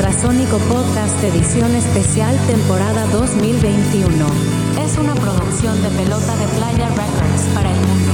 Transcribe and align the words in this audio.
Ultrasónico 0.00 0.56
Podcast 0.60 1.22
Edición 1.22 1.74
Especial 1.74 2.34
Temporada 2.46 3.04
2021. 3.12 4.08
Es 4.82 4.96
una 4.96 5.14
producción 5.14 5.82
de 5.82 5.90
Pelota 5.90 6.36
de 6.38 6.46
Playa 6.56 6.88
Records 6.88 7.42
para 7.54 7.70
el 7.70 7.76
mundo. 7.86 8.12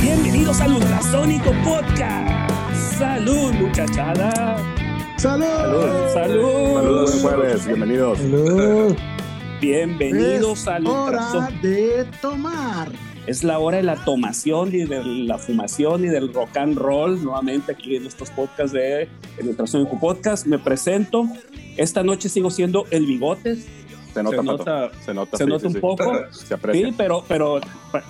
Bienvenidos 0.00 0.60
al 0.60 0.74
Ultrasónico 0.74 1.50
Podcast. 1.64 2.68
Salud, 3.00 3.52
muchachada. 3.54 4.58
¡Salud! 5.16 5.44
Salud. 6.14 6.74
Saludos, 6.76 7.22
buen 7.22 7.34
jueves, 7.34 7.66
bienvenidos. 7.66 8.18
¡Salud! 8.18 9.11
Bienvenidos 9.62 10.62
Es 10.62 10.66
al 10.66 10.88
hora 10.88 11.48
de 11.62 12.04
tomar. 12.20 12.90
Es 13.28 13.44
la 13.44 13.60
hora 13.60 13.76
de 13.76 13.84
la 13.84 13.94
tomación 13.94 14.74
y 14.74 14.78
de 14.86 15.04
la 15.04 15.38
fumación 15.38 16.04
y 16.04 16.08
del 16.08 16.34
rock 16.34 16.56
and 16.56 16.76
roll. 16.76 17.22
Nuevamente 17.22 17.70
aquí 17.70 17.94
en 17.94 18.04
estos 18.04 18.28
podcasts 18.30 18.72
de 18.72 19.08
el 19.38 19.46
Ultrasónico 19.46 20.00
Podcast. 20.00 20.46
Me 20.46 20.58
presento. 20.58 21.28
Esta 21.76 22.02
noche 22.02 22.28
sigo 22.28 22.50
siendo 22.50 22.86
el 22.90 23.06
Bigotes. 23.06 23.64
Se 24.12 24.20
nota, 24.24 24.36
se 24.36 24.42
nota, 24.42 24.90
se 25.04 25.14
nota, 25.14 25.36
se 25.36 25.44
sí, 25.44 25.48
nota 25.50 25.60
sí, 25.60 25.66
un 25.68 25.72
sí. 25.74 25.78
poco. 25.78 26.12
Se 26.32 26.54
aprecia. 26.54 26.88
Sí, 26.88 26.94
pero, 26.98 27.24
pero 27.28 27.60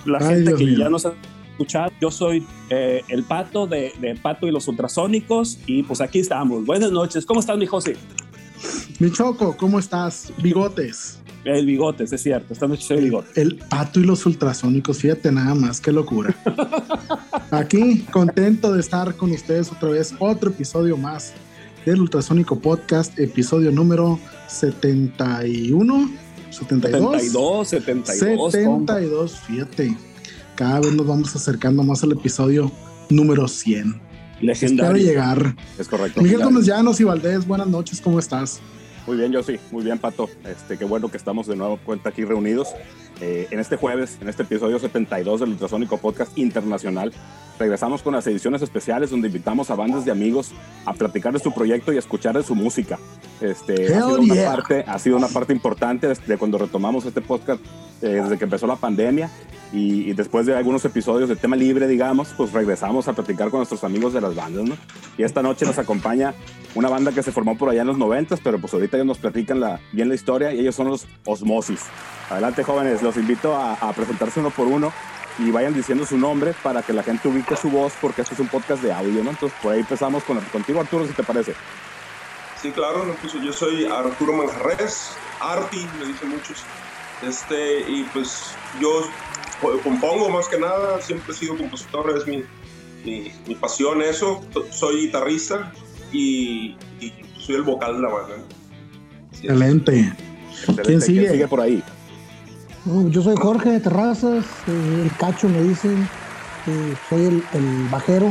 la 0.05 0.17
Ay, 0.21 0.25
gente 0.25 0.41
Dios 0.41 0.59
que 0.59 0.65
mío. 0.65 0.79
ya 0.79 0.89
nos 0.89 1.05
ha 1.05 1.13
escuchado, 1.51 1.91
yo 2.01 2.09
soy 2.09 2.47
eh, 2.71 3.03
el 3.09 3.21
Pato 3.25 3.67
de, 3.67 3.93
de 4.01 4.15
Pato 4.15 4.47
y 4.47 4.51
los 4.51 4.67
Ultrasónicos 4.67 5.59
y 5.67 5.83
pues 5.83 6.01
aquí 6.01 6.17
estamos. 6.17 6.65
Buenas 6.65 6.91
noches. 6.91 7.27
¿Cómo 7.27 7.41
estás, 7.41 7.59
mi 7.59 7.67
José? 7.67 7.95
Mi 8.97 9.11
Choco, 9.11 9.55
¿cómo 9.55 9.77
estás? 9.77 10.33
Bigotes. 10.41 11.19
El 11.45 11.65
Bigotes, 11.65 12.11
es 12.13 12.21
cierto. 12.21 12.53
Esta 12.53 12.67
noche 12.67 12.83
soy 12.83 12.97
el 12.97 13.03
Bigotes. 13.05 13.37
El 13.37 13.55
pato 13.55 13.99
y 13.99 14.03
los 14.03 14.25
ultrasónicos, 14.25 14.97
fíjate 14.99 15.31
nada 15.31 15.53
más, 15.55 15.81
qué 15.81 15.91
locura. 15.91 16.35
Aquí, 17.51 18.05
contento 18.11 18.71
de 18.71 18.79
estar 18.79 19.15
con 19.15 19.31
ustedes 19.31 19.71
otra 19.71 19.89
vez, 19.89 20.13
otro 20.19 20.51
episodio 20.51 20.95
más 20.97 21.33
del 21.85 22.01
Ultrasónico 22.01 22.59
Podcast, 22.59 23.19
episodio 23.19 23.71
número 23.71 24.19
71, 24.47 26.09
72. 26.49 27.21
72, 27.21 27.67
72. 27.67 28.55
compa. 28.65 28.93
72, 28.93 29.39
fíjate. 29.39 29.97
Cada 30.55 30.79
vez 30.79 30.93
nos 30.93 31.05
vamos 31.05 31.35
acercando 31.35 31.83
más 31.83 32.03
al 32.03 32.13
episodio 32.13 32.71
número 33.09 33.47
100. 33.47 33.87
Espero 33.87 34.01
Legendario. 34.41 35.05
llegar. 35.05 35.55
Es 35.77 35.87
correcto. 35.87 36.21
Miguel 36.21 36.43
Gómez 36.43 36.65
Llanos 36.65 36.99
y 36.99 37.03
Valdés, 37.03 37.45
buenas 37.45 37.67
noches, 37.67 37.99
¿cómo 38.01 38.19
estás? 38.19 38.61
Muy 39.05 39.17
bien, 39.17 39.31
yo 39.31 39.43
sí. 39.43 39.59
Muy 39.71 39.83
bien, 39.83 39.99
Pato. 39.99 40.29
Este, 40.45 40.77
qué 40.77 40.85
bueno 40.85 41.09
que 41.09 41.17
estamos 41.17 41.47
de 41.47 41.55
nuevo 41.55 41.77
cuenta 41.77 42.09
aquí 42.09 42.23
reunidos. 42.23 42.69
Eh, 43.21 43.47
en 43.51 43.59
este 43.59 43.77
jueves, 43.77 44.17
en 44.21 44.29
este 44.29 44.43
episodio 44.43 44.79
72 44.79 45.39
del 45.39 45.49
Ultrasónico 45.49 45.97
Podcast 45.97 46.37
Internacional, 46.37 47.13
regresamos 47.59 48.01
con 48.01 48.13
las 48.13 48.25
ediciones 48.27 48.61
especiales 48.61 49.11
donde 49.11 49.27
invitamos 49.27 49.69
a 49.69 49.75
bandas 49.75 50.05
de 50.05 50.11
amigos 50.11 50.51
a 50.85 50.93
platicar 50.93 51.31
de 51.33 51.39
su 51.39 51.53
proyecto 51.53 51.93
y 51.93 51.97
a 51.97 51.99
escuchar 51.99 52.35
de 52.35 52.43
su 52.43 52.55
música. 52.55 52.99
Este, 53.39 53.93
ha, 53.93 54.01
sido 54.01 54.19
una 54.19 54.33
yeah. 54.33 54.51
parte, 54.51 54.83
ha 54.87 54.99
sido 54.99 55.17
una 55.17 55.27
parte 55.27 55.53
importante 55.53 56.07
desde 56.07 56.37
cuando 56.37 56.57
retomamos 56.57 57.05
este 57.05 57.21
podcast, 57.21 57.61
eh, 58.01 58.07
desde 58.07 58.37
que 58.37 58.45
empezó 58.45 58.67
la 58.67 58.75
pandemia. 58.75 59.29
Y, 59.71 60.09
y 60.09 60.13
después 60.13 60.45
de 60.45 60.55
algunos 60.55 60.85
episodios 60.85 61.29
de 61.29 61.35
tema 61.35 61.55
libre, 61.55 61.87
digamos, 61.87 62.29
pues 62.37 62.53
regresamos 62.53 63.07
a 63.07 63.13
platicar 63.13 63.49
con 63.49 63.59
nuestros 63.59 63.83
amigos 63.83 64.13
de 64.13 64.21
las 64.21 64.35
bandas, 64.35 64.63
¿no? 64.65 64.77
Y 65.17 65.23
esta 65.23 65.41
noche 65.41 65.65
nos 65.65 65.79
acompaña 65.79 66.35
una 66.75 66.89
banda 66.89 67.11
que 67.11 67.23
se 67.23 67.31
formó 67.31 67.57
por 67.57 67.69
allá 67.69 67.81
en 67.81 67.87
los 67.87 67.97
90, 67.97 68.37
pero 68.43 68.59
pues 68.59 68.73
ahorita 68.73 68.97
ellos 68.97 69.07
nos 69.07 69.17
platican 69.17 69.59
la, 69.59 69.79
bien 69.91 70.09
la 70.09 70.15
historia 70.15 70.53
y 70.53 70.59
ellos 70.59 70.75
son 70.75 70.89
los 70.89 71.07
Osmosis. 71.25 71.81
Adelante, 72.29 72.63
jóvenes, 72.63 73.01
los 73.01 73.17
invito 73.17 73.55
a, 73.55 73.73
a 73.73 73.93
presentarse 73.93 74.39
uno 74.39 74.49
por 74.49 74.67
uno 74.67 74.91
y 75.39 75.51
vayan 75.51 75.73
diciendo 75.73 76.05
su 76.05 76.17
nombre 76.17 76.53
para 76.63 76.81
que 76.81 76.93
la 76.93 77.03
gente 77.03 77.27
ubique 77.27 77.55
su 77.55 77.69
voz, 77.69 77.93
porque 77.99 78.21
este 78.21 78.33
es 78.35 78.39
un 78.39 78.47
podcast 78.47 78.81
de 78.83 78.91
audio, 78.93 79.23
¿no? 79.23 79.31
Entonces, 79.31 79.57
por 79.61 79.73
ahí 79.73 79.79
empezamos 79.81 80.23
con, 80.23 80.39
contigo, 80.45 80.79
Arturo, 80.79 81.05
si 81.07 81.13
te 81.13 81.23
parece. 81.23 81.53
Sí, 82.61 82.71
claro, 82.71 83.15
pues 83.21 83.33
yo 83.33 83.51
soy 83.51 83.85
Arturo 83.85 84.33
Manjarres, 84.33 85.11
Arti, 85.41 85.85
me 85.99 86.05
dicen 86.05 86.29
muchos. 86.29 86.63
Este, 87.27 87.81
y 87.89 88.03
pues 88.13 88.53
yo 88.79 89.01
co- 89.61 89.79
compongo 89.79 90.29
más 90.29 90.47
que 90.47 90.57
nada, 90.59 91.01
siempre 91.01 91.33
he 91.33 91.35
sido 91.35 91.57
compositor, 91.57 92.15
es 92.17 92.25
mi, 92.27 92.43
mi, 93.03 93.31
mi 93.47 93.55
pasión 93.55 94.01
eso. 94.01 94.41
To- 94.53 94.65
Soy 94.71 95.07
guitarrista 95.07 95.71
y, 96.11 96.77
y 97.01 97.13
soy 97.39 97.55
el 97.55 97.63
vocal 97.63 97.95
de 97.97 98.01
la 98.01 98.09
banda. 98.09 98.35
Excelente. 99.31 100.13
Excelente. 100.67 101.01
sigue? 101.05 101.47
por 101.47 101.59
ahí? 101.59 101.83
Yo 102.85 103.21
soy 103.21 103.35
Jorge 103.37 103.69
de 103.71 103.79
Terrazas, 103.79 104.43
eh, 104.67 105.01
el 105.03 105.11
cacho 105.17 105.47
me 105.47 105.61
dicen, 105.61 106.09
eh, 106.67 106.93
soy 107.09 107.25
el, 107.27 107.43
el 107.53 107.87
bajero, 107.89 108.29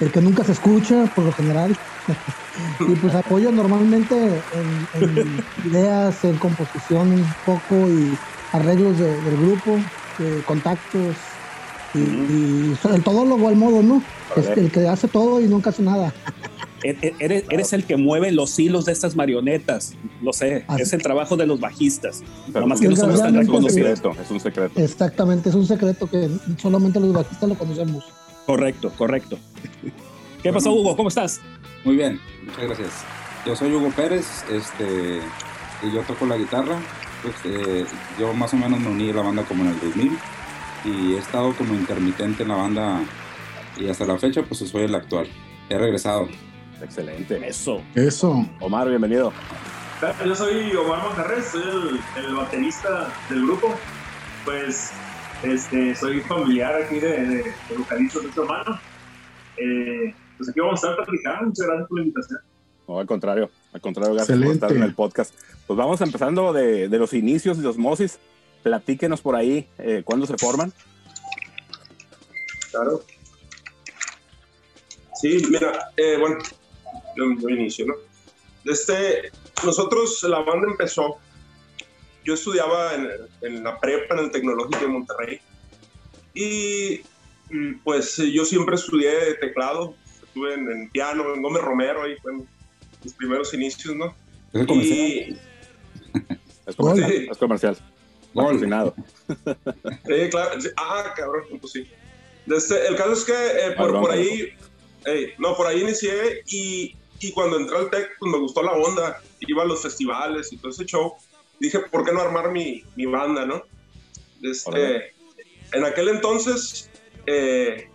el 0.00 0.10
que 0.10 0.20
nunca 0.20 0.42
se 0.42 0.52
escucha 0.52 1.04
por 1.14 1.24
lo 1.26 1.32
general. 1.32 1.76
y 2.80 2.94
pues 2.96 3.14
apoyo 3.14 3.52
normalmente 3.52 4.16
en, 4.16 5.02
en 5.02 5.44
ideas, 5.70 6.24
en 6.24 6.36
composición 6.38 7.12
un 7.12 7.24
poco 7.46 7.88
y 7.88 8.18
arreglos 8.52 8.98
de- 8.98 9.20
del 9.22 9.36
grupo, 9.36 9.78
eh, 10.18 10.42
contactos 10.44 11.16
y, 11.94 11.98
y 12.00 12.78
soy 12.82 12.96
el 12.96 13.04
todólogo 13.04 13.46
al 13.48 13.56
modo, 13.56 13.80
¿no? 13.82 14.02
Es 14.36 14.48
el 14.58 14.72
que 14.72 14.88
hace 14.88 15.06
todo 15.06 15.40
y 15.40 15.46
nunca 15.46 15.70
hace 15.70 15.82
nada. 15.82 16.12
E- 16.84 16.96
e- 17.00 17.14
Eres, 17.20 17.44
eres 17.50 17.72
el 17.72 17.84
que 17.84 17.96
mueve 17.96 18.32
los 18.32 18.58
hilos 18.58 18.84
de 18.86 18.92
estas 18.92 19.14
marionetas. 19.16 19.94
Lo 20.22 20.32
sé. 20.32 20.64
Así. 20.68 20.82
Es 20.82 20.92
el 20.92 21.02
trabajo 21.02 21.36
de 21.36 21.46
los 21.46 21.60
bajistas. 21.60 22.22
Pero 22.52 22.60
Nomás 22.62 22.80
que 22.80 22.88
no 22.88 22.96
somos 22.96 23.18
tan 23.20 23.28
es 23.28 23.34
un 23.34 23.40
reconocidos. 23.40 23.98
secreto, 23.98 24.22
es 24.22 24.30
un 24.30 24.40
secreto. 24.40 24.80
Exactamente, 24.80 25.48
es 25.48 25.54
un 25.54 25.66
secreto 25.66 26.08
que 26.10 26.28
solamente 26.58 26.98
los 27.00 27.12
bajistas 27.12 27.48
lo 27.48 27.54
conocemos. 27.56 28.04
Correcto, 28.46 28.90
correcto. 28.98 29.38
¿Qué 30.42 30.52
pasó, 30.52 30.72
Hugo? 30.72 30.96
¿Cómo 30.96 31.08
estás? 31.08 31.40
Muy 31.84 31.96
bien, 31.96 32.20
muchas 32.44 32.64
gracias. 32.64 32.90
Yo 33.46 33.54
soy 33.56 33.72
Hugo 33.72 33.90
Pérez, 33.90 34.44
este, 34.52 35.20
y 35.82 35.92
yo 35.94 36.02
toco 36.02 36.26
la 36.26 36.36
guitarra. 36.36 36.80
Pues, 37.22 37.34
eh, 37.44 37.84
yo 38.18 38.32
más 38.34 38.52
o 38.52 38.56
menos 38.56 38.80
me 38.80 38.88
uní 38.88 39.10
a 39.10 39.14
la 39.14 39.22
banda 39.22 39.44
como 39.44 39.62
en 39.62 39.70
el 39.70 39.80
2000 39.80 40.18
y 40.84 41.12
he 41.14 41.18
estado 41.18 41.54
como 41.54 41.74
intermitente 41.74 42.42
en 42.42 42.48
la 42.48 42.56
banda 42.56 43.00
y 43.78 43.88
hasta 43.88 44.04
la 44.04 44.18
fecha 44.18 44.42
pues 44.42 44.58
soy 44.68 44.82
el 44.82 44.94
actual. 44.96 45.28
He 45.68 45.78
regresado. 45.78 46.28
Excelente. 46.82 47.46
Eso. 47.46 47.82
Eso. 47.94 48.44
Omar, 48.60 48.88
bienvenido. 48.88 49.32
Yo 50.24 50.34
soy 50.34 50.74
Omar 50.74 51.04
Manjarres, 51.04 51.46
soy 51.46 51.62
el, 51.62 52.24
el 52.24 52.34
baterista 52.34 53.12
del 53.30 53.46
grupo. 53.46 53.74
Pues 54.44 54.90
este, 55.44 55.94
soy 55.94 56.20
familiar 56.22 56.74
aquí 56.74 56.98
de, 56.98 57.20
de, 57.20 57.36
de 57.36 57.76
vocalistas 57.78 58.22
de 58.22 58.28
este 58.28 58.40
hermano. 58.40 58.80
Eh, 59.56 60.14
pues 60.36 60.50
aquí 60.50 60.60
vamos 60.60 60.82
a 60.82 60.90
estar 60.90 61.04
platicando. 61.04 61.46
Muchas 61.46 61.66
gracias 61.66 61.88
por 61.88 61.98
la 61.98 62.02
invitación. 62.04 62.40
No, 62.88 62.98
al 62.98 63.06
contrario, 63.06 63.50
al 63.72 63.80
contrario, 63.80 64.14
gracias 64.14 64.36
por 64.36 64.44
Excelente. 64.44 64.66
estar 64.66 64.76
en 64.76 64.82
el 64.82 64.94
podcast. 64.94 65.34
Pues 65.68 65.76
vamos 65.76 66.00
empezando 66.00 66.52
de, 66.52 66.88
de 66.88 66.98
los 66.98 67.12
inicios 67.12 67.58
de 67.62 67.68
Osmosis. 67.68 68.18
Platíquenos 68.64 69.20
por 69.20 69.36
ahí 69.36 69.68
eh, 69.78 70.02
cuándo 70.04 70.26
se 70.26 70.36
forman. 70.36 70.72
Claro. 72.72 73.02
Sí, 75.14 75.46
mira, 75.48 75.90
eh, 75.96 76.16
bueno, 76.18 76.38
yo, 77.16 77.24
yo 77.38 77.48
inicio, 77.48 77.86
¿no? 77.86 77.94
Este, 78.64 79.30
nosotros, 79.64 80.22
la 80.24 80.40
banda 80.40 80.68
empezó, 80.70 81.18
yo 82.24 82.34
estudiaba 82.34 82.94
en, 82.94 83.08
en 83.42 83.64
la 83.64 83.78
prepa, 83.78 84.14
en 84.14 84.24
el 84.24 84.30
Tecnológico 84.30 84.78
de 84.78 84.86
Monterrey, 84.86 85.40
y 86.34 87.00
mm, 87.50 87.80
pues 87.82 88.16
yo 88.16 88.44
siempre 88.44 88.76
estudié 88.76 89.34
teclado, 89.40 89.94
estuve 90.22 90.54
en, 90.54 90.70
en 90.70 90.90
piano, 90.90 91.34
en 91.34 91.42
Gómez 91.42 91.62
Romero, 91.62 92.04
ahí 92.04 92.16
fueron 92.22 92.48
mis 93.02 93.12
primeros 93.14 93.52
inicios, 93.54 93.96
¿no? 93.96 94.14
¿Es 94.52 94.66
comercial? 94.66 94.98
Y, 94.98 95.38
Es 96.66 96.76
comercial. 96.76 97.10
Sí. 97.10 97.28
Es 97.30 97.38
comercial. 97.38 97.76
Gol. 98.34 98.44
Patrocinado. 98.44 98.94
Sí, 100.06 100.30
claro. 100.30 100.58
Ah, 100.76 101.12
cabrón, 101.16 101.44
pues 101.60 101.72
sí. 101.72 101.88
Este, 102.46 102.86
el 102.86 102.96
caso 102.96 103.12
es 103.12 103.24
que 103.24 103.32
eh, 103.32 103.72
por, 103.76 103.92
por 103.92 104.10
ahí, 104.10 104.52
ey, 105.04 105.32
no, 105.38 105.56
por 105.56 105.66
ahí 105.66 105.80
inicié 105.80 106.42
y, 106.46 106.96
y 107.22 107.32
cuando 107.32 107.56
entré 107.56 107.76
al 107.76 107.90
TEC, 107.90 108.10
pues 108.18 108.32
me 108.32 108.38
gustó 108.38 108.62
la 108.62 108.72
onda. 108.72 109.20
Iba 109.40 109.62
a 109.62 109.66
los 109.66 109.82
festivales 109.82 110.52
y 110.52 110.56
todo 110.56 110.70
ese 110.70 110.84
show. 110.84 111.14
Dije, 111.60 111.78
¿por 111.90 112.04
qué 112.04 112.12
no 112.12 112.20
armar 112.20 112.50
mi, 112.50 112.84
mi 112.96 113.06
banda, 113.06 113.46
no? 113.46 113.62
Este, 114.42 115.14
en 115.72 115.84
aquel 115.84 116.08
entonces, 116.08 116.90
eh, 117.26 117.88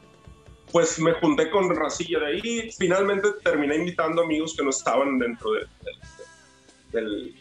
pues 0.72 1.00
me 1.00 1.14
junté 1.14 1.50
con 1.50 1.74
Racilla 1.76 2.20
de 2.20 2.26
ahí. 2.28 2.70
Finalmente 2.78 3.30
terminé 3.44 3.76
invitando 3.76 4.22
amigos 4.24 4.56
que 4.56 4.64
no 4.64 4.70
estaban 4.70 5.20
dentro 5.20 5.52
de, 5.54 5.60
de- 5.62 7.00
del- 7.02 7.36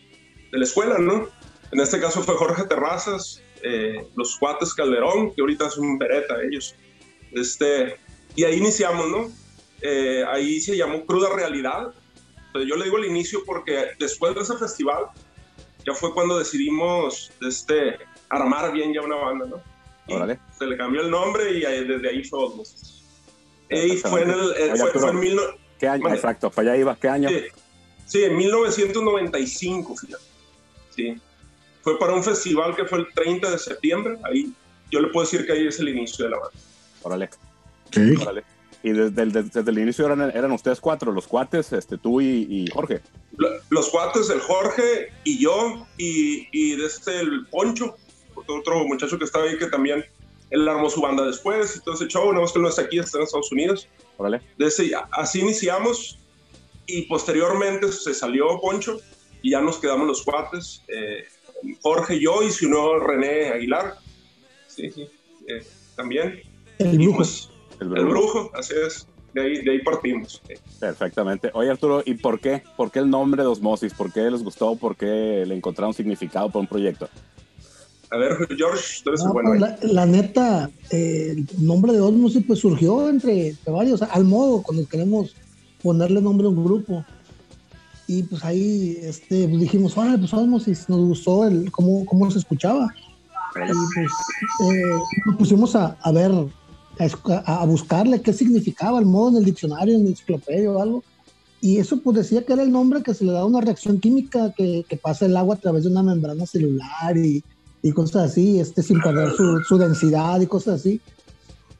de 0.50 0.58
la 0.58 0.64
escuela, 0.64 0.98
¿no? 0.98 1.28
En 1.72 1.80
este 1.80 2.00
caso 2.00 2.22
fue 2.22 2.34
Jorge 2.36 2.64
Terrazas, 2.64 3.42
eh, 3.62 4.06
los 4.16 4.36
cuates 4.36 4.74
Calderón, 4.74 5.32
que 5.34 5.40
ahorita 5.40 5.66
es 5.66 5.76
un 5.76 5.98
vereta 5.98 6.36
ellos. 6.42 6.74
Este, 7.32 7.96
y 8.34 8.44
ahí 8.44 8.56
iniciamos, 8.56 9.08
¿no? 9.08 9.30
Eh, 9.82 10.24
ahí 10.28 10.60
se 10.60 10.76
llamó 10.76 11.04
Cruda 11.04 11.28
Realidad. 11.34 11.92
Entonces, 12.46 12.68
yo 12.70 12.76
le 12.76 12.84
digo 12.84 12.98
el 12.98 13.04
inicio 13.06 13.42
porque 13.44 13.88
después 13.98 14.34
de 14.34 14.40
ese 14.42 14.56
festival, 14.56 15.06
ya 15.84 15.94
fue 15.94 16.12
cuando 16.14 16.38
decidimos 16.38 17.30
este, 17.46 17.98
armar 18.28 18.72
bien 18.72 18.92
ya 18.94 19.02
una 19.02 19.16
banda, 19.16 19.46
¿no? 19.46 19.62
Órale. 20.14 20.38
Se 20.58 20.66
le 20.66 20.76
cambió 20.76 21.02
el 21.02 21.10
nombre 21.10 21.58
y 21.58 21.64
ahí- 21.64 21.86
desde 21.86 22.08
ahí 22.08 22.24
fue 22.24 22.44
Osmosis. 22.44 23.02
Y 23.68 23.96
fue 23.96 24.22
en, 24.22 24.30
el, 24.30 24.50
eh, 24.56 24.72
fue, 24.76 24.90
fue 24.92 25.10
en 25.10 25.18
mil 25.20 25.36
no- 25.36 25.42
¿Qué 25.78 25.88
año? 25.88 26.04
Vale. 26.04 26.16
Exacto, 26.16 26.50
para 26.50 26.70
allá 26.72 26.80
iba. 26.80 26.96
¿Qué 26.96 27.08
año? 27.08 27.28
sí, 27.28 27.40
sí, 28.06 28.24
en 28.24 28.36
1995, 28.36 29.96
fíjate. 29.96 30.22
Sí. 30.94 31.16
Fue 31.82 31.98
para 31.98 32.14
un 32.14 32.24
festival 32.24 32.74
que 32.74 32.84
fue 32.84 32.98
el 33.00 33.08
30 33.12 33.50
de 33.50 33.58
septiembre. 33.58 34.16
Ahí, 34.24 34.52
yo 34.90 35.00
le 35.00 35.08
puedo 35.08 35.24
decir 35.26 35.44
que 35.46 35.52
ahí 35.52 35.66
es 35.66 35.78
el 35.80 35.88
inicio 35.90 36.24
de 36.24 36.30
la 36.30 36.38
banda. 36.38 36.58
Órale, 37.02 37.28
Ok. 37.88 37.96
órale. 38.22 38.44
Y 38.86 38.92
desde 38.92 39.20
el, 39.22 39.32
desde, 39.32 39.50
desde 39.50 39.70
el 39.72 39.78
inicio 39.80 40.06
eran, 40.06 40.20
eran 40.30 40.52
ustedes 40.52 40.80
cuatro, 40.80 41.10
los 41.10 41.26
cuates, 41.26 41.72
este, 41.72 41.98
tú 41.98 42.20
y, 42.20 42.46
y 42.48 42.70
Jorge. 42.70 43.00
Lo- 43.36 43.48
Los 43.70 43.88
cuates, 43.90 44.30
el 44.30 44.38
Jorge 44.40 45.08
y 45.24 45.40
yo, 45.40 45.84
y, 45.98 46.46
y 46.52 46.76
desde 46.76 47.18
el 47.20 47.46
Poncho, 47.46 47.96
otro 48.46 48.84
muchacho 48.86 49.18
que 49.18 49.24
estaba 49.24 49.44
ahí 49.46 49.58
que 49.58 49.66
también 49.66 50.04
él 50.50 50.68
armó 50.68 50.88
su 50.88 51.00
banda 51.00 51.26
después 51.26 51.82
ese 51.84 52.06
show, 52.06 52.30
nada 52.30 52.42
más 52.42 52.52
que 52.52 52.60
no 52.60 52.68
está 52.68 52.82
aquí, 52.82 53.00
está 53.00 53.18
en 53.18 53.24
Estados 53.24 53.50
Unidos. 53.50 53.88
Órale. 54.18 54.40
De 54.56 54.66
ese- 54.66 54.92
así 55.10 55.40
iniciamos 55.40 56.20
y 56.86 57.02
posteriormente 57.02 57.90
se 57.90 58.14
salió 58.14 58.60
Poncho 58.60 59.00
y 59.42 59.50
ya 59.50 59.60
nos 59.60 59.78
quedamos 59.78 60.06
los 60.06 60.22
cuates, 60.22 60.82
eh, 60.86 61.24
Jorge, 61.82 62.20
yo 62.20 62.40
y 62.44 62.52
si 62.52 62.68
no 62.68 63.00
René 63.00 63.48
Aguilar. 63.48 63.96
Sí, 64.68 64.92
sí, 64.92 65.08
eh, 65.48 65.66
también. 65.96 66.40
El 66.78 67.00
Y 67.02 67.08
pues, 67.08 67.50
El 67.80 67.96
el 67.96 68.06
brujo. 68.06 68.50
así 68.54 68.74
es. 68.86 69.06
De 69.34 69.42
ahí, 69.42 69.62
de 69.62 69.70
ahí 69.72 69.82
partimos. 69.82 70.40
Perfectamente. 70.80 71.50
Oye, 71.52 71.70
Arturo, 71.70 72.02
¿y 72.06 72.14
por 72.14 72.40
qué? 72.40 72.62
¿Por 72.76 72.90
qué 72.90 73.00
el 73.00 73.10
nombre 73.10 73.42
de 73.42 73.48
Osmosis? 73.48 73.92
¿Por 73.92 74.10
qué 74.10 74.30
les 74.30 74.42
gustó? 74.42 74.76
¿Por 74.76 74.96
qué 74.96 75.44
le 75.46 75.54
encontraron 75.54 75.92
significado 75.92 76.48
para 76.48 76.60
un 76.60 76.66
proyecto? 76.66 77.08
A 78.10 78.16
ver, 78.16 78.32
George, 78.56 79.02
tú 79.04 79.10
eres 79.10 79.20
el 79.20 79.26
No, 79.26 79.32
bueno. 79.34 79.50
pues, 79.50 79.60
la, 79.60 79.78
la 79.82 80.06
neta, 80.06 80.70
eh, 80.90 81.34
el 81.36 81.66
nombre 81.66 81.92
de 81.92 82.00
Osmosis 82.00 82.44
pues 82.46 82.60
surgió 82.60 83.10
entre, 83.10 83.48
entre 83.48 83.72
varios, 83.72 84.00
al 84.00 84.24
modo, 84.24 84.62
cuando 84.62 84.88
queremos 84.88 85.34
ponerle 85.82 86.22
nombre 86.22 86.46
a 86.46 86.50
un 86.50 86.64
grupo. 86.64 87.04
Y 88.06 88.22
pues 88.22 88.44
ahí 88.44 88.96
este, 89.02 89.48
pues, 89.48 89.60
dijimos, 89.60 89.98
órale, 89.98 90.18
pues 90.18 90.32
Osmosis, 90.32 90.88
nos 90.88 91.00
gustó 91.00 91.46
el, 91.46 91.70
cómo, 91.72 92.06
cómo 92.06 92.30
se 92.30 92.38
escuchaba. 92.38 92.88
Y 93.56 93.72
pues 93.94 94.12
eh, 94.72 94.82
nos 95.26 95.36
pusimos 95.36 95.74
a, 95.76 95.96
a 96.00 96.12
ver, 96.12 96.30
a, 96.98 97.62
a- 97.62 97.66
buscarle 97.66 98.20
qué 98.22 98.32
significaba 98.32 98.98
el 98.98 99.06
modo 99.06 99.30
en 99.30 99.36
el 99.38 99.44
diccionario, 99.44 99.94
en 99.94 100.02
el 100.02 100.08
enciclopedia 100.08 100.70
o 100.70 100.80
algo. 100.80 101.04
Y 101.60 101.78
eso 101.78 102.00
pues 102.02 102.16
decía 102.18 102.44
que 102.44 102.52
era 102.52 102.62
el 102.62 102.70
nombre 102.70 103.02
que 103.02 103.14
se 103.14 103.24
le 103.24 103.32
da 103.32 103.40
a 103.40 103.44
una 103.46 103.60
reacción 103.60 103.98
química 103.98 104.52
que, 104.56 104.84
que 104.88 104.96
pasa 104.96 105.26
el 105.26 105.36
agua 105.36 105.56
a 105.56 105.58
través 105.58 105.84
de 105.84 105.90
una 105.90 106.02
membrana 106.02 106.46
celular 106.46 107.16
y, 107.16 107.42
y 107.82 107.92
cosas 107.92 108.30
así, 108.30 108.60
este, 108.60 108.82
sin 108.82 109.00
perder 109.00 109.30
su, 109.32 109.60
su 109.66 109.78
densidad 109.78 110.40
y 110.40 110.46
cosas 110.46 110.80
así. 110.80 111.00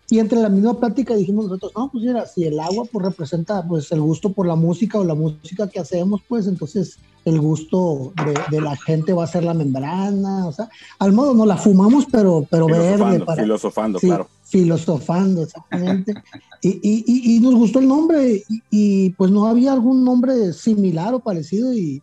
Y 0.09 0.21
entre 0.21 0.39
la 0.41 0.49
misma 0.49 0.79
plática 0.79 1.15
dijimos 1.17 1.47
nosotros, 1.47 1.73
no, 1.77 1.91
pues 1.91 2.05
mira, 2.05 2.27
si 2.27 2.45
el 2.45 2.59
agua 2.61 2.85
pues 2.91 3.05
representa 3.05 3.67
pues 3.67 3.91
el 3.91 4.01
gusto 4.01 4.33
por 4.33 4.47
la 4.47 4.55
música 4.55 4.99
o 4.99 5.05
la 5.05 5.15
música 5.15 5.69
que 5.69 5.81
hacemos, 5.81 6.21
pues 6.29 6.47
entonces 6.47 6.97
el 7.25 7.41
gusto 7.41 8.13
de, 8.25 8.57
de 8.57 8.63
la 8.63 8.77
gente 8.77 9.13
va 9.13 9.25
a 9.25 9.27
ser 9.27 9.43
la 9.43 9.53
membrana, 9.53 10.47
o 10.47 10.53
sea, 10.53 10.69
al 11.01 11.13
modo 11.13 11.35
no 11.35 11.45
la 11.45 11.57
fumamos, 11.57 12.07
pero, 12.11 12.47
pero 12.49 12.69
verde 12.69 12.85
Filosofando, 12.85 13.25
para, 13.27 13.43
filosofando, 13.43 13.99
Sí, 13.99 14.07
claro. 14.07 14.29
Filosofando, 14.49 15.43
exactamente. 15.43 16.15
y, 16.63 16.69
y, 16.83 17.05
y, 17.07 17.37
y 17.37 17.41
nos 17.41 17.55
gustó 17.55 17.81
el 17.81 17.89
nombre 17.89 18.43
y, 18.71 19.11
pues 19.11 19.31
no 19.31 19.47
había 19.47 19.73
algún 19.73 20.05
nombre 20.05 20.53
similar 20.53 21.15
o 21.15 21.21
parecido 21.21 21.75
y 21.75 22.03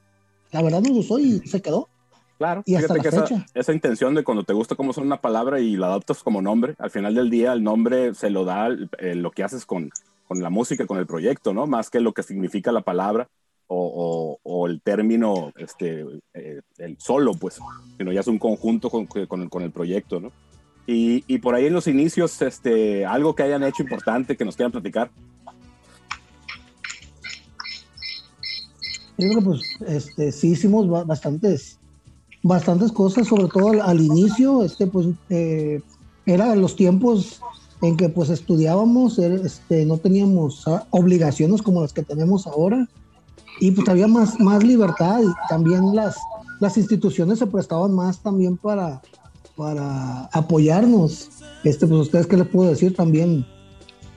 la 0.52 0.62
verdad 0.62 0.82
nos 0.82 0.92
gustó 0.92 1.20
y 1.20 1.40
se 1.48 1.62
quedó. 1.62 1.88
Claro, 2.38 2.62
Y 2.66 2.76
hasta 2.76 2.94
fíjate 2.96 3.10
que 3.10 3.16
la 3.16 3.24
esa, 3.24 3.36
fecha. 3.36 3.46
esa 3.54 3.74
intención 3.74 4.16
de 4.16 4.24
cuando 4.24 4.44
te 4.44 4.54
gusta 4.54 4.76
cómo 4.76 4.92
suena 4.92 5.08
una 5.08 5.22
palabra 5.22 5.60
y 5.60 5.78
la 5.78 5.88
adoptas 5.88 6.22
como 6.24 6.42
nombre, 6.42 6.76
al 6.80 6.92
final 6.92 7.16
del 7.16 7.30
día 7.30 7.54
el 7.54 7.64
nombre 7.64 8.14
se 8.16 8.30
lo 8.30 8.44
da 8.44 8.68
eh, 9.00 9.16
lo 9.16 9.32
que 9.32 9.44
haces 9.44 9.66
con, 9.66 9.90
con 10.28 10.42
la 10.42 10.50
música, 10.50 10.86
con 10.86 10.98
el 10.98 11.06
proyecto, 11.08 11.54
¿no? 11.54 11.68
Más 11.68 11.90
que 11.90 12.02
lo 12.02 12.12
que 12.14 12.24
significa 12.24 12.72
la 12.72 12.82
palabra 12.82 13.30
o, 13.68 13.78
o- 13.78 14.40
o 14.44 14.68
el 14.68 14.82
término, 14.82 15.54
este, 15.56 16.06
eh, 16.34 16.62
el 16.80 16.98
solo, 17.00 17.34
pues, 17.36 17.60
sino 17.98 18.12
ya 18.12 18.20
es 18.20 18.28
un 18.28 18.40
conjunto 18.40 18.90
con, 18.90 19.06
con, 19.06 19.48
con 19.48 19.64
el 19.64 19.72
proyecto, 19.72 20.20
¿no? 20.20 20.32
Y, 20.86 21.24
y 21.28 21.38
por 21.38 21.56
ahí 21.56 21.66
en 21.68 21.74
los 21.74 21.88
inicios, 21.88 22.42
este, 22.42 23.06
algo 23.06 23.36
que 23.36 23.44
hayan 23.44 23.64
hecho 23.64 23.84
importante 23.84 24.36
que 24.36 24.44
nos 24.46 24.56
quieran 24.56 24.72
platicar. 24.72 25.12
Yo 29.18 29.30
creo 29.30 29.40
que 29.40 29.46
pues 29.46 29.62
este, 29.88 30.32
sí 30.32 30.52
hicimos 30.52 30.90
ba- 30.90 31.04
bastantes, 31.04 31.80
bastantes 32.42 32.92
cosas, 32.92 33.28
sobre 33.28 33.48
todo 33.48 33.70
al, 33.70 33.82
al 33.82 34.02
inicio, 34.02 34.64
este, 34.64 34.88
pues 34.88 35.08
eh, 35.30 35.82
los 36.26 36.76
tiempos 36.76 37.40
en 37.82 37.96
que 37.96 38.10
pues 38.10 38.30
estudiábamos, 38.30 39.20
er- 39.20 39.46
este, 39.46 39.86
no 39.86 39.98
teníamos 39.98 40.68
ah, 40.68 40.86
obligaciones 40.90 41.62
como 41.62 41.82
las 41.82 41.94
que 41.94 42.02
tenemos 42.04 42.48
ahora 42.48 42.88
y 43.60 43.72
pues 43.72 43.88
había 43.88 44.08
más, 44.08 44.40
más 44.40 44.64
libertad 44.64 45.22
y 45.22 45.28
también 45.48 45.96
las, 45.96 46.18
las 46.60 46.76
instituciones 46.78 47.40
se 47.40 47.48
prestaban 47.48 47.94
más 47.94 48.20
también 48.22 48.58
para, 48.58 49.02
para 49.56 50.26
apoyarnos. 50.26 51.30
Este, 51.64 51.88
pues 51.88 52.02
ustedes 52.02 52.28
qué 52.28 52.38
les 52.38 52.48
puedo 52.48 52.70
decir 52.70 52.96
también, 52.96 53.46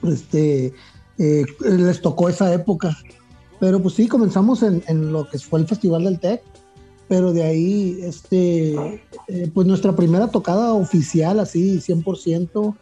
este, 0.03 0.73
eh, 1.17 1.45
les 1.61 2.01
tocó 2.01 2.29
esa 2.29 2.53
época. 2.53 2.95
Pero 3.59 3.81
pues 3.81 3.95
sí, 3.95 4.07
comenzamos 4.07 4.61
en, 4.63 4.83
en 4.87 5.11
lo 5.11 5.29
que 5.29 5.39
fue 5.39 5.59
el 5.59 5.67
Festival 5.67 6.03
del 6.03 6.19
TEC, 6.19 6.43
pero 7.07 7.33
de 7.33 7.43
ahí, 7.43 7.99
este, 8.01 8.75
eh, 9.27 9.51
pues 9.53 9.65
nuestra 9.65 9.95
primera 9.95 10.27
tocada 10.27 10.73
oficial, 10.73 11.39
así, 11.39 11.79
100%, 11.79 12.75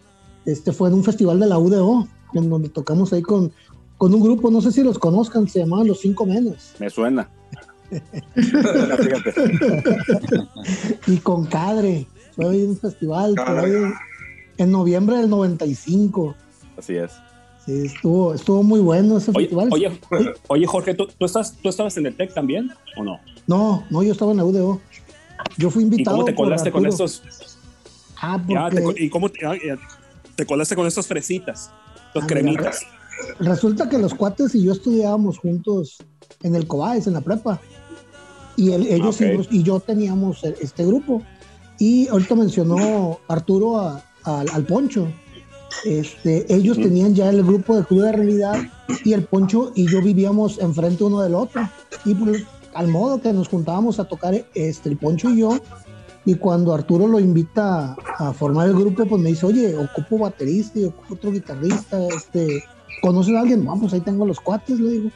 este, 0.46 0.72
fue 0.72 0.90
en 0.90 0.96
un 0.96 1.04
festival 1.04 1.40
de 1.40 1.48
la 1.48 1.60
UDO, 1.60 2.08
en 2.34 2.50
donde 2.50 2.70
tocamos 2.70 3.14
ahí 3.14 3.22
con, 3.22 3.52
con 3.98 4.14
un 4.14 4.22
grupo, 4.22 4.52
no 4.52 4.62
sé 4.62 4.72
si 4.72 4.84
los 4.84 5.00
conozcan, 5.00 5.48
se 5.48 5.60
llamaban 5.60 5.88
Los 5.88 6.02
Cinco 6.02 6.26
Menos, 6.26 6.74
Me 6.80 6.90
suena. 6.90 7.30
Y 11.08 11.18
con 11.18 11.46
Cadre, 11.46 12.08
fue 12.36 12.50
ahí 12.50 12.64
un 12.64 12.78
festival, 12.78 13.36
por 13.36 13.46
Cadre. 13.46 13.86
ahí, 13.86 13.92
en 14.58 14.72
noviembre 14.72 15.18
del 15.18 15.30
95. 15.30 16.36
Así 16.78 16.96
es. 16.96 17.12
Sí, 17.66 17.86
estuvo, 17.88 18.34
estuvo 18.34 18.62
muy 18.62 18.80
bueno 18.80 19.18
ese 19.18 19.32
Oye, 19.32 19.48
festival. 19.48 19.70
oye, 19.72 20.00
oye, 20.50 20.68
Jorge, 20.68 20.94
¿tú, 20.94 21.08
tú, 21.08 21.26
estás, 21.26 21.56
¿tú 21.62 21.70
estabas 21.70 21.98
en 21.98 22.06
el 22.06 22.16
TEC 22.16 22.34
también 22.34 22.72
o 22.96 23.04
no? 23.04 23.20
No, 23.48 23.84
no, 23.90 24.04
yo 24.04 24.12
estaba 24.12 24.32
en 24.32 24.38
la 24.38 24.46
UDO. 24.46 24.80
Yo 25.58 25.70
fui 25.72 25.82
¿Y 25.84 25.86
invitado. 25.86 26.18
cómo 26.18 26.26
te 26.26 26.36
colaste 26.36 26.72
con 26.72 26.86
estos? 26.86 27.24
Ah, 28.22 28.40
Ya, 28.48 28.70
te 28.70 28.82
porque 28.82 29.04
¿Y 29.04 29.10
cómo 29.10 29.30
te, 29.30 29.46
ah, 29.46 29.54
ya, 29.56 29.78
te 30.36 30.46
colaste 30.46 30.76
con 30.76 30.86
estos 30.86 31.08
fresitas? 31.08 31.72
Los 32.14 32.24
Ah, 32.24 32.28
cremitas. 32.28 32.82
resulta 33.40 33.90
que 33.90 33.98
los 33.98 34.14
cuates 34.14 34.54
y 34.56 34.64
yo 34.64 34.72
estudiábamos 34.74 35.38
juntos 35.40 35.98
en 36.44 36.56
el 36.56 36.68
Cobáez, 36.68 37.08
en 37.08 37.14
la 37.14 37.22
prepa. 37.22 37.60
Y 38.58 38.72
ellos 38.72 39.20
Ah, 39.22 39.26
y 39.50 39.60
y, 39.60 39.64
yo 39.64 39.80
teníamos 39.80 40.44
e- 40.44 40.56
este 40.62 40.86
grupo. 40.86 41.24
Y 41.80 42.08
ahorita 42.08 42.36
mencionó 42.36 43.20
Arturo 43.28 43.78
a- 43.78 44.04
al- 44.24 44.50
al 44.52 44.66
Poncho. 44.66 45.08
Este, 45.84 46.52
ellos 46.54 46.78
tenían 46.78 47.14
ya 47.16 47.30
el 47.30 47.44
grupo 47.44 47.76
de 47.76 47.84
Club 47.84 48.04
de 48.04 48.12
Realidad 48.14 48.56
y 49.04 49.14
el 49.14 49.24
Poncho 49.26 49.72
y 49.76 49.88
yo 49.90 50.02
vivíamos 50.02 50.58
enfrente 50.60 51.04
uno 51.04 51.22
del 51.22 51.36
otro. 51.36 51.68
Y 52.06 52.14
pues, 52.14 52.44
al 52.74 52.88
modo 52.88 53.20
que 53.22 53.34
nos 53.34 53.48
juntábamos 53.50 54.00
a 54.00 54.06
tocar 54.06 54.34
este, 54.54 54.90
el 54.90 54.98
Poncho 54.98 55.30
y 55.30 55.40
yo. 55.42 55.58
Y 56.28 56.36
cuando 56.36 56.74
Arturo 56.74 57.08
lo 57.08 57.20
invita 57.20 57.96
a 58.18 58.34
formar 58.34 58.68
el 58.68 58.74
grupo, 58.76 59.06
pues 59.06 59.22
me 59.22 59.30
dice, 59.30 59.46
oye, 59.46 59.76
ocupo 59.78 60.18
baterista 60.18 60.80
y 60.80 60.86
ocupo 60.86 61.14
otro 61.14 61.32
guitarrista, 61.32 62.00
este, 62.08 62.64
¿conoces 63.02 63.36
a 63.36 63.42
alguien? 63.42 63.64
Vamos, 63.64 63.94
ahí 63.94 64.00
tengo 64.02 64.26
los 64.26 64.40
cuates, 64.40 64.80
le 64.80 64.90
digo. 64.90 65.10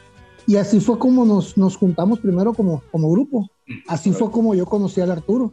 Y 0.46 0.58
así 0.58 0.80
fue 0.80 1.00
como 1.00 1.26
nos, 1.26 1.58
nos 1.58 1.78
juntamos 1.78 2.20
primero 2.20 2.54
como, 2.54 2.84
como 2.92 3.10
grupo. 3.12 3.50
Así 3.88 4.12
fue 4.12 4.30
como 4.30 4.54
yo 4.56 4.66
conocí 4.66 5.02
al 5.02 5.12
Arturo. 5.12 5.52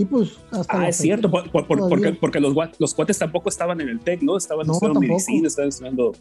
Y 0.00 0.04
pues 0.06 0.30
hasta 0.50 0.78
Ah, 0.80 0.88
es 0.88 0.96
fecha, 0.96 1.02
cierto, 1.02 1.30
por- 1.30 1.50
por- 1.50 1.66
por- 1.66 1.76
todavía. 1.76 1.96
porque, 2.08 2.18
porque 2.18 2.40
los, 2.40 2.54
los 2.78 2.94
cuates 2.94 3.18
tampoco 3.18 3.50
estaban 3.50 3.82
en 3.82 3.90
el 3.90 4.00
TEC, 4.00 4.22
¿no? 4.22 4.38
Estaban 4.38 4.66
No, 4.66 4.72
estudiando 4.72 5.00
tampoco. 5.00 5.14
medicina, 5.18 5.46
estaban 5.48 5.68
estudiando... 5.68 6.12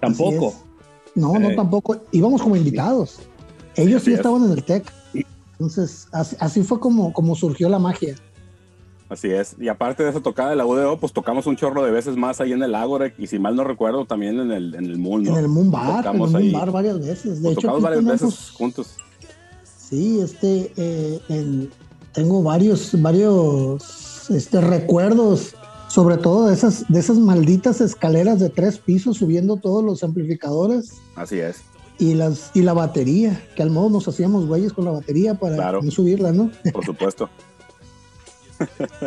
Tampoco. 0.00 0.48
es. 0.48 0.56
No, 1.14 1.38
no, 1.38 1.50
Eh. 1.50 1.54
tampoco. 1.54 1.98
Íbamos 2.10 2.42
como 2.42 2.56
invitados. 2.56 3.20
Ellos 3.76 4.02
sí 4.02 4.10
es. 4.12 4.16
estaban 4.16 4.42
en 4.44 4.50
el 4.50 4.64
TEC. 4.64 4.90
Entonces, 5.52 6.08
así, 6.10 6.34
así 6.40 6.62
fue 6.64 6.80
como, 6.80 7.12
como 7.12 7.36
surgió 7.36 7.68
la 7.68 7.78
magia. 7.78 8.16
Así 9.08 9.30
es. 9.30 9.54
Y 9.60 9.68
aparte 9.68 10.02
de 10.02 10.10
esa 10.10 10.20
tocada 10.20 10.50
de 10.50 10.56
la 10.56 10.66
UDO, 10.66 10.98
pues 10.98 11.12
tocamos 11.12 11.46
un 11.46 11.54
chorro 11.54 11.84
de 11.84 11.92
veces 11.92 12.16
más 12.16 12.40
ahí 12.40 12.50
en 12.52 12.62
el 12.64 12.74
Ágora 12.74 13.12
y 13.16 13.28
si 13.28 13.38
mal 13.38 13.54
no 13.54 13.62
recuerdo 13.62 14.04
también 14.04 14.40
en 14.40 14.50
el, 14.50 14.74
en 14.74 14.86
el 14.86 14.98
Moon, 14.98 15.22
¿no? 15.22 15.30
En 15.38 15.44
el 15.44 15.48
Moon 15.48 15.70
Bar, 15.70 15.84
en 15.90 15.96
el 15.98 16.02
Tocamos 16.02 16.32
Moon 16.32 16.42
ahí. 16.42 16.50
Bar 16.50 16.72
varias 16.72 16.98
veces. 16.98 17.36
De 17.36 17.42
Pues 17.42 17.52
hecho, 17.52 17.60
tocamos 17.68 17.82
varias 17.82 18.00
tenemos- 18.00 18.20
veces 18.22 18.50
juntos. 18.50 18.96
Sí, 19.64 20.18
este, 20.20 20.72
eh, 20.76 21.20
en- 21.28 21.70
tengo 22.12 22.42
varios, 22.42 23.00
varios 23.00 24.30
este, 24.30 24.60
recuerdos, 24.60 25.54
sobre 25.88 26.16
todo 26.18 26.48
de 26.48 26.54
esas, 26.54 26.84
de 26.88 27.00
esas 27.00 27.18
malditas 27.18 27.80
escaleras 27.80 28.38
de 28.40 28.50
tres 28.50 28.78
pisos 28.78 29.18
subiendo 29.18 29.56
todos 29.56 29.82
los 29.84 30.02
amplificadores. 30.04 30.92
Así 31.16 31.38
es. 31.40 31.62
y, 31.98 32.14
las, 32.14 32.50
y 32.54 32.62
la 32.62 32.72
batería, 32.72 33.40
que 33.54 33.62
al 33.62 33.70
modo 33.70 33.90
nos 33.90 34.08
hacíamos 34.08 34.46
güeyes 34.46 34.72
con 34.72 34.84
la 34.86 34.90
batería 34.90 35.34
para 35.34 35.54
Claro. 35.56 35.82
no 35.82 35.90
subirla, 35.90 36.32
¿no? 36.32 36.50
Por 36.72 36.84
supuesto. 36.84 37.28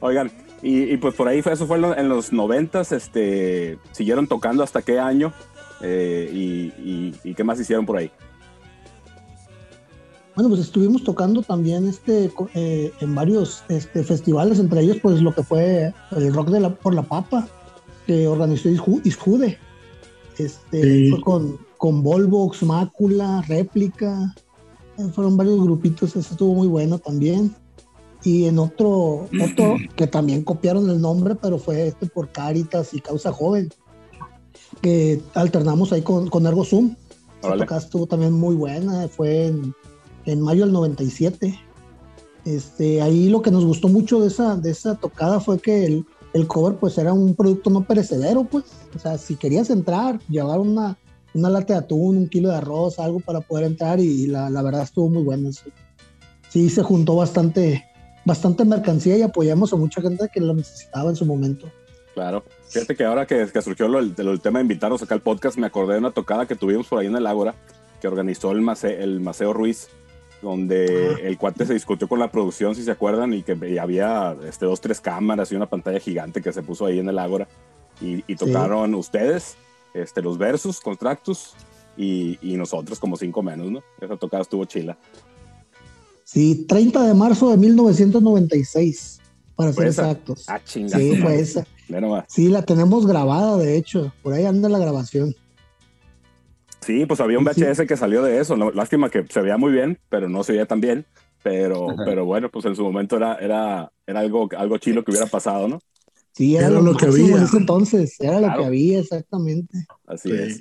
Oigan, 0.00 0.30
y, 0.62 0.82
y 0.92 0.96
pues 0.96 1.14
por 1.14 1.28
ahí 1.28 1.42
fue, 1.42 1.52
eso 1.52 1.66
fue 1.66 1.76
en 1.76 1.82
lo- 1.82 1.96
en 1.96 2.08
los 2.08 2.32
noventas, 2.32 2.92
este, 2.92 3.78
siguieron 3.92 4.26
tocando 4.26 4.62
hasta 4.62 4.82
qué 4.82 4.98
año 4.98 5.32
Eh, 5.86 6.30
y, 6.32 6.72
y- 6.88 7.14
y 7.24 7.34
qué 7.34 7.44
más 7.44 7.60
hicieron 7.60 7.84
por 7.84 7.98
ahí. 7.98 8.10
Bueno, 10.34 10.48
pues 10.48 10.60
estuvimos 10.62 11.04
tocando 11.04 11.42
también 11.42 11.86
este 11.86 12.30
eh, 12.54 12.92
en 13.00 13.14
varios 13.14 13.62
este, 13.68 14.02
festivales, 14.02 14.58
entre 14.58 14.80
ellos 14.80 14.96
pues 15.00 15.20
lo 15.22 15.32
que 15.34 15.44
fue 15.44 15.94
el 16.10 16.34
rock 16.34 16.48
de 16.48 16.60
la, 16.60 16.74
por 16.74 16.92
la 16.94 17.02
papa, 17.02 17.46
que 18.06 18.26
organizó 18.26 18.68
Isju- 18.68 19.00
Isjude. 19.04 19.58
Este, 20.38 20.82
Sí. 20.82 21.10
Fue 21.10 21.20
con, 21.20 21.58
con 21.78 22.02
Volvox, 22.02 22.62
Mácula, 22.64 23.44
Réplica, 23.46 24.34
eh, 24.98 25.08
fueron 25.14 25.36
varios 25.36 25.62
grupitos, 25.62 26.10
eso 26.16 26.32
estuvo 26.32 26.54
muy 26.54 26.66
bueno 26.66 26.98
también. 26.98 27.54
Y 28.24 28.46
en 28.46 28.58
otro, 28.58 29.28
otro 29.44 29.76
que 29.96 30.06
también 30.06 30.42
copiaron 30.42 30.88
el 30.90 31.00
nombre, 31.00 31.34
pero 31.36 31.58
fue 31.58 31.86
este 31.88 32.06
por 32.06 32.30
Caritas 32.32 32.92
y 32.94 33.00
Causa 33.00 33.30
Joven, 33.32 33.68
que 34.80 35.20
alternamos 35.34 35.92
ahí 35.92 36.02
con, 36.02 36.28
con 36.30 36.46
Ergo 36.46 36.64
Zoom. 36.64 36.96
Esa 37.42 37.76
estuvo 37.76 38.06
también 38.06 38.32
muy 38.32 38.54
buena, 38.54 39.06
fue 39.08 39.48
en, 39.48 39.74
en 40.26 40.40
mayo 40.40 40.64
del 40.64 40.72
97. 40.72 41.58
Este, 42.44 43.00
ahí 43.00 43.28
lo 43.28 43.40
que 43.42 43.50
nos 43.50 43.64
gustó 43.64 43.88
mucho 43.88 44.20
de 44.20 44.28
esa, 44.28 44.56
de 44.56 44.70
esa 44.70 44.94
tocada 44.96 45.40
fue 45.40 45.58
que 45.58 45.86
el, 45.86 46.04
el 46.34 46.46
cover 46.46 46.76
pues 46.76 46.98
era 46.98 47.12
un 47.12 47.34
producto 47.34 47.70
no 47.70 47.84
perecedero, 47.84 48.44
pues. 48.44 48.64
O 48.94 48.98
sea, 48.98 49.16
si 49.18 49.36
querías 49.36 49.70
entrar, 49.70 50.20
llevar 50.28 50.60
una, 50.60 50.98
una 51.32 51.48
lata 51.50 51.72
de 51.74 51.78
atún, 51.80 52.16
un 52.18 52.28
kilo 52.28 52.50
de 52.50 52.56
arroz, 52.56 52.98
algo 52.98 53.20
para 53.20 53.40
poder 53.40 53.64
entrar 53.64 53.98
y, 53.98 54.26
la, 54.26 54.50
la 54.50 54.62
verdad 54.62 54.82
estuvo 54.82 55.08
muy 55.08 55.22
bueno. 55.22 55.52
Sí, 55.52 55.70
Sí, 56.50 56.70
se 56.70 56.84
juntó 56.84 57.16
bastante, 57.16 57.84
bastante 58.24 58.64
mercancía 58.64 59.16
y 59.18 59.22
apoyamos 59.22 59.72
a 59.72 59.76
mucha 59.76 60.00
gente 60.00 60.30
que 60.32 60.40
lo 60.40 60.54
necesitaba 60.54 61.10
en 61.10 61.16
su 61.16 61.26
momento. 61.26 61.68
Claro. 62.14 62.44
Fíjate 62.68 62.94
que 62.94 63.04
ahora 63.04 63.26
que, 63.26 63.48
que 63.52 63.60
surgió 63.60 63.88
lo, 63.88 64.00
lo- 64.00 64.30
el 64.32 64.40
tema 64.40 64.60
de 64.60 64.62
invitarnos 64.62 65.02
acá 65.02 65.14
al 65.16 65.20
podcast, 65.20 65.56
me 65.58 65.66
acordé 65.66 65.94
de 65.94 65.98
una 65.98 66.12
tocada 66.12 66.46
que 66.46 66.54
tuvimos 66.54 66.86
por 66.86 67.00
ahí 67.00 67.08
en 67.08 67.16
el 67.16 67.26
Ágora, 67.26 67.56
que 68.00 68.06
organizó 68.06 68.52
el, 68.52 68.60
Mace- 68.60 69.02
el 69.02 69.18
Maceo 69.20 69.52
Ruiz, 69.52 69.88
donde 70.44 71.26
el 71.26 71.38
cuate 71.38 71.66
se 71.66 71.72
discutió 71.74 72.06
con 72.06 72.20
la 72.20 72.30
producción, 72.30 72.74
si 72.74 72.84
se 72.84 72.90
acuerdan, 72.92 73.32
y 73.32 73.42
que 73.42 73.58
y 73.68 73.78
había 73.78 74.36
este, 74.46 74.66
dos, 74.66 74.80
tres 74.80 75.00
cámaras 75.00 75.50
y 75.50 75.56
una 75.56 75.66
pantalla 75.66 75.98
gigante 75.98 76.40
que 76.40 76.52
se 76.52 76.62
puso 76.62 76.86
ahí 76.86 77.00
en 77.00 77.08
el 77.08 77.18
Ágora. 77.18 77.48
Y, 78.00 78.22
y 78.30 78.36
tocaron 78.36 78.94
ustedes, 78.94 79.56
este, 79.94 80.22
los 80.22 80.38
versus, 80.38 80.80
Contractus, 80.80 81.54
y, 81.96 82.38
y 82.42 82.56
nosotros 82.56 83.00
como 83.00 83.16
cinco 83.16 83.42
menos, 83.42 83.70
¿no? 83.70 83.82
Esa 84.00 84.16
tocada 84.16 84.42
estuvo 84.42 84.64
chila. 84.64 84.98
Sí, 86.24 86.66
30 86.68 87.06
de 87.06 87.14
marzo 87.14 87.50
de 87.50 87.56
1996, 87.56 89.20
para 89.56 89.72
ser 89.72 89.74
¿Fue 89.76 89.86
esa? 89.88 90.10
exactos. 90.10 90.44
Ah, 90.48 90.60
chingada. 90.64 90.98
Sí, 90.98 91.16
fue 91.16 91.40
esa. 91.40 91.66
Sí, 92.28 92.48
la 92.48 92.62
tenemos 92.62 93.06
grabada, 93.06 93.56
de 93.56 93.76
hecho. 93.76 94.12
Por 94.22 94.32
ahí 94.32 94.44
anda 94.44 94.68
la 94.68 94.78
grabación. 94.78 95.34
Sí, 96.84 97.06
pues 97.06 97.20
había 97.20 97.38
un 97.38 97.46
Sí. 97.54 97.62
VHS 97.62 97.86
que 97.86 97.96
salió 97.96 98.22
de 98.22 98.40
eso. 98.40 98.56
¿no? 98.56 98.70
Lástima 98.70 99.08
que 99.10 99.24
se 99.28 99.40
veía 99.40 99.56
muy 99.56 99.72
bien, 99.72 99.98
pero 100.08 100.28
no 100.28 100.44
se 100.44 100.52
veía 100.52 100.66
tan 100.66 100.80
bien. 100.80 101.06
Pero, 101.42 101.90
Ajá. 101.90 102.02
pero 102.06 102.24
bueno, 102.24 102.50
pues 102.50 102.64
en 102.64 102.74
su 102.76 102.82
momento 102.82 103.16
era, 103.16 103.34
era, 103.36 103.92
era 104.06 104.20
algo, 104.20 104.48
algo 104.56 104.78
chilo 104.78 105.04
que 105.04 105.10
hubiera 105.10 105.26
pasado, 105.26 105.68
¿no? 105.68 105.78
Sí, 106.32 106.56
era, 106.56 106.66
Era 106.68 106.76
lo, 106.76 106.82
lo 106.82 106.96
que 106.96 107.06
había. 107.06 107.36
en 107.36 107.42
ese 107.42 107.56
entonces. 107.58 108.16
Era 108.20 108.40
lo 108.40 108.56
que 108.58 108.64
había, 108.64 108.98
exactamente. 109.00 109.86
Así 110.06 110.30
Sí. 110.30 110.34
es. 110.36 110.56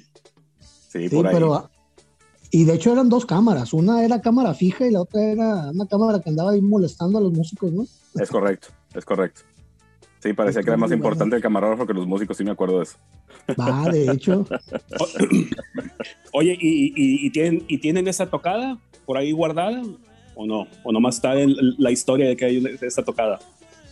Sí, 0.89 1.10
Sí, 1.10 1.15
por 1.15 1.27
ahí. 1.27 1.34
pero. 1.34 1.70
Y 2.51 2.65
de 2.65 2.74
hecho 2.75 2.92
eran 2.94 3.10
dos 3.10 3.25
cámaras. 3.25 3.74
Una 3.74 4.06
era 4.06 4.22
cámara 4.22 4.53
fija 4.53 4.86
y 4.86 4.92
la 4.92 5.01
otra 5.01 5.24
era 5.24 5.72
una 5.72 5.88
cámara 5.88 6.20
que 6.22 6.30
andaba 6.30 6.51
ahí 6.51 6.62
molestando 6.62 7.18
a 7.18 7.22
los 7.22 7.32
músicos, 7.34 7.72
¿no? 7.72 7.84
Es 8.22 8.30
correcto, 8.30 8.68
es 8.94 9.03
correcto. 9.06 9.42
Sí, 10.24 10.32
parecía 10.32 10.63
que 10.63 10.70
era 10.70 10.77
más 10.77 10.92
importante 10.94 11.36
el 11.36 11.42
camarógrafo 11.42 11.86
que 11.86 11.94
los 11.94 12.08
músicos, 12.08 12.38
sí 12.38 12.46
me 12.46 12.51
acuerdo 12.51 12.77
de 12.77 12.84
eso. 12.84 12.96
Va, 13.60 13.89
de 13.92 14.10
hecho. 14.10 14.46
Oye, 16.34 16.58
¿y, 16.60 16.94
y- 16.96 17.27
y 17.27 17.30
tienen, 17.30 17.63
¿y 17.68 17.77
tienen 17.80 18.08
esa 18.08 18.27
tocada 18.27 18.80
por 19.06 19.18
ahí 19.18 19.34
guardada 19.34 19.82
o 20.36 20.46
no? 20.46 20.65
¿O 20.84 20.92
nomás 20.94 21.15
está 21.15 21.36
en 21.39 21.53
la 21.77 21.92
historia 21.92 22.27
de 22.27 22.36
que 22.38 22.46
hay 22.46 22.63
esa 22.82 23.03
tocada? 23.03 23.39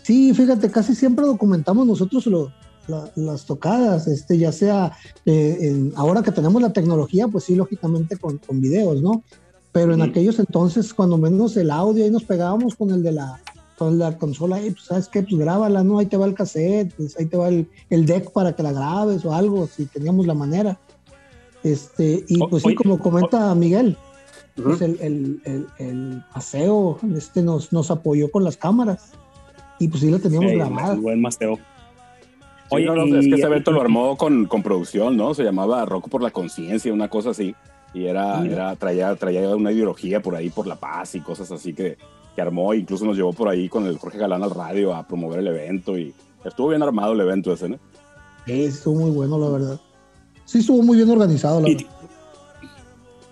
Sí, 0.03 0.33
fíjate, 0.33 0.71
casi 0.71 0.95
siempre 0.95 1.25
documentamos 1.25 1.85
nosotros 1.85 2.25
lo- 2.27 2.51
la- 2.87 3.11
las 3.15 3.45
tocadas, 3.45 4.07
este, 4.07 4.37
ya 4.37 4.51
sea 4.53 4.93
eh, 5.25 5.57
en- 5.61 5.91
ahora 5.95 6.23
que 6.23 6.31
tenemos 6.31 6.61
la 6.61 6.73
tecnología, 6.73 7.27
pues 7.27 7.43
sí, 7.43 7.55
lógicamente 7.55 8.17
con, 8.17 8.37
con 8.37 8.59
videos, 8.61 9.01
¿no? 9.01 9.23
Pero 9.73 9.93
en 9.93 10.01
aquellos 10.01 10.39
entonces, 10.39 10.93
cuando 10.93 11.17
menos 11.17 11.55
el 11.57 11.71
audio, 11.71 12.03
ahí 12.03 12.09
nos 12.09 12.23
pegábamos 12.23 12.75
con 12.75 12.89
el 12.91 13.03
de 13.03 13.11
la, 13.13 13.39
con 13.81 13.97
la 13.97 14.15
consola, 14.15 14.57
ahí, 14.57 14.69
pues, 14.69 14.83
¿sabes 14.83 15.07
qué? 15.07 15.23
Pues 15.23 15.37
grábala, 15.37 15.83
¿no? 15.83 15.97
Ahí 15.97 16.05
te 16.05 16.15
va 16.15 16.27
el 16.27 16.35
cassette, 16.35 16.93
pues, 16.93 17.17
ahí 17.17 17.25
te 17.25 17.35
va 17.35 17.47
el, 17.49 17.67
el 17.89 18.05
deck 18.05 18.31
para 18.31 18.55
que 18.55 18.61
la 18.61 18.71
grabes 18.71 19.25
o 19.25 19.33
algo, 19.33 19.65
si 19.65 19.87
teníamos 19.87 20.27
la 20.27 20.35
manera. 20.35 20.77
Este, 21.63 22.23
y 22.27 22.37
pues 22.45 22.61
sí, 22.61 22.67
oye, 22.67 22.75
como 22.75 22.99
comenta 22.99 23.55
Miguel, 23.55 23.97
Ujú. 24.55 24.67
pues 24.69 24.81
el, 24.83 24.99
el, 25.01 25.41
el, 25.45 25.67
el 25.79 26.23
paseo 26.31 26.99
este 27.17 27.41
nos, 27.41 27.73
nos 27.73 27.89
apoyó 27.89 28.29
con 28.29 28.43
las 28.43 28.55
cámaras 28.55 29.13
y 29.79 29.87
pues 29.87 30.01
sí 30.01 30.11
la 30.11 30.19
teníamos 30.19 30.51
Sí, 30.51 30.57
grabada. 30.57 30.93
buen 30.93 31.19
Masteo. 31.19 31.55
Sí, 31.55 31.61
Oye, 32.69 32.85
no, 32.85 32.95
no, 32.97 33.07
y- 33.07 33.17
es 33.17 33.25
que 33.29 33.33
ese 33.33 33.47
evento 33.47 33.71
lo 33.71 33.81
armó 33.81 34.15
con, 34.15 34.45
con 34.45 34.61
producción, 34.61 35.17
¿no? 35.17 35.33
Se 35.33 35.43
llamaba 35.43 35.83
Rock 35.85 36.07
por 36.07 36.21
la 36.21 36.29
Conciencia, 36.29 36.93
una 36.93 37.07
cosa 37.09 37.31
así. 37.31 37.55
Y 37.95 38.05
era, 38.05 38.45
era 38.45 38.75
traía, 38.75 39.15
traía 39.15 39.55
una 39.55 39.71
ideología 39.71 40.21
por 40.21 40.35
ahí, 40.35 40.49
por 40.51 40.67
la 40.67 40.75
paz 40.75 41.15
y 41.15 41.19
cosas 41.21 41.51
así 41.51 41.73
que, 41.73 41.97
que 42.41 42.47
armó. 42.47 42.73
Incluso 42.73 43.05
nos 43.05 43.15
llevó 43.15 43.33
por 43.33 43.47
ahí 43.47 43.69
con 43.69 43.85
el 43.85 43.97
Jorge 43.97 44.17
Galán 44.17 44.43
al 44.43 44.51
radio 44.51 44.93
a 44.95 45.07
promover 45.07 45.39
el 45.39 45.47
evento. 45.47 45.97
Y 45.97 46.13
estuvo 46.43 46.69
bien 46.69 46.81
armado 46.83 47.13
el 47.13 47.19
evento 47.21 47.53
ese, 47.53 47.69
¿no? 47.69 47.77
Sí, 48.45 48.63
estuvo 48.63 48.95
muy 48.99 49.11
bueno, 49.11 49.37
la 49.37 49.49
verdad. 49.49 49.79
Sí, 50.45 50.59
estuvo 50.59 50.81
muy 50.81 50.97
bien 50.97 51.09
organizado, 51.09 51.61
la 51.61 51.69
Y- 51.69 51.75
verdad. 51.75 51.89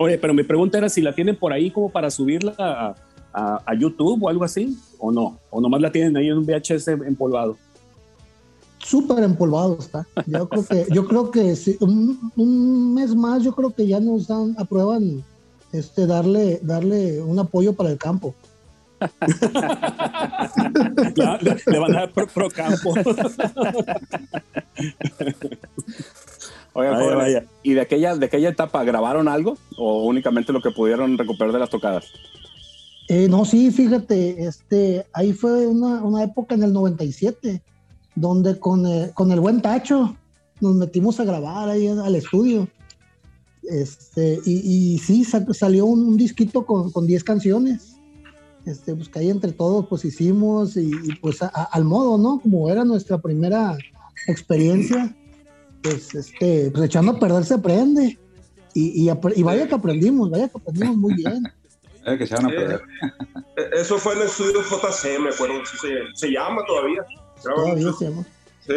Oye, 0.02 0.18
pero 0.18 0.34
mi 0.34 0.44
pregunta 0.44 0.78
era 0.78 0.88
si 0.88 1.02
la 1.02 1.14
tienen 1.14 1.36
por 1.36 1.52
ahí 1.52 1.72
como 1.72 1.90
para 1.90 2.10
subirla 2.10 2.54
a, 2.58 2.96
a- 3.34 3.62
a 3.66 3.76
YouTube 3.76 4.24
o 4.24 4.30
algo 4.30 4.46
así, 4.46 4.78
o 4.98 5.12
no, 5.12 5.38
o 5.50 5.60
nomás 5.60 5.82
la 5.82 5.92
tienen 5.92 6.16
ahí 6.16 6.30
en 6.30 6.38
un 6.38 6.46
VHS 6.46 6.88
empolvado. 7.06 7.58
Súper 8.82 9.24
empolvado 9.26 9.78
está. 9.78 10.08
Yo 10.26 10.48
creo 10.48 10.66
que, 10.66 10.86
yo 10.94 11.06
creo 11.06 11.32
que 11.32 11.54
sí, 11.58 11.76
un, 11.82 12.32
un 12.38 12.94
mes 12.94 13.14
más, 13.14 13.44
yo 13.44 13.54
creo 13.54 13.72
que 13.76 13.86
ya 13.88 14.00
nos 14.00 14.28
dan, 14.28 14.56
aprueban 14.58 15.22
este, 15.74 16.08
darle, 16.08 16.60
darle 16.64 17.22
un 17.22 17.38
apoyo 17.38 17.74
para 17.74 17.92
el 17.92 17.98
campo. 17.98 18.34
Le, 21.42 21.58
le 21.66 21.80
van 21.80 21.96
a 21.96 22.00
dar 22.02 22.12
pro, 22.12 22.28
pro 22.28 22.50
campo. 22.50 22.94
Oigan, 26.74 27.18
Vaya. 27.18 27.46
¿y 27.64 27.74
de 27.74 27.82
aquella, 27.82 28.16
de 28.16 28.26
aquella 28.26 28.50
etapa 28.50 28.84
grabaron 28.84 29.28
algo 29.28 29.58
o 29.78 30.06
únicamente 30.06 30.54
lo 30.54 30.62
que 30.62 30.72
pudieron 30.72 31.18
recuperar 31.18 31.54
de 31.54 31.60
las 31.60 31.70
tocadas? 31.70 32.06
Eh, 33.08 33.28
no, 33.28 33.44
sí, 33.44 33.72
fíjate, 33.72 34.44
este, 34.44 35.06
ahí 35.14 35.34
fue 35.34 35.66
una, 35.68 36.04
una 36.04 36.24
época 36.24 36.54
en 36.56 36.64
el 36.64 36.74
97, 36.74 37.62
donde 38.16 38.60
con, 38.60 38.86
eh, 38.86 39.12
con 39.16 39.32
el 39.32 39.40
buen 39.40 39.62
Tacho 39.62 40.16
nos 40.62 40.76
metimos 40.76 41.20
a 41.20 41.24
grabar 41.24 41.70
ahí 41.70 41.88
al 41.88 42.16
estudio. 42.16 42.68
Este, 43.64 44.40
y, 44.46 44.94
y 44.96 45.00
sí, 45.00 45.24
sa- 45.24 45.46
salió 45.54 45.86
un, 45.86 46.02
un 46.08 46.18
disquito 46.18 46.66
con, 46.66 46.92
con 46.92 47.08
10 47.08 47.24
canciones. 47.24 47.96
Este, 48.66 48.94
pues 48.96 49.10
que 49.10 49.20
ahí 49.20 49.30
entre 49.30 49.52
todos 49.54 49.88
pues 49.88 50.06
hicimos 50.06 50.76
y, 50.78 50.92
y, 51.04 51.16
pues 51.16 51.42
a- 51.42 51.52
a- 51.54 51.64
al 51.72 51.86
modo, 51.86 52.18
¿no? 52.18 52.40
Como 52.42 52.70
era 52.70 52.84
nuestra 52.86 53.18
primera 53.18 53.78
experiencia, 54.28 55.16
pues 55.82 56.14
este, 56.14 56.70
pues 56.72 56.84
echando 56.86 57.14
a 57.14 57.20
perder 57.20 57.46
se 57.46 57.56
aprende. 57.56 58.20
Y, 58.74 59.10
y, 59.10 59.12
y 59.36 59.44
vaya 59.44 59.68
que 59.68 59.76
aprendimos, 59.76 60.30
vaya 60.30 60.48
que 60.50 60.58
aprendimos 60.58 60.96
muy 60.98 61.14
bien. 61.16 61.44
Eh, 62.06 62.18
que 62.18 62.28
se 62.28 62.36
van 62.36 62.46
a 62.46 62.50
perder. 62.50 62.82
Eh, 63.58 63.70
Eso 63.74 63.98
fue 63.98 64.14
en 64.14 64.20
el 64.22 64.28
estudio 64.28 64.62
JC, 64.62 65.20
me 65.20 65.30
acuerdo. 65.30 65.56
se, 65.66 65.88
se 66.14 66.32
llama 66.32 66.62
todavía. 66.68 67.04
Todavía 67.44 67.86
mucho. 67.86 67.94
se 67.98 68.10
llama. 68.10 68.26
Sí, 68.66 68.74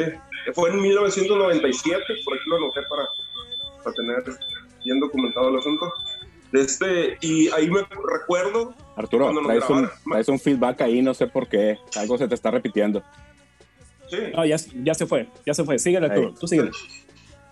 fue 0.55 0.71
en 0.71 0.81
1997, 0.81 2.03
por 2.25 2.35
aquí 2.35 2.43
lo 2.49 2.57
anoté 2.57 2.81
para, 2.89 3.03
para 3.85 3.95
tener 3.95 4.25
bien 4.85 5.01
documentado 5.01 5.49
el 5.51 5.59
asunto. 5.59 5.93
Este, 6.53 7.17
y 7.21 7.49
ahí 7.51 7.71
me 7.71 7.81
recuerdo, 8.13 8.75
Arturo, 8.97 9.25
Cuando 9.25 9.41
nos 9.41 9.49
traes 9.51 9.71
un, 9.71 9.89
traes 10.11 10.29
un 10.29 10.39
feedback 10.39 10.83
ahí, 10.83 11.01
no 11.01 11.15
sé 11.15 11.27
por 11.27 11.49
qué. 11.49 11.79
Algo 11.97 12.19
se 12.19 12.29
te 12.29 12.35
está 12.35 12.51
repitiendo. 12.51 13.03
sí, 14.11 14.19
No, 14.35 14.45
ya, 14.45 14.57
ya 14.83 14.95
se 14.95 15.07
fue, 15.07 15.29
ya 15.47 15.55
se 15.55 15.65
fue. 15.65 15.79
Síguele, 15.79 16.07
Arturo, 16.07 16.29
Ahí. 16.29 16.35
tú 16.39 16.47
síguele. 16.47 16.71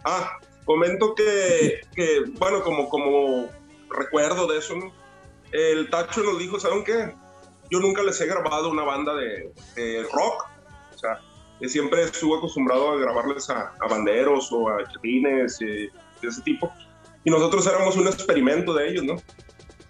ah, 0.04 0.38
comento 0.64 1.14
que, 1.14 1.80
que, 1.94 2.24
bueno, 2.38 2.62
como, 2.62 2.88
como 2.88 3.48
recuerdo 3.90 4.46
de 4.46 4.58
eso, 4.58 4.76
¿no? 4.76 4.92
el 5.52 5.90
Tacho 5.90 6.22
nos 6.22 6.38
dijo, 6.38 6.60
¿saben 6.60 6.84
qué? 6.84 7.12
Yo 7.70 7.80
nunca 7.80 8.02
les 8.02 8.20
he 8.20 8.26
grabado 8.26 8.70
una 8.70 8.82
banda 8.84 9.14
de, 9.14 9.52
de 9.76 10.02
rock, 10.12 10.46
o 10.94 10.98
sea, 10.98 11.20
siempre 11.68 12.02
estuve 12.02 12.36
acostumbrado 12.38 12.90
a 12.92 12.96
grabarles 12.96 13.50
a, 13.50 13.72
a 13.80 13.88
banderos 13.88 14.52
o 14.52 14.68
a 14.68 14.86
chapines 14.92 15.60
y 15.60 15.66
de 15.66 15.90
ese 16.28 16.42
tipo. 16.42 16.72
Y 17.24 17.30
nosotros 17.30 17.66
éramos 17.66 17.96
un 17.96 18.06
experimento 18.06 18.72
de 18.74 18.88
ellos, 18.90 19.04
¿no? 19.04 19.16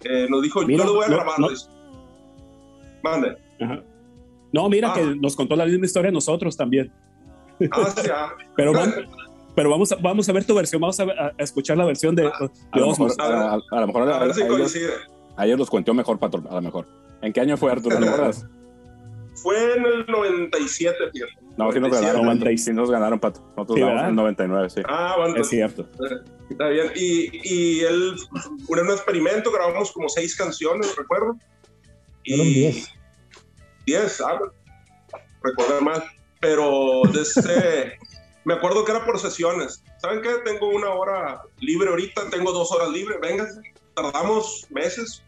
Eh, 0.03 0.27
nos 0.29 0.41
dijo, 0.41 0.61
Mira, 0.63 0.83
yo 0.83 0.91
lo 0.91 0.95
voy 0.95 1.05
a 1.05 1.09
no- 1.09 1.15
grabar. 1.15 1.39
no-. 1.39 1.47
Mande. 3.03 3.37
Ajá. 3.59 3.83
No, 4.53 4.69
mira 4.69 4.91
Ah. 4.91 4.93
que 4.95 5.15
nos 5.15 5.35
contó 5.35 5.55
la 5.55 5.65
misma 5.65 5.85
historia 5.85 6.09
a 6.09 6.11
nosotros 6.11 6.55
también. 6.57 6.91
Ah, 7.71 7.89
sí, 7.95 8.09
ah. 8.13 8.33
Pero, 8.55 8.73
vam- 8.73 9.07
pero 9.55 9.69
vamos, 9.69 9.91
a, 9.91 9.95
vamos 9.95 10.27
a 10.29 10.33
ver 10.33 10.45
tu 10.45 10.55
versión, 10.55 10.81
vamos 10.81 10.99
a, 10.99 11.03
a 11.03 11.31
escuchar 11.37 11.77
la 11.77 11.85
versión 11.85 12.15
de, 12.15 12.27
A 12.27 12.31
de 12.73 12.79
lo 12.79 12.89
Osmos. 12.89 13.15
mejor, 13.17 13.33
a, 13.33 13.53
a- 13.53 13.59
a 13.71 13.79
lo 13.81 13.87
mejor 13.87 14.09
A 14.11 14.19
ver 14.19 14.33
si 14.33 14.41
a 14.41 14.45
ellos, 14.45 14.57
coincide. 14.57 14.89
a 15.37 15.45
ellos 15.45 15.59
los 15.59 15.69
cuenteó 15.69 15.93
mejor, 15.93 16.19
Patrón, 16.19 16.47
a 16.49 16.55
lo 16.55 16.61
mejor. 16.61 16.87
¿En 17.21 17.31
qué 17.33 17.41
año 17.41 17.57
fue, 17.57 17.71
Arturo? 17.71 17.97
¿Te 17.97 18.05
acuerdas? 18.09 18.45
Fue 19.35 19.75
en 19.77 19.85
el 19.85 20.05
97, 20.07 20.95
fíjate. 21.13 21.31
No, 21.57 21.71
sí 21.71 21.79
nos 21.79 21.89
97. 21.91 22.01
ganaron, 22.05 22.25
97. 22.25 22.57
sí 22.57 22.73
nos 22.73 22.89
ganaron, 22.91 23.19
Pato. 23.19 23.41
Nosotros 23.57 23.75
Sí, 23.75 23.81
ganamos 23.81 23.97
¿verdad? 23.97 24.09
en 24.09 24.15
99, 24.15 24.69
sí. 24.69 24.81
Ah, 24.87 25.15
bueno, 25.17 25.35
Es 25.37 25.49
cierto. 25.49 25.87
Está 26.49 26.67
bien. 26.69 26.91
Y, 26.95 27.29
y 27.43 27.79
él, 27.81 28.15
un, 28.67 28.79
un 28.79 28.89
experimento, 28.91 29.51
grabamos 29.51 29.91
como 29.91 30.09
seis 30.09 30.35
canciones, 30.35 30.95
recuerdo. 30.95 31.37
Fueron 32.25 32.45
diez. 32.47 32.89
10, 33.85 34.21
ah, 34.21 34.39
recordar 35.43 35.81
mal. 35.81 36.03
Pero 36.39 37.01
desde, 37.13 37.97
me 38.45 38.53
acuerdo 38.53 38.85
que 38.85 38.91
era 38.91 39.05
por 39.05 39.19
sesiones. 39.19 39.83
¿Saben 39.97 40.21
qué? 40.21 40.29
Tengo 40.45 40.69
una 40.69 40.89
hora 40.89 41.41
libre 41.59 41.89
ahorita, 41.89 42.29
tengo 42.29 42.51
dos 42.51 42.71
horas 42.71 42.89
libres, 42.89 43.19
vénganse. 43.21 43.61
Tardamos 43.95 44.65
meses, 44.69 45.23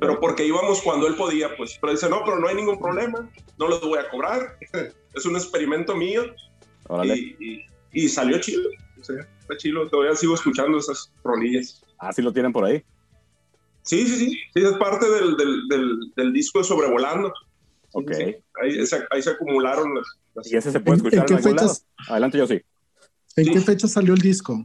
pero 0.00 0.18
porque 0.20 0.46
íbamos 0.46 0.80
cuando 0.82 1.06
él 1.06 1.14
podía, 1.14 1.56
pues. 1.56 1.78
Pero 1.80 1.92
dice, 1.92 2.08
no, 2.08 2.22
pero 2.24 2.38
no 2.38 2.48
hay 2.48 2.54
ningún 2.54 2.78
problema, 2.78 3.30
no 3.58 3.68
los 3.68 3.80
voy 3.80 3.98
a 3.98 4.08
cobrar. 4.10 4.58
es 5.14 5.26
un 5.26 5.36
experimento 5.36 5.94
mío 5.96 6.24
y, 7.04 7.12
y- 7.12 7.64
y 7.92 8.08
salió 8.08 8.38
chido. 8.40 8.68
O 9.00 9.04
sea, 9.04 9.16
está 9.40 9.56
chido, 9.56 9.88
todavía 9.88 10.16
sigo 10.16 10.34
escuchando 10.34 10.78
esas 10.78 11.12
rolillas. 11.22 11.82
Ah, 11.98 12.12
sí 12.12 12.22
lo 12.22 12.32
tienen 12.32 12.52
por 12.52 12.64
ahí. 12.64 12.82
Sí, 13.82 14.06
sí, 14.06 14.16
sí, 14.16 14.30
sí, 14.54 14.62
es 14.62 14.72
parte 14.78 15.08
del, 15.10 15.36
del, 15.36 15.68
del, 15.68 15.98
del 16.16 16.32
disco 16.32 16.58
de 16.58 16.64
Sobrevolando. 16.64 17.32
Ok. 17.92 18.12
sí, 18.14 18.36
Ahí, 18.60 18.86
se, 18.86 19.04
ahí 19.10 19.22
se 19.22 19.30
acumularon 19.30 19.94
las... 19.94 20.06
las- 20.34 20.50
¿Y 20.52 20.56
ese 20.56 20.72
se 20.72 20.80
puede 20.80 20.98
¿En- 20.98 21.06
en 21.06 21.12
escuchar 21.14 21.38
en, 21.38 21.44
lado? 21.44 21.56
fechas? 21.68 21.86
Adelante, 22.08 22.38
yo 22.38 22.46
sí. 22.46 22.60
¿En 23.36 23.44
Sí. 23.44 23.50
qué 23.52 23.60
fecha 23.60 23.86
salió 23.86 24.14
el 24.14 24.20
disco? 24.20 24.64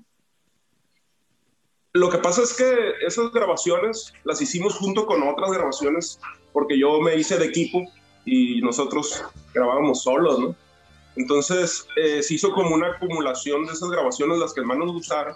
Lo 1.99 2.09
que 2.09 2.17
pasa 2.17 2.43
es 2.43 2.53
que 2.53 2.93
esas 3.05 3.29
grabaciones 3.33 4.13
las 4.23 4.41
hicimos 4.41 4.75
junto 4.75 5.05
con 5.05 5.21
otras 5.21 5.51
grabaciones, 5.51 6.17
porque 6.53 6.79
yo 6.79 7.01
me 7.01 7.17
hice 7.17 7.37
de 7.37 7.47
equipo 7.47 7.83
y 8.23 8.61
nosotros 8.61 9.21
grabábamos 9.53 10.03
solos, 10.03 10.39
¿no? 10.39 10.55
Entonces 11.17 11.85
eh, 11.97 12.23
se 12.23 12.35
hizo 12.35 12.53
como 12.53 12.73
una 12.73 12.91
acumulación 12.91 13.65
de 13.65 13.73
esas 13.73 13.89
grabaciones, 13.89 14.39
las 14.39 14.53
que 14.53 14.61
más 14.61 14.77
nos 14.77 14.93
gustaron, 14.93 15.35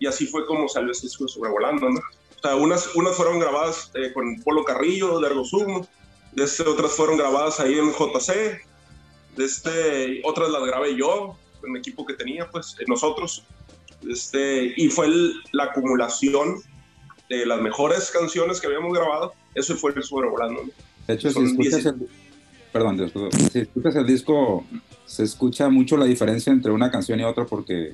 y 0.00 0.06
así 0.06 0.26
fue 0.26 0.44
como 0.46 0.68
salió 0.68 0.90
este 0.90 1.06
disco 1.06 1.28
sobrevolando, 1.28 1.88
¿no? 1.88 2.00
O 2.00 2.42
sea, 2.42 2.56
unas, 2.56 2.92
unas 2.96 3.14
fueron 3.14 3.38
grabadas 3.38 3.92
eh, 3.94 4.12
con 4.12 4.42
Polo 4.42 4.64
Carrillo, 4.64 5.20
de 5.20 5.28
Ergo 5.28 5.44
Sum, 5.44 5.86
de 6.32 6.42
este, 6.42 6.64
otras 6.64 6.90
fueron 6.90 7.18
grabadas 7.18 7.60
ahí 7.60 7.78
en 7.78 7.92
JC, 7.92 8.60
este, 9.38 10.22
otras 10.24 10.50
las 10.50 10.64
grabé 10.64 10.96
yo, 10.96 11.38
con 11.60 11.70
el 11.70 11.76
equipo 11.76 12.04
que 12.04 12.14
tenía, 12.14 12.50
pues, 12.50 12.74
eh, 12.80 12.84
nosotros. 12.88 13.44
Este, 14.08 14.72
y 14.76 14.88
fue 14.88 15.06
el- 15.06 15.32
la 15.52 15.64
acumulación 15.64 16.56
de 17.28 17.46
las 17.46 17.60
mejores 17.60 18.10
canciones 18.10 18.60
que 18.60 18.66
habíamos 18.66 18.92
grabado. 18.92 19.32
Eso 19.54 19.76
fue 19.76 19.92
el 19.94 20.02
sobrevolando. 20.02 20.62
¿no? 20.64 20.70
De 21.06 21.14
hecho, 21.14 21.30
si 21.30 21.42
escuchas, 21.42 21.72
10. 21.82 21.86
el, 21.86 22.08
perdón, 22.72 22.96
disculpa. 22.98 23.36
si 23.52 23.58
escuchas 23.60 23.96
el 23.96 24.06
disco, 24.06 24.64
se 25.06 25.22
escucha 25.22 25.68
mucho 25.68 25.96
la 25.96 26.04
diferencia 26.06 26.52
entre 26.52 26.70
una 26.72 26.90
canción 26.90 27.20
y 27.20 27.24
otra 27.24 27.44
porque 27.46 27.92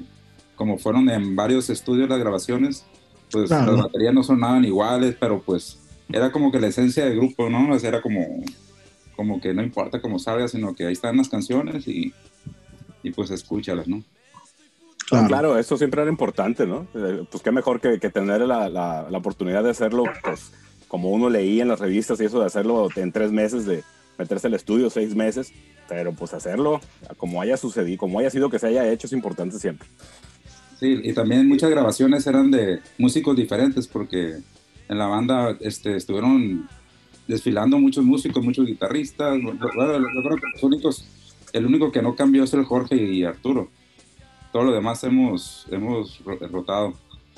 como 0.56 0.78
fueron 0.78 1.08
en 1.10 1.34
varios 1.36 1.70
estudios 1.70 2.08
las 2.08 2.18
grabaciones, 2.18 2.84
pues 3.30 3.48
Claro. 3.48 3.72
las 3.72 3.82
baterías 3.84 4.12
no 4.14 4.22
sonaban 4.22 4.64
iguales, 4.64 5.16
pero 5.18 5.40
pues 5.40 5.78
era 6.12 6.32
como 6.32 6.50
que 6.50 6.58
la 6.60 6.66
esencia 6.66 7.04
del 7.04 7.16
grupo, 7.16 7.48
¿no? 7.48 7.72
O 7.72 7.78
sea, 7.78 7.88
era 7.90 8.02
como, 8.02 8.42
como 9.16 9.40
que 9.40 9.54
no 9.54 9.62
importa 9.62 10.00
cómo 10.02 10.18
salga, 10.18 10.48
sino 10.48 10.74
que 10.74 10.86
ahí 10.86 10.92
están 10.92 11.16
las 11.16 11.28
canciones 11.28 11.86
y, 11.86 12.12
y 13.02 13.10
pues 13.12 13.30
escúchalas, 13.30 13.86
¿no? 13.88 14.02
Claro. 15.10 15.28
Claro, 15.28 15.58
eso 15.58 15.76
siempre 15.76 16.00
era 16.02 16.10
importante, 16.10 16.66
¿no? 16.66 16.86
Eh, 16.94 17.24
Pues 17.30 17.42
qué 17.42 17.50
mejor 17.50 17.80
que, 17.80 17.98
que 17.98 18.10
tener 18.10 18.40
la, 18.42 18.68
la- 18.68 19.06
la 19.10 19.18
oportunidad 19.18 19.62
de 19.64 19.70
hacerlo, 19.70 20.04
pues, 20.24 20.52
como 20.88 21.10
uno 21.10 21.28
leía 21.28 21.62
en 21.62 21.68
las 21.68 21.80
revistas 21.80 22.20
y 22.20 22.24
eso 22.24 22.40
de 22.40 22.46
hacerlo 22.46 22.88
en 22.96 23.10
tres 23.12 23.32
meses, 23.32 23.66
de 23.66 23.82
meterse 24.18 24.46
al 24.46 24.54
estudio 24.54 24.88
seis 24.90 25.14
meses, 25.14 25.52
pero 25.88 26.12
pues 26.12 26.32
hacerlo 26.34 26.80
como 27.16 27.40
haya 27.42 27.56
sucedido, 27.56 27.98
como 27.98 28.18
haya 28.20 28.30
sido 28.30 28.50
que 28.50 28.58
se 28.58 28.68
haya 28.68 28.88
hecho, 28.90 29.06
es 29.06 29.12
importante 29.12 29.58
siempre. 29.58 29.88
Sí, 30.78 31.00
y 31.02 31.12
también 31.12 31.46
muchas 31.48 31.70
grabaciones 31.70 32.26
eran 32.26 32.50
de 32.50 32.80
músicos 32.98 33.36
diferentes 33.36 33.86
porque 33.88 34.36
en 34.88 34.98
la 34.98 35.06
banda 35.06 35.56
este, 35.60 35.96
estuvieron 35.96 36.68
desfilando 37.28 37.78
muchos 37.78 38.04
músicos, 38.04 38.44
muchos 38.44 38.66
guitarristas. 38.66 39.38
Bueno, 39.42 39.58
yo 39.98 40.22
creo 40.22 40.36
que 40.36 40.46
los 40.54 40.62
únicos, 40.62 41.04
el 41.52 41.66
único 41.66 41.90
que 41.92 42.02
no 42.02 42.14
cambió 42.16 42.44
es 42.44 42.52
el 42.54 42.64
Jorge 42.64 42.96
y 42.96 43.24
Arturo. 43.24 43.68
Todo 44.52 44.64
lo 44.64 44.72
demás 44.72 45.02
hemos, 45.04 45.66
hemos 45.70 46.18
ro- 46.24 46.38
rotado. 46.50 46.94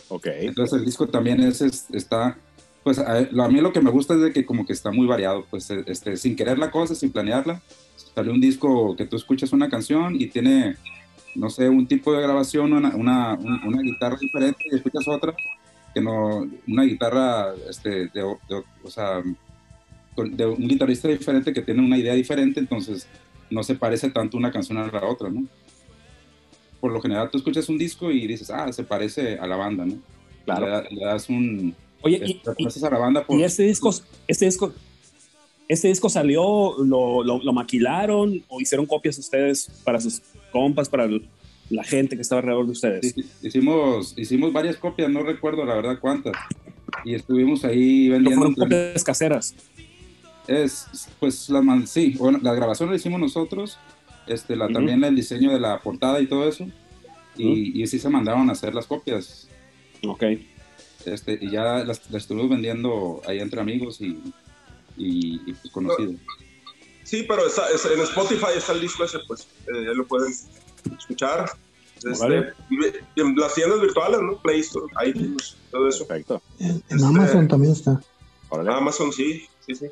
Ok. 0.08 0.26
Entonces 0.40 0.78
el 0.78 0.84
disco 0.84 1.06
también 1.08 1.40
es, 1.42 1.60
es- 1.60 1.86
está, 1.92 2.38
pues 2.82 2.98
a, 2.98 3.18
a 3.18 3.48
mí 3.48 3.60
lo 3.60 3.72
que 3.72 3.80
me 3.80 3.90
gusta 3.90 4.14
es 4.14 4.20
de 4.20 4.32
que 4.32 4.44
como 4.44 4.64
que 4.66 4.72
está 4.72 4.90
muy 4.90 5.06
variado, 5.06 5.44
pues 5.50 5.70
este, 5.70 6.16
sin 6.16 6.36
querer 6.36 6.58
la 6.58 6.70
cosa, 6.70 6.94
sin 6.94 7.12
planearla. 7.12 7.60
Salió 8.14 8.32
un 8.32 8.40
disco 8.40 8.94
que 8.96 9.06
tú 9.06 9.16
escuchas 9.16 9.52
una 9.52 9.68
canción 9.70 10.14
y 10.16 10.26
tiene, 10.26 10.76
no 11.34 11.48
sé, 11.50 11.68
un 11.68 11.86
tipo 11.86 12.12
de 12.12 12.22
grabación, 12.22 12.72
una, 12.72 12.94
una, 12.96 13.34
un- 13.34 13.60
una 13.66 13.82
guitarra 13.82 14.16
diferente 14.20 14.64
y 14.70 14.74
escuchas 14.76 15.06
otra, 15.08 15.34
que 15.94 16.00
no, 16.00 16.46
una 16.66 16.82
guitarra, 16.84 17.54
este, 17.68 17.90
de, 17.90 18.10
de- 18.48 18.64
o 18.84 18.90
sea, 18.90 19.22
de 20.16 20.46
un 20.46 20.68
guitarrista 20.68 21.08
diferente 21.08 21.52
que 21.54 21.62
tiene 21.62 21.82
una 21.84 21.96
idea 21.96 22.12
diferente, 22.14 22.60
entonces 22.60 23.06
no 23.50 23.62
se 23.62 23.74
parece 23.74 24.10
tanto 24.10 24.36
una 24.36 24.50
canción 24.50 24.78
a 24.78 24.86
la 24.86 25.06
otra, 25.06 25.30
¿no? 25.30 25.44
Por 26.82 26.92
lo 26.92 27.00
general 27.00 27.30
tú 27.30 27.38
escuchas 27.38 27.68
un 27.68 27.78
disco 27.78 28.10
y 28.10 28.26
dices, 28.26 28.50
ah, 28.50 28.70
se 28.72 28.82
parece 28.82 29.38
a 29.38 29.46
la 29.46 29.54
banda, 29.56 29.86
¿no? 29.86 29.94
Claro. 30.44 30.66
Le, 30.66 30.72
da- 30.72 30.84
le 30.90 31.04
das 31.04 31.28
un... 31.28 31.74
Oye, 32.02 32.18
le 32.18 32.26
y, 32.26 32.40
y- 32.58 32.84
a 32.84 32.90
la 32.90 32.98
banda 32.98 33.24
por... 33.24 33.38
y 33.38 33.44
este 33.44 33.62
disco, 33.62 33.94
este 34.26 34.46
disco, 34.46 34.72
este 35.68 35.86
disco 35.86 36.08
salió, 36.08 36.74
lo, 36.84 37.22
lo, 37.22 37.40
lo 37.40 37.52
maquilaron 37.52 38.42
o 38.48 38.60
hicieron 38.60 38.84
copias 38.86 39.16
ustedes 39.16 39.70
para 39.84 40.00
sus 40.00 40.20
compas, 40.50 40.88
para 40.88 41.04
el- 41.04 41.24
la 41.70 41.84
gente 41.84 42.16
que 42.16 42.22
estaba 42.22 42.40
alrededor 42.40 42.66
de 42.66 42.72
ustedes. 42.72 43.14
Sí, 43.14 43.24
hicimos, 43.42 44.14
hicimos 44.18 44.52
varias 44.52 44.76
copias, 44.76 45.08
no 45.08 45.22
recuerdo 45.22 45.64
la 45.64 45.76
verdad 45.76 45.98
cuántas. 46.00 46.32
Y 47.04 47.14
estuvimos 47.14 47.64
ahí 47.64 48.08
vendiendo... 48.08 48.40
fueron 48.40 48.54
copias 48.56 49.04
caseras. 49.04 49.54
Es, 50.48 50.86
pues, 51.20 51.48
la, 51.48 51.62
man- 51.62 51.86
sí, 51.86 52.16
bueno, 52.18 52.40
la 52.42 52.52
grabación 52.52 52.90
la 52.90 52.96
hicimos 52.96 53.20
nosotros, 53.20 53.78
este, 54.26 54.56
la, 54.56 54.66
Ujú. 54.66 54.74
también 54.74 55.02
el 55.04 55.14
diseño 55.16 55.52
de 55.52 55.60
la 55.60 55.80
portada 55.80 56.20
y 56.20 56.26
todo 56.26 56.48
eso. 56.48 56.66
Y, 57.36 57.80
y 57.82 57.86
sí 57.86 57.98
se 57.98 58.08
mandaron 58.10 58.48
a 58.50 58.52
hacer 58.52 58.74
las 58.74 58.86
copias. 58.86 59.48
Ok. 60.06 60.22
Este, 61.06 61.38
y 61.40 61.50
ya 61.50 61.84
las, 61.84 62.10
las 62.10 62.22
estuvimos 62.22 62.50
vendiendo 62.50 63.20
ahí 63.26 63.38
entre 63.40 63.60
amigos 63.60 64.00
y, 64.00 64.18
y, 64.96 65.40
y, 65.46 65.52
pues, 65.54 65.72
conocidos. 65.72 66.16
Sí, 67.04 67.24
pero 67.26 67.46
está- 67.46 67.68
es- 67.74 67.84
en 67.86 68.00
Spotify 68.00 68.46
está 68.56 68.72
el 68.72 68.80
disco 68.80 69.04
ese, 69.04 69.18
pues 69.26 69.48
eh, 69.66 69.84
ya 69.86 69.92
lo 69.92 70.06
pueden 70.06 70.32
escuchar. 70.98 71.50
Este, 71.96 72.10
Vale. 72.24 72.52
en 73.16 73.36
las 73.36 73.54
tiendas 73.54 73.80
virtuales, 73.80 74.20
¿no? 74.20 74.36
Play 74.42 74.60
Store, 74.60 74.86
iTunes, 75.06 75.56
todo 75.70 75.88
eso. 75.88 76.06
Perfecto. 76.06 76.42
En, 76.58 76.82
en 76.90 77.04
Amazon 77.04 77.46
también 77.48 77.72
está. 77.72 78.00
Órale. 78.48 78.72
Amazon, 78.72 79.12
sí, 79.12 79.46
sí, 79.66 79.74
sí. 79.74 79.86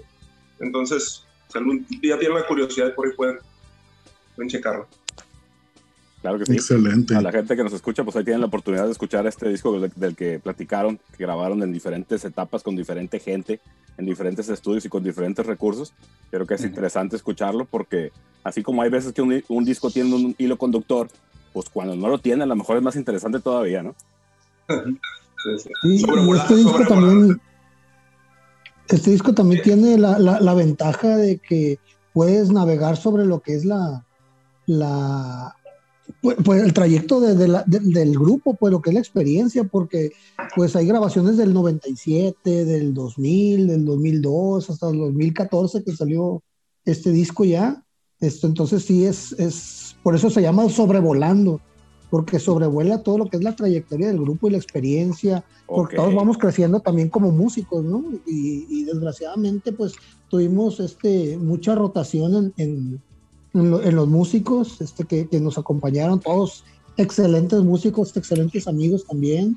Entonces, 0.58 1.24
si 1.48 1.58
algún 1.58 1.86
día 1.88 2.18
tienen 2.18 2.36
la 2.38 2.46
curiosidad, 2.46 2.94
por 2.94 3.06
ahí 3.06 3.14
pueden, 3.16 3.38
pueden 4.40 4.48
checarlo. 4.48 4.86
Claro 6.22 6.38
que 6.38 6.46
sí. 6.46 6.52
Excelente. 6.52 7.14
A 7.14 7.20
la 7.22 7.32
gente 7.32 7.56
que 7.56 7.62
nos 7.64 7.72
escucha, 7.72 8.04
pues 8.04 8.16
ahí 8.16 8.24
tienen 8.24 8.40
la 8.40 8.46
oportunidad 8.46 8.84
de 8.86 8.92
escuchar 8.92 9.26
este 9.26 9.48
disco 9.48 9.78
del, 9.78 9.90
del 9.96 10.16
que 10.16 10.38
platicaron, 10.38 10.98
que 11.16 11.24
grabaron 11.24 11.62
en 11.62 11.72
diferentes 11.72 12.24
etapas 12.24 12.62
con 12.62 12.76
diferente 12.76 13.18
gente, 13.20 13.60
en 13.96 14.04
diferentes 14.06 14.48
estudios 14.50 14.84
y 14.84 14.88
con 14.90 15.02
diferentes 15.02 15.44
recursos. 15.46 15.92
Creo 16.30 16.46
que 16.46 16.54
es 16.54 16.64
interesante 16.64 17.16
escucharlo 17.16 17.64
porque 17.64 18.12
así 18.44 18.62
como 18.62 18.82
hay 18.82 18.90
veces 18.90 19.12
que 19.12 19.22
un, 19.22 19.42
un 19.48 19.64
disco 19.64 19.90
tiene 19.90 20.14
un 20.14 20.34
hilo 20.38 20.58
conductor, 20.58 21.08
pues 21.54 21.68
cuando 21.70 21.96
no 21.96 22.08
lo 22.08 22.18
tiene, 22.18 22.42
a 22.44 22.46
lo 22.46 22.56
mejor 22.56 22.76
es 22.76 22.82
más 22.82 22.96
interesante 22.96 23.40
todavía, 23.40 23.82
¿no? 23.82 23.94
Sí, 24.68 24.74
sí. 25.58 25.70
Sí, 25.82 25.88
y 25.94 25.98
Sobrevola- 26.00 26.42
este 26.42 26.54
disco 26.56 26.86
también, 26.86 27.40
este 28.88 29.10
disco 29.10 29.32
también 29.34 29.62
tiene 29.62 29.96
la, 29.98 30.18
la- 30.18 30.40
la 30.40 30.52
ventaja 30.54 31.16
de 31.16 31.38
que 31.38 31.78
puedes 32.12 32.50
navegar 32.50 32.96
sobre 32.98 33.24
lo 33.24 33.40
que 33.40 33.54
es 33.54 33.64
la, 33.64 34.04
la 34.78 35.54
pues, 36.22 36.36
pues, 36.44 36.62
el 36.62 36.72
trayecto 36.74 37.20
de- 37.20 37.34
de 37.36 37.48
la- 37.48 37.64
de- 37.66 37.78
del 37.80 38.18
grupo, 38.18 38.54
pues 38.54 38.72
lo 38.72 38.82
que 38.82 38.90
es 38.90 38.94
la 38.94 39.00
experiencia, 39.00 39.64
porque 39.64 40.10
pues 40.56 40.74
hay 40.76 40.84
grabaciones 40.86 41.36
del 41.36 41.54
97, 41.54 42.64
del 42.64 42.92
2000, 42.92 43.68
del 43.68 43.84
2002, 43.84 44.68
hasta 44.70 44.90
el 44.90 44.98
2014 44.98 45.84
que 45.84 45.94
salió 45.94 46.42
este 46.84 47.12
disco 47.12 47.44
ya. 47.44 47.84
Esto, 48.18 48.48
entonces 48.48 48.84
sí 48.84 49.04
es, 49.06 49.32
es, 49.38 49.96
por 50.02 50.14
eso 50.16 50.28
se 50.30 50.42
llama 50.42 50.68
sobrevolando, 50.68 51.60
porque 52.10 52.38
sobrevuela 52.40 53.02
todo 53.02 53.16
lo 53.16 53.26
que 53.30 53.36
es 53.36 53.44
la 53.44 53.54
trayectoria 53.56 54.08
del 54.08 54.20
grupo 54.20 54.48
y 54.48 54.50
la 54.50 54.58
experiencia, 54.58 55.44
porque 55.66 55.96
Ok. 55.96 56.02
todos 56.02 56.14
vamos 56.16 56.36
creciendo 56.38 56.80
también 56.80 57.08
como 57.08 57.30
músicos, 57.30 57.84
¿no? 57.84 58.04
Y, 58.26 58.66
y 58.68 58.84
desgraciadamente, 58.84 59.72
pues 59.72 59.92
tuvimos 60.28 60.80
este, 60.80 61.38
mucha 61.38 61.74
rotación 61.76 62.34
en, 62.34 62.52
en, 62.56 63.02
en 63.54 63.70
lo- 63.70 63.82
en 63.82 63.96
los 63.96 64.08
músicos 64.08 64.80
este, 64.80 65.04
que, 65.04 65.26
que 65.28 65.40
nos 65.40 65.58
acompañaron, 65.58 66.20
todos 66.20 66.64
excelentes 66.96 67.60
músicos, 67.62 68.16
excelentes 68.16 68.66
amigos 68.68 69.04
también. 69.06 69.56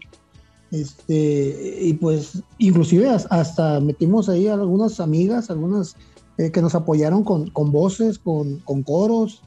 Este, 0.71 1.79
y 1.81 1.93
pues, 1.93 2.41
inclusive 2.57 3.07
has- 3.09 3.27
hasta 3.29 3.79
metimos 3.79 4.27
ahí 4.29 4.47
algunas 4.47 4.99
amigas, 4.99 5.49
algunas 5.49 5.95
eh, 6.37 6.51
que 6.51 6.61
nos 6.61 6.73
apoyaron 6.73 7.23
con, 7.23 7.49
con 7.51 7.71
voces, 7.71 8.17
con, 8.17 8.57
con 8.59 8.81
coros, 8.83 9.41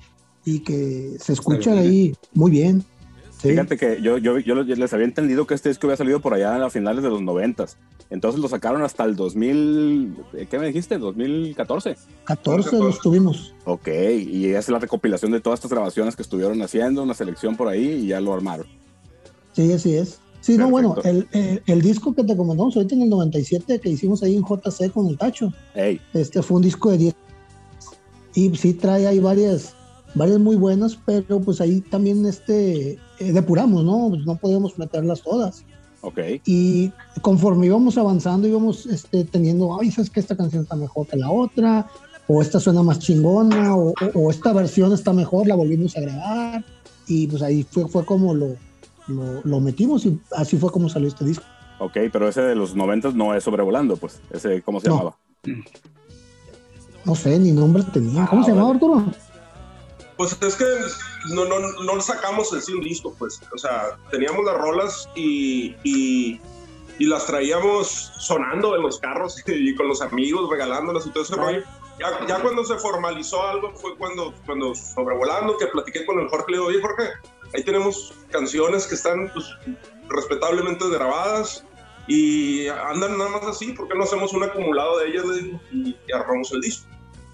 y 0.44 0.60
que 0.60 1.16
se 1.20 1.32
escuchan 1.32 1.78
ahí 1.78 2.14
muy 2.34 2.50
bien. 2.52 2.84
Sí. 3.38 3.50
Fíjate 3.50 3.76
que 3.76 4.00
yo, 4.00 4.16
yo, 4.16 4.38
yo 4.38 4.54
les 4.54 4.92
había 4.94 5.04
entendido 5.04 5.46
que 5.46 5.54
este 5.54 5.68
disco 5.68 5.86
había 5.86 5.96
salido 5.96 6.20
por 6.20 6.32
allá 6.32 6.64
a 6.64 6.70
finales 6.70 7.02
de 7.02 7.10
los 7.10 7.20
noventas. 7.20 7.76
Entonces 8.08 8.40
lo 8.40 8.48
sacaron 8.48 8.82
hasta 8.82 9.04
el 9.04 9.16
2000, 9.16 10.16
¿qué 10.48 10.58
me 10.58 10.68
dijiste? 10.68 10.96
2014. 10.96 11.96
14 12.24 12.78
los 12.78 13.00
tuvimos. 13.00 13.54
Ok, 13.64 13.88
y 13.88 14.46
es 14.46 14.68
la 14.68 14.78
recopilación 14.78 15.32
de 15.32 15.40
todas 15.40 15.58
estas 15.58 15.72
grabaciones 15.72 16.16
que 16.16 16.22
estuvieron 16.22 16.62
haciendo, 16.62 17.02
una 17.02 17.14
selección 17.14 17.56
por 17.56 17.68
ahí 17.68 17.84
y 17.84 18.06
ya 18.08 18.20
lo 18.20 18.32
armaron. 18.32 18.66
Sí, 19.52 19.72
así 19.72 19.96
es. 19.96 20.20
Sí, 20.40 20.56
no, 20.56 20.70
bueno, 20.70 20.94
el, 21.02 21.26
el, 21.32 21.62
el 21.66 21.82
disco 21.82 22.14
que 22.14 22.22
te 22.22 22.36
comentamos 22.36 22.76
ahorita 22.76 22.94
en 22.94 23.02
el 23.02 23.08
97 23.08 23.80
que 23.80 23.88
hicimos 23.88 24.22
ahí 24.22 24.36
en 24.36 24.44
JC 24.44 24.92
con 24.92 25.08
el 25.08 25.18
Tacho, 25.18 25.52
Hey, 25.74 26.00
este 26.14 26.40
fue 26.40 26.58
un 26.58 26.62
disco 26.62 26.90
de 26.92 26.98
10. 26.98 27.14
Y 28.36 28.54
sí 28.56 28.74
trae 28.74 29.08
ahí 29.08 29.18
varias, 29.18 29.74
varias 30.14 30.38
muy 30.38 30.54
buenas, 30.54 30.96
pero 31.04 31.40
pues 31.40 31.60
ahí 31.60 31.80
también 31.80 32.24
este, 32.26 32.96
eh, 33.18 33.32
depuramos, 33.32 33.84
¿no? 33.84 34.08
Pues 34.10 34.24
no 34.26 34.36
podíamos 34.36 34.78
meterlas 34.78 35.22
todas. 35.22 35.64
ok, 36.02 36.18
Y 36.44 36.92
conforme 37.22 37.66
íbamos 37.66 37.96
avanzando, 37.98 38.46
íbamos 38.48 38.86
este, 38.86 39.24
teniendo, 39.24 39.78
ay, 39.80 39.90
sabes 39.90 40.10
que 40.10 40.20
esta 40.20 40.36
canción 40.36 40.62
está 40.62 40.76
mejor 40.76 41.06
que 41.06 41.16
la 41.16 41.30
otra, 41.30 41.86
o 42.28 42.42
esta 42.42 42.58
suena 42.60 42.82
más 42.82 42.98
chingona, 42.98 43.74
o, 43.76 43.90
o- 43.90 43.94
o 44.14 44.30
esta 44.30 44.52
versión 44.52 44.92
está 44.92 45.12
mejor, 45.12 45.46
la 45.46 45.54
volvimos 45.54 45.96
a 45.96 46.00
grabar. 46.00 46.64
Y 47.08 47.26
pues 47.28 47.42
ahí 47.42 47.62
fue, 47.62 47.86
fue 47.88 48.04
como 48.04 48.34
lo, 48.34 48.56
lo, 49.08 49.40
lo 49.44 49.60
metimos 49.60 50.04
y 50.06 50.18
así 50.36 50.56
fue 50.56 50.70
como 50.70 50.88
salió 50.88 51.08
este 51.08 51.24
disco. 51.24 51.44
ok, 51.78 51.96
pero 52.12 52.28
ese 52.28 52.40
de 52.42 52.54
los 52.56 52.74
noventas 52.74 53.14
no 53.14 53.34
es 53.34 53.44
sobrevolando, 53.44 53.96
pues. 53.96 54.20
Ese, 54.30 54.60
¿cómo 54.62 54.80
se 54.80 54.88
No. 54.88 54.96
llamaba? 54.96 55.16
No 57.04 57.14
sé, 57.14 57.38
ni 57.38 57.52
nombre 57.52 57.84
tenía. 57.92 58.26
¿Cómo 58.26 58.42
Ah, 58.42 58.44
se 58.44 58.50
llamaba, 58.50 58.68
vale. 58.72 58.76
Arturo? 58.84 59.04
Pues 60.16 60.36
es 60.42 60.54
que 60.56 60.64
no, 61.30 61.44
no, 61.44 61.58
no 61.58 62.00
sacamos 62.00 62.50
sí 62.60 62.72
un 62.72 62.80
disco, 62.80 63.14
pues. 63.18 63.40
O 63.54 63.58
sea, 63.58 63.98
teníamos 64.10 64.44
las 64.44 64.56
rolas 64.56 65.08
y, 65.14 65.74
y, 65.84 66.40
y 66.98 67.06
las 67.06 67.26
traíamos 67.26 68.12
sonando 68.18 68.76
en 68.76 68.82
los 68.82 68.98
carros 68.98 69.42
y 69.46 69.74
con 69.74 69.88
los 69.88 70.02
amigos, 70.02 70.48
regalándolas 70.50 71.06
y 71.06 71.10
todo 71.10 71.22
ese 71.22 71.36
rollo. 71.36 71.62
Ya, 71.98 72.26
ya 72.26 72.42
cuando 72.42 72.62
se 72.64 72.76
formalizó 72.76 73.42
algo 73.42 73.72
fue 73.74 73.96
cuando, 73.96 74.34
cuando 74.44 74.74
sobrevolando, 74.74 75.56
que 75.56 75.66
platiqué 75.68 76.04
con 76.04 76.20
el 76.20 76.28
Jorge, 76.28 76.44
le 76.48 76.56
digo, 76.58 76.66
oye 76.68 76.80
Jorge, 76.82 77.04
ahí 77.54 77.62
tenemos 77.62 78.12
canciones 78.30 78.86
que 78.86 78.96
están 78.96 79.30
pues, 79.32 79.46
respetablemente 80.08 80.86
grabadas 80.90 81.64
y 82.06 82.68
andan 82.68 83.16
nada 83.16 83.30
más 83.30 83.44
así, 83.44 83.72
¿por 83.72 83.88
qué 83.88 83.96
no 83.96 84.04
hacemos 84.04 84.32
un 84.34 84.44
acumulado 84.44 84.98
de 84.98 85.08
ellas? 85.08 85.24
Y, 85.72 85.96
y 86.06 86.12
armamos 86.12 86.52
el 86.52 86.60
disco. 86.60 86.86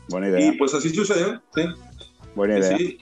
Buena 0.08 0.28
idea, 0.28 0.46
Y 0.46 0.52
pues 0.52 0.74
así 0.74 0.90
sucedió, 0.90 1.42
sí. 1.54 1.62
buena 2.34 2.58
idea. 2.58 2.76
sí. 2.76 2.98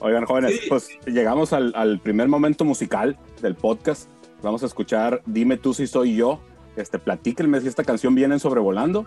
Oigan, 0.00 0.26
jóvenes, 0.26 0.60
Sí. 0.60 0.66
pues 0.68 0.88
llegamos 1.06 1.52
al, 1.52 1.72
al 1.74 2.00
primer 2.00 2.28
momento 2.28 2.64
musical 2.64 3.18
del 3.40 3.54
podcast. 3.54 4.10
Vamos 4.42 4.62
a 4.62 4.66
escuchar 4.66 5.22
Dime 5.26 5.56
tú 5.56 5.72
si 5.74 5.86
soy 5.86 6.16
yo. 6.16 6.40
Este, 6.76 6.98
platíquenme 6.98 7.60
si 7.60 7.68
esta 7.68 7.84
canción 7.84 8.14
viene 8.14 8.34
en 8.34 8.40
sobrevolando. 8.40 9.06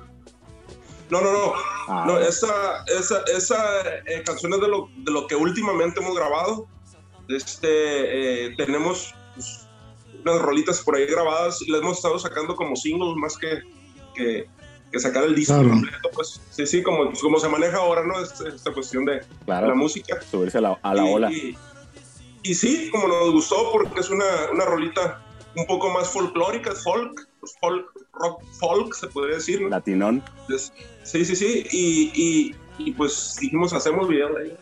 No, 1.11 1.21
no, 1.21 1.31
no. 1.31 1.53
Ah, 1.87 2.03
No, 2.07 2.17
esa, 2.19 2.83
esa, 2.87 3.21
esa 3.35 3.57
eh, 4.05 4.23
canción 4.25 4.53
es 4.53 4.61
de 4.61 4.67
lo, 4.67 4.89
de 4.97 5.11
lo 5.11 5.27
que 5.27 5.35
últimamente 5.35 5.99
hemos 6.01 6.15
grabado. 6.15 6.67
Este, 7.27 8.47
eh, 8.47 8.55
tenemos 8.57 9.13
pues, 9.35 9.67
unas 10.23 10.41
rolitas 10.41 10.81
por 10.81 10.95
ahí 10.95 11.05
grabadas 11.05 11.61
y 11.61 11.71
las 11.71 11.81
hemos 11.81 11.97
estado 11.97 12.17
sacando 12.17 12.55
como 12.55 12.75
singles 12.75 13.15
más 13.17 13.37
que, 13.37 13.61
que, 14.15 14.47
que 14.91 14.99
sacar 14.99 15.23
el 15.23 15.35
disco 15.35 15.53
Claro. 15.55 15.69
completo. 15.69 16.09
Pues 16.13 16.41
sí, 16.49 16.65
sí, 16.65 16.81
como, 16.83 17.11
como 17.21 17.39
se 17.39 17.47
maneja 17.49 17.77
ahora, 17.77 18.03
¿no? 18.05 18.19
Es- 18.21 18.39
esta 18.41 18.71
cuestión 18.73 19.05
de 19.05 19.21
claro, 19.45 19.67
la 19.67 19.75
música. 19.75 20.19
subirse 20.29 20.57
a 20.57 20.61
la, 20.61 20.79
a 20.81 20.93
la 20.95 21.05
y, 21.09 21.13
ola. 21.13 21.31
Y, 21.31 21.57
y 22.43 22.53
sí, 22.55 22.89
como 22.91 23.07
nos 23.07 23.31
gustó, 23.31 23.71
porque 23.71 23.99
es 23.99 24.09
una, 24.09 24.25
una 24.53 24.65
rolita 24.65 25.23
un 25.55 25.65
poco 25.65 25.89
más 25.89 26.09
folclórica, 26.09 26.73
folk, 26.75 27.27
pues 27.39 27.53
folk, 27.59 27.85
rock 28.13 28.43
folk, 28.59 28.93
se 28.95 29.07
podría 29.07 29.35
decir, 29.35 29.61
¿no? 29.61 29.69
Latinón. 29.69 30.23
Entonces, 30.41 30.73
sí, 31.03 31.25
sí, 31.25 31.35
sí. 31.35 31.65
Y, 31.71 32.11
y, 32.13 32.55
y 32.89 32.91
pues 32.93 33.35
dijimos, 33.39 33.73
hacemos 33.73 34.07
video 34.07 34.33
de 34.35 34.43
ahí. 34.43 34.57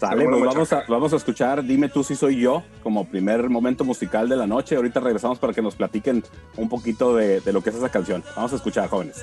Sale, 0.00 0.24
pues 0.24 0.40
vamos 0.42 0.72
a, 0.72 0.84
vamos 0.88 1.12
a 1.12 1.16
escuchar 1.16 1.62
Dime 1.62 1.90
tú 1.90 2.02
si 2.02 2.16
soy 2.16 2.40
yo 2.40 2.62
como 2.82 3.04
primer 3.04 3.50
momento 3.50 3.84
musical 3.84 4.30
de 4.30 4.36
la 4.36 4.46
noche. 4.46 4.76
Ahorita 4.76 4.98
regresamos 4.98 5.38
para 5.38 5.52
que 5.52 5.60
nos 5.60 5.74
platiquen 5.74 6.24
un 6.56 6.70
poquito 6.70 7.14
de, 7.14 7.40
de 7.40 7.52
lo 7.52 7.62
que 7.62 7.68
es 7.68 7.76
esa 7.76 7.90
canción. 7.90 8.24
Vamos 8.34 8.54
a 8.54 8.56
escuchar, 8.56 8.88
jóvenes. 8.88 9.22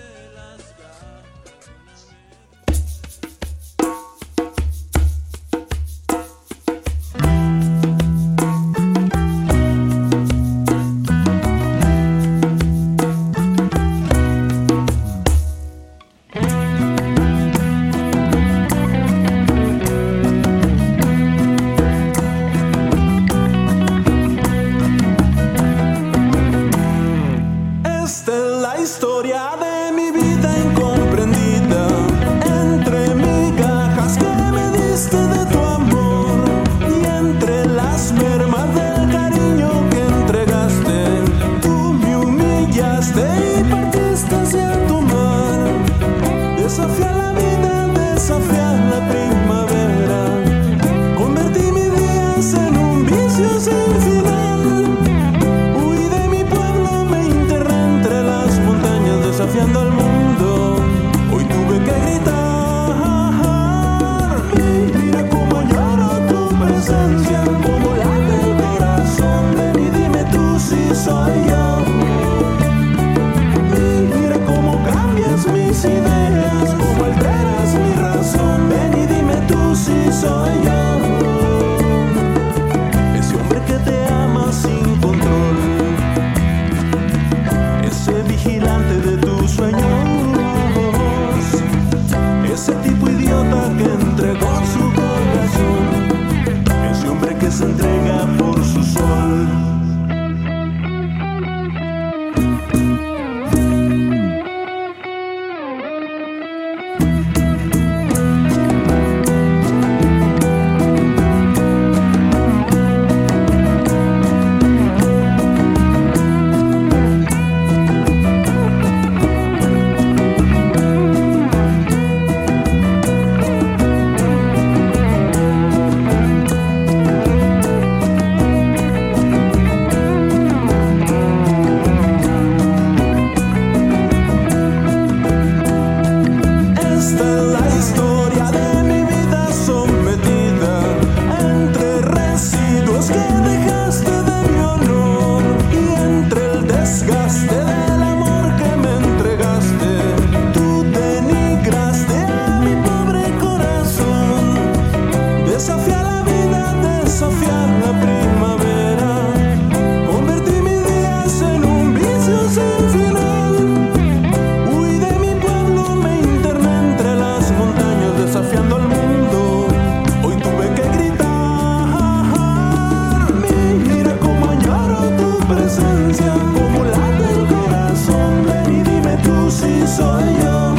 como 176.39 176.83
late 176.85 177.27
el 177.33 177.45
corazón, 177.47 178.31
ven 178.45 178.75
y 178.75 178.83
dime 178.83 179.17
tú 179.23 179.49
si 179.51 179.87
soy 179.87 180.23
yo. 180.41 180.75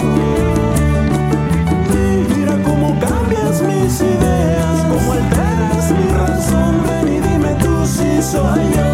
Mira 2.35 2.55
cómo 2.65 2.99
cambias 3.01 3.63
mis 3.63 4.01
ideas, 4.01 4.77
cómo 4.91 5.13
alteras 5.13 5.91
mi 5.99 6.09
razón, 6.23 6.75
ven 6.87 7.09
y 7.17 7.19
dime 7.21 7.53
tú 7.63 7.87
si 7.87 8.23
soy 8.23 8.63
yo. 8.77 8.89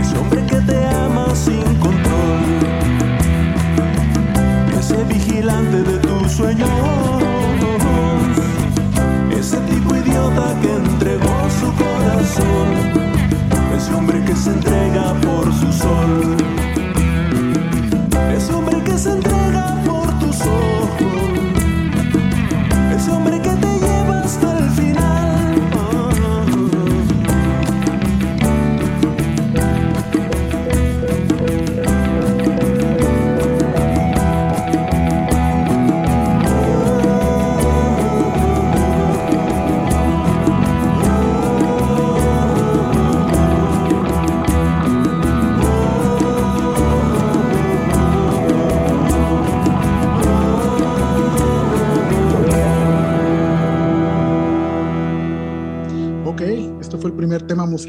Ese 0.00 0.14
hombre 0.18 0.40
que 0.46 0.56
te 0.56 0.78
ama 0.86 1.26
sin 1.34 1.64
control, 1.84 2.40
ese 4.78 4.98
vigilante 5.04 5.82
de 5.82 5.98
tu 5.98 6.28
sueño, 6.28 6.66
ese 9.38 9.58
tipo 9.70 9.96
idiota 9.96 10.54
que 10.62 10.74
no 10.84 10.89
ese 13.80 13.94
hombre 13.94 14.22
que 14.22 14.36
se 14.36 14.50
entrega 14.50 15.14
por 15.22 15.50
su 15.54 15.72
sol. 15.72 16.59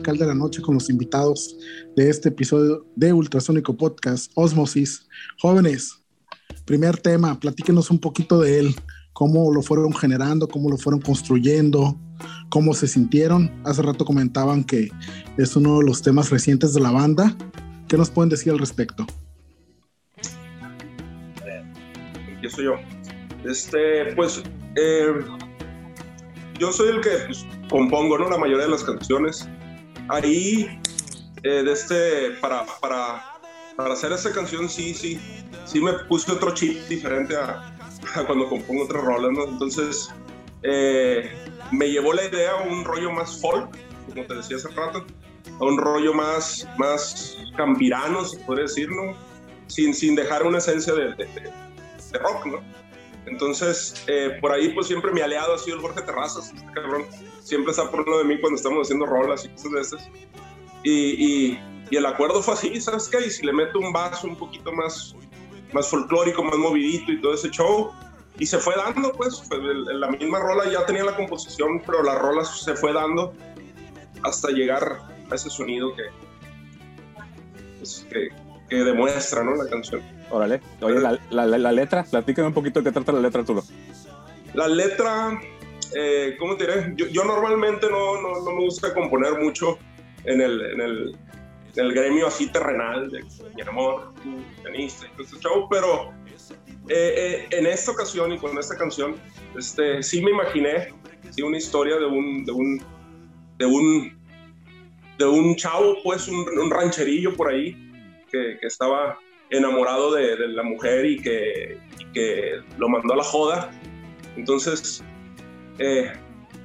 Musical 0.01 0.17
de 0.17 0.25
la 0.25 0.33
noche 0.33 0.63
con 0.63 0.73
los 0.73 0.89
invitados 0.89 1.55
de 1.95 2.09
este 2.09 2.29
episodio 2.29 2.87
de 2.95 3.13
Ultrasónico 3.13 3.77
Podcast, 3.77 4.31
Osmosis. 4.33 5.07
Jóvenes, 5.39 6.01
primer 6.65 6.97
tema, 6.97 7.39
platíquenos 7.39 7.91
un 7.91 7.99
poquito 7.99 8.39
de 8.39 8.59
él, 8.59 8.75
cómo 9.13 9.53
lo 9.53 9.61
fueron 9.61 9.93
generando, 9.93 10.47
cómo 10.47 10.71
lo 10.71 10.77
fueron 10.77 11.01
construyendo, 11.01 11.99
cómo 12.49 12.73
se 12.73 12.87
sintieron. 12.87 13.51
Hace 13.63 13.83
rato 13.83 14.03
comentaban 14.03 14.63
que 14.63 14.89
es 15.37 15.55
uno 15.55 15.77
de 15.77 15.85
los 15.85 16.01
temas 16.01 16.31
recientes 16.31 16.73
de 16.73 16.81
la 16.81 16.89
banda. 16.89 17.37
¿Qué 17.87 17.95
nos 17.95 18.09
pueden 18.09 18.29
decir 18.29 18.51
al 18.51 18.57
respecto? 18.57 19.05
empiezo 22.27 22.63
yo. 22.63 22.73
Este, 23.45 24.15
pues, 24.15 24.41
eh, 24.75 25.13
yo 26.57 26.71
soy 26.71 26.89
el 26.89 27.01
que 27.01 27.11
pues, 27.27 27.45
compongo, 27.69 28.17
¿no? 28.17 28.31
La 28.31 28.39
mayoría 28.39 28.65
de 28.65 28.71
las 28.71 28.83
canciones. 28.83 29.47
Ahí, 30.09 30.79
eh, 31.43 31.63
de 31.63 31.71
este, 31.71 32.31
para, 32.41 32.65
para, 32.79 33.39
para 33.75 33.93
hacer 33.93 34.11
esa 34.11 34.31
canción, 34.31 34.69
sí, 34.69 34.93
sí, 34.93 35.19
sí 35.65 35.79
me 35.81 35.93
puse 35.93 36.31
otro 36.31 36.53
chip 36.53 36.77
diferente 36.87 37.35
a, 37.37 37.75
cuando 38.25 38.49
compongo 38.49 38.83
otras 38.83 39.03
rolas, 39.03 39.31
¿no? 39.31 39.43
Entonces, 39.45 40.09
eh, 40.63 41.31
me 41.71 41.89
llevó 41.89 42.13
la 42.13 42.25
idea 42.25 42.51
a 42.51 42.63
un 42.63 42.83
rollo 42.83 43.11
más 43.11 43.39
folk, 43.39 43.69
como 44.09 44.25
te 44.25 44.35
decía 44.35 44.57
hace 44.57 44.69
rato, 44.69 45.05
a 45.59 45.63
un 45.63 45.77
rollo 45.77 46.13
más, 46.13 46.67
más 46.77 47.37
campirano, 47.55 48.25
se 48.25 48.37
puede 48.39 48.63
decir, 48.63 48.89
¿no? 48.89 49.15
Sin, 49.67 49.93
sin 49.93 50.15
dejar 50.15 50.45
una 50.45 50.57
esencia 50.57 50.93
de, 50.93 51.13
de 51.15 52.19
rock, 52.19 52.45
¿no? 52.45 52.80
Entonces, 53.25 54.03
eh, 54.07 54.37
por 54.41 54.51
ahí, 54.51 54.69
pues 54.69 54.87
siempre 54.87 55.11
mi 55.11 55.21
aliado 55.21 55.53
ha 55.53 55.57
sido 55.57 55.77
el 55.77 55.81
Jorge 55.81 56.01
Terrazas, 56.01 56.51
este 56.53 56.65
cabrón. 56.73 57.05
Siempre 57.41 57.71
está 57.71 57.89
por 57.89 58.01
uno 58.01 58.17
de 58.17 58.23
mí 58.23 58.39
cuando 58.39 58.57
estamos 58.57 58.87
haciendo 58.87 59.05
rolas 59.05 59.45
y 59.45 59.49
cosas 59.49 59.71
de 59.71 59.81
esas. 59.81 60.09
Y, 60.83 60.91
y, 60.91 61.59
y, 61.91 61.97
el 61.97 62.05
acuerdo 62.05 62.41
fue 62.41 62.55
así, 62.55 62.81
¿sabes 62.81 63.07
qué? 63.09 63.25
Y 63.25 63.29
si 63.29 63.45
le 63.45 63.53
meto 63.53 63.79
un 63.79 63.93
vaso 63.93 64.27
un 64.27 64.35
poquito 64.35 64.71
más, 64.71 65.15
más 65.71 65.87
folclórico, 65.89 66.43
más 66.43 66.57
movidito 66.57 67.11
y 67.11 67.21
todo 67.21 67.35
ese 67.35 67.51
show, 67.51 67.91
y 68.39 68.45
se 68.47 68.57
fue 68.57 68.75
dando, 68.75 69.11
pues, 69.11 69.47
la 69.51 70.09
misma 70.09 70.39
rola 70.39 70.67
ya 70.71 70.83
tenía 70.85 71.03
la 71.03 71.15
composición, 71.15 71.81
pero 71.85 72.01
la 72.01 72.17
rola 72.17 72.43
se 72.43 72.73
fue 72.75 72.91
dando 72.91 73.33
hasta 74.23 74.49
llegar 74.49 74.99
a 75.29 75.35
ese 75.35 75.49
sonido 75.51 75.93
que, 75.95 76.03
pues, 77.77 78.07
que, 78.09 78.29
que 78.67 78.75
demuestra, 78.77 79.43
¿no? 79.43 79.55
La 79.55 79.69
canción. 79.69 80.01
Órale. 80.31 80.61
Oye, 80.81 80.99
la, 80.99 81.19
la, 81.29 81.45
la, 81.45 81.71
letra, 81.71 82.03
platícame 82.03 82.47
un 82.47 82.53
poquito 82.53 82.79
de 82.79 82.85
qué 82.85 82.91
trata 82.91 83.11
la 83.11 83.19
letra, 83.19 83.41
Arturo. 83.41 83.63
La 84.53 84.67
letra, 84.67 85.39
eh, 85.93 86.35
¿cómo 86.39 86.55
te 86.55 86.65
diré? 86.65 86.93
Yo, 86.95 87.07
yo 87.07 87.23
normalmente 87.25 87.89
no, 87.89 88.21
no, 88.21 88.41
no, 88.41 88.51
me 88.51 88.63
gusta 88.63 88.93
componer 88.93 89.39
mucho 89.39 89.77
en 90.23 90.41
el, 90.41 90.61
en 90.61 90.81
el, 90.81 91.17
en 91.75 91.85
el 91.85 91.93
gremio 91.93 92.27
así 92.27 92.47
terrenal 92.47 93.11
de 93.11 93.23
mi 93.55 93.61
amor, 93.61 94.13
pianista 94.63 95.05
y 95.05 95.09
todo 95.11 95.23
ese 95.23 95.39
show, 95.39 95.67
pero 95.69 96.13
eh, 96.87 97.47
eh, 97.47 97.47
en 97.51 97.65
esta 97.65 97.91
ocasión 97.91 98.31
y 98.31 98.37
con 98.37 98.57
esta 98.57 98.77
canción, 98.77 99.15
este, 99.57 100.01
sí 100.01 100.21
me 100.21 100.31
imaginé 100.31 100.93
sí, 101.29 101.41
una 101.41 101.57
historia 101.57 101.97
de 101.97 102.05
un, 102.05 102.45
de 102.45 102.51
un, 102.53 102.81
de 103.57 103.65
un, 103.65 104.17
de 105.17 105.25
un 105.25 105.55
chavo, 105.57 105.97
pues 106.03 106.27
un, 106.29 106.45
un 106.57 106.69
rancherillo 106.71 107.35
por 107.35 107.49
ahí, 107.49 107.73
que, 108.31 108.57
que 108.59 108.67
estaba 108.67 109.17
enamorado 109.51 110.13
de, 110.13 110.35
de, 110.35 110.47
la 110.49 110.63
mujer 110.63 111.05
y 111.05 111.21
que, 111.21 111.77
y 111.99 112.05
que 112.13 112.61
lo 112.77 112.89
mandó 112.89 113.13
a 113.13 113.17
la 113.17 113.23
joda. 113.23 113.69
Entonces, 114.35 115.03
eh, 115.77 116.11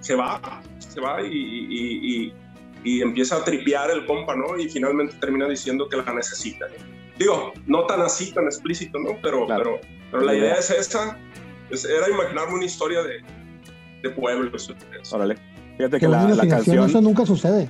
se 0.00 0.14
va, 0.14 0.40
se 0.78 1.00
va 1.00 1.20
y, 1.22 1.26
y, 1.28 2.32
y, 2.84 3.02
empieza 3.02 3.36
a 3.36 3.44
tripear 3.44 3.90
el 3.90 4.06
compa, 4.06 4.36
¿no? 4.36 4.56
Y 4.56 4.68
finalmente 4.68 5.16
termina 5.20 5.48
diciendo 5.48 5.88
que 5.88 5.96
la 5.96 6.14
necesita. 6.14 6.66
Digo, 7.18 7.52
no 7.66 7.84
tan 7.86 8.00
así, 8.02 8.32
tan 8.32 8.44
explícito, 8.44 8.98
¿no? 8.98 9.18
Pero, 9.22 9.46
claro. 9.46 9.80
pero, 9.80 9.80
pero 10.12 10.22
la 10.22 10.34
idea 10.34 10.54
es 10.54 10.70
esa, 10.70 11.18
es, 11.70 11.84
era 11.84 12.08
imaginarme 12.08 12.54
una 12.54 12.64
historia 12.64 13.02
de, 13.02 13.22
de 14.02 14.10
pueblos. 14.10 14.72
Órale. 15.10 15.36
Fíjate 15.76 15.98
que 15.98 16.08
la, 16.08 16.28
la 16.28 16.48
canción... 16.48 16.88
Eso 16.88 17.00
nunca 17.00 17.26
sucede. 17.26 17.68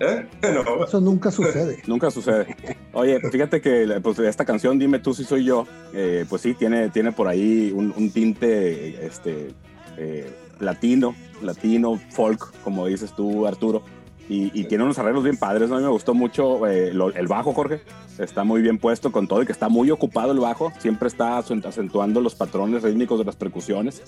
¿Eh? 0.00 0.26
No. 0.42 0.84
Eso 0.84 1.00
nunca 1.00 1.30
sucede. 1.30 1.82
nunca 1.86 2.10
sucede. 2.10 2.56
Oye, 2.92 3.20
fíjate 3.30 3.60
que 3.60 4.00
pues, 4.02 4.18
esta 4.18 4.44
canción, 4.44 4.78
Dime 4.78 4.98
tú 4.98 5.14
si 5.14 5.24
soy 5.24 5.44
yo, 5.44 5.66
eh, 5.92 6.24
pues 6.28 6.42
sí, 6.42 6.54
tiene, 6.54 6.90
tiene 6.90 7.12
por 7.12 7.28
ahí 7.28 7.72
un, 7.74 7.92
un 7.96 8.10
tinte 8.10 9.06
este, 9.06 9.54
eh, 9.96 10.30
latino, 10.60 11.14
latino, 11.42 12.00
folk, 12.10 12.52
como 12.62 12.86
dices 12.86 13.14
tú, 13.14 13.46
Arturo. 13.46 13.82
Y, 14.28 14.50
y, 14.60 14.64
tiene 14.64 14.82
unos 14.82 14.98
arreglos 14.98 15.22
bien 15.22 15.36
padres, 15.36 15.68
¿no? 15.68 15.76
A 15.76 15.78
mí 15.78 15.84
me 15.84 15.90
gustó 15.90 16.12
mucho 16.12 16.66
eh, 16.66 16.92
lo, 16.92 17.14
el 17.14 17.28
bajo, 17.28 17.52
Jorge. 17.52 17.82
Está 18.18 18.42
muy 18.42 18.60
bien 18.60 18.78
puesto 18.78 19.12
con 19.12 19.28
todo 19.28 19.40
y 19.40 19.46
que 19.46 19.52
está 19.52 19.68
muy 19.68 19.88
ocupado 19.92 20.32
el 20.32 20.40
bajo. 20.40 20.72
Siempre 20.80 21.06
está 21.06 21.38
acentuando 21.38 22.20
los 22.20 22.34
patrones 22.34 22.82
rítmicos 22.82 23.20
de 23.20 23.24
las 23.24 23.36
percusiones. 23.36 24.02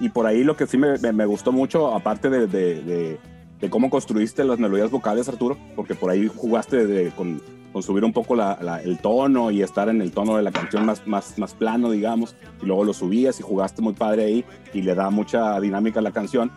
Y 0.00 0.08
por 0.08 0.24
ahí 0.24 0.42
lo 0.42 0.56
que 0.56 0.66
sí 0.66 0.78
me, 0.78 0.96
me, 0.96 1.12
me 1.12 1.26
gustó 1.26 1.52
mucho, 1.52 1.94
aparte 1.94 2.30
de, 2.30 2.46
de, 2.46 2.82
de 2.82 3.20
de 3.60 3.70
cómo 3.70 3.90
construiste 3.90 4.44
las 4.44 4.58
melodías 4.58 4.90
vocales, 4.90 5.28
Arturo, 5.28 5.56
porque 5.74 5.94
por 5.94 6.10
ahí 6.10 6.28
jugaste 6.28 6.86
de, 6.86 7.10
con, 7.10 7.42
con, 7.72 7.82
subir 7.82 8.04
un 8.04 8.12
poco 8.12 8.36
la, 8.36 8.58
la, 8.62 8.80
el 8.82 8.98
tono 8.98 9.50
y 9.50 9.62
estar 9.62 9.88
en 9.88 10.00
el 10.00 10.12
tono 10.12 10.36
de 10.36 10.42
la 10.42 10.52
canción 10.52 10.86
más, 10.86 11.06
más, 11.06 11.38
más 11.38 11.54
plano, 11.54 11.90
digamos, 11.90 12.36
y 12.62 12.66
luego 12.66 12.84
lo 12.84 12.92
subías 12.92 13.40
y 13.40 13.42
jugaste 13.42 13.82
muy 13.82 13.94
padre 13.94 14.24
ahí 14.24 14.44
y 14.72 14.82
le 14.82 14.94
da 14.94 15.10
mucha 15.10 15.58
dinámica 15.60 16.00
a 16.00 16.02
la 16.02 16.12
canción. 16.12 16.50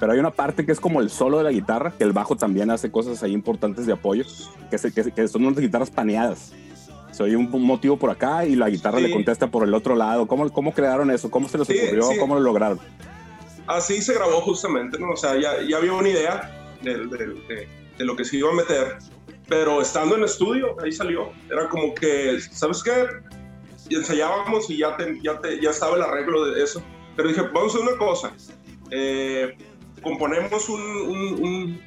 Pero 0.00 0.12
hay 0.12 0.18
una 0.18 0.30
parte 0.30 0.64
que 0.64 0.72
es 0.72 0.80
como 0.80 1.00
el 1.00 1.10
solo 1.10 1.38
de 1.38 1.44
la 1.44 1.50
guitarra, 1.50 1.92
que 1.96 2.04
el 2.04 2.12
bajo 2.12 2.36
también 2.36 2.70
hace 2.70 2.90
cosas 2.90 3.22
ahí 3.22 3.32
importantes 3.32 3.86
de 3.86 3.92
apoyo, 3.92 4.24
que, 4.70 4.78
se, 4.78 4.92
que, 4.92 5.10
que 5.10 5.28
son 5.28 5.44
unas 5.44 5.58
guitarras 5.58 5.90
paneadas. 5.90 6.52
Se 7.10 7.24
oye 7.24 7.36
un, 7.36 7.52
un, 7.52 7.64
motivo 7.64 7.96
por 7.96 8.10
acá 8.10 8.46
y 8.46 8.54
la 8.54 8.68
guitarra 8.68 8.98
sí. 8.98 9.04
le 9.04 9.10
contesta 9.10 9.48
por 9.48 9.64
el 9.64 9.74
otro 9.74 9.96
lado. 9.96 10.28
¿Cómo, 10.28 10.48
cómo 10.50 10.72
crearon 10.72 11.10
eso? 11.10 11.30
¿Cómo 11.30 11.48
se 11.48 11.58
les 11.58 11.68
ocurrió? 11.68 12.04
Sí, 12.04 12.14
sí. 12.14 12.20
¿Cómo 12.20 12.34
lo 12.36 12.40
lograron? 12.40 12.78
Así 13.68 14.02
se 14.02 14.14
grabó 14.14 14.40
justamente, 14.40 14.98
¿no? 14.98 15.10
O 15.10 15.16
sea, 15.16 15.38
ya, 15.38 15.62
ya 15.62 15.76
había 15.76 15.92
una 15.92 16.08
idea 16.08 16.76
de, 16.82 17.06
de, 17.06 17.26
de, 17.26 17.68
de, 17.98 18.04
lo 18.04 18.16
que 18.16 18.24
se 18.24 18.38
iba 18.38 18.50
a 18.50 18.54
meter, 18.54 18.98
pero 19.48 19.80
estando 19.80 20.16
en 20.16 20.24
estudio, 20.24 20.76
ahí 20.82 20.92
salió. 20.92 21.32
Era 21.50 21.68
como 21.68 21.94
que, 21.94 22.40
¿sabes 22.40 22.82
qué? 22.82 23.06
Y 23.88 23.96
ensayábamos 23.96 24.68
y 24.70 24.78
ya, 24.78 24.96
te, 24.96 25.18
ya, 25.22 25.38
te, 25.40 25.60
ya 25.60 25.70
estaba 25.70 25.96
el 25.96 26.02
arreglo 26.02 26.46
de 26.46 26.62
eso. 26.62 26.82
Pero 27.16 27.28
dije, 27.28 27.42
vamos 27.42 27.74
a 27.74 27.78
hacer 27.78 27.88
una 27.88 27.98
cosa. 27.98 28.32
Eh, 28.90 29.56
componemos 30.02 30.68
un, 30.68 30.80
un, 30.80 31.42
un, 31.42 31.80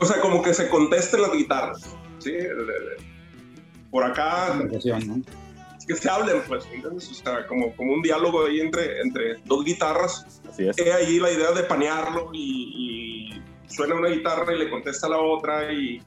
O 0.00 0.04
sea, 0.04 0.20
como 0.20 0.42
que 0.42 0.54
se 0.54 0.68
contesten 0.68 1.22
las 1.22 1.32
guitarras, 1.32 1.96
¿sí? 2.18 2.32
Por 3.90 4.04
acá... 4.04 4.54
¿no? 4.54 5.22
Que 5.86 5.94
se 5.94 6.08
hablen, 6.08 6.42
pues, 6.46 6.66
¿entiendes? 6.72 7.10
O 7.10 7.14
sea, 7.14 7.46
como, 7.46 7.74
como 7.76 7.94
un 7.94 8.02
diálogo 8.02 8.46
ahí 8.46 8.60
entre, 8.60 9.00
entre 9.00 9.36
dos 9.44 9.64
guitarras. 9.64 10.40
Así 10.48 10.68
es. 10.68 10.78
He 10.78 10.92
ahí 10.92 11.18
la 11.18 11.30
idea 11.30 11.52
de 11.52 11.62
panearlo 11.64 12.30
y, 12.32 13.32
y, 13.34 13.42
suena 13.72 13.94
una 13.94 14.08
guitarra 14.08 14.54
y 14.54 14.58
le 14.58 14.70
contesta 14.70 15.08
la 15.08 15.18
otra 15.18 15.72
y 15.72 16.00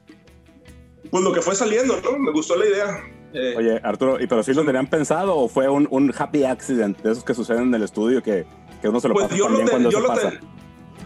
pues 1.11 1.23
lo 1.23 1.33
que 1.33 1.41
fue 1.41 1.55
saliendo, 1.55 1.99
¿no? 2.01 2.17
Me 2.17 2.31
gustó 2.31 2.55
la 2.55 2.65
idea. 2.65 3.03
Eh, 3.33 3.55
Oye, 3.57 3.79
Arturo, 3.83 4.21
¿y 4.21 4.27
pero 4.27 4.41
sí 4.41 4.53
lo 4.53 4.63
tenían 4.63 4.87
pensado 4.87 5.35
o 5.35 5.47
fue 5.47 5.67
un, 5.67 5.87
un, 5.91 6.13
happy 6.17 6.43
accident 6.45 6.97
de 7.01 7.11
esos 7.11 7.23
que 7.23 7.33
suceden 7.33 7.63
en 7.63 7.75
el 7.75 7.83
estudio 7.83 8.23
que, 8.23 8.45
que 8.81 8.87
uno 8.87 8.99
se 8.99 9.09
lo 9.09 9.13
pues 9.13 9.25
pasa 9.25 9.37
yo 9.37 9.45
también 9.45 9.65
lo 9.65 9.71
cuando 9.71 9.89
yo 9.89 9.97
se 9.97 10.03
lo 10.03 10.07
pasa? 10.07 10.29
Ten, 10.31 10.39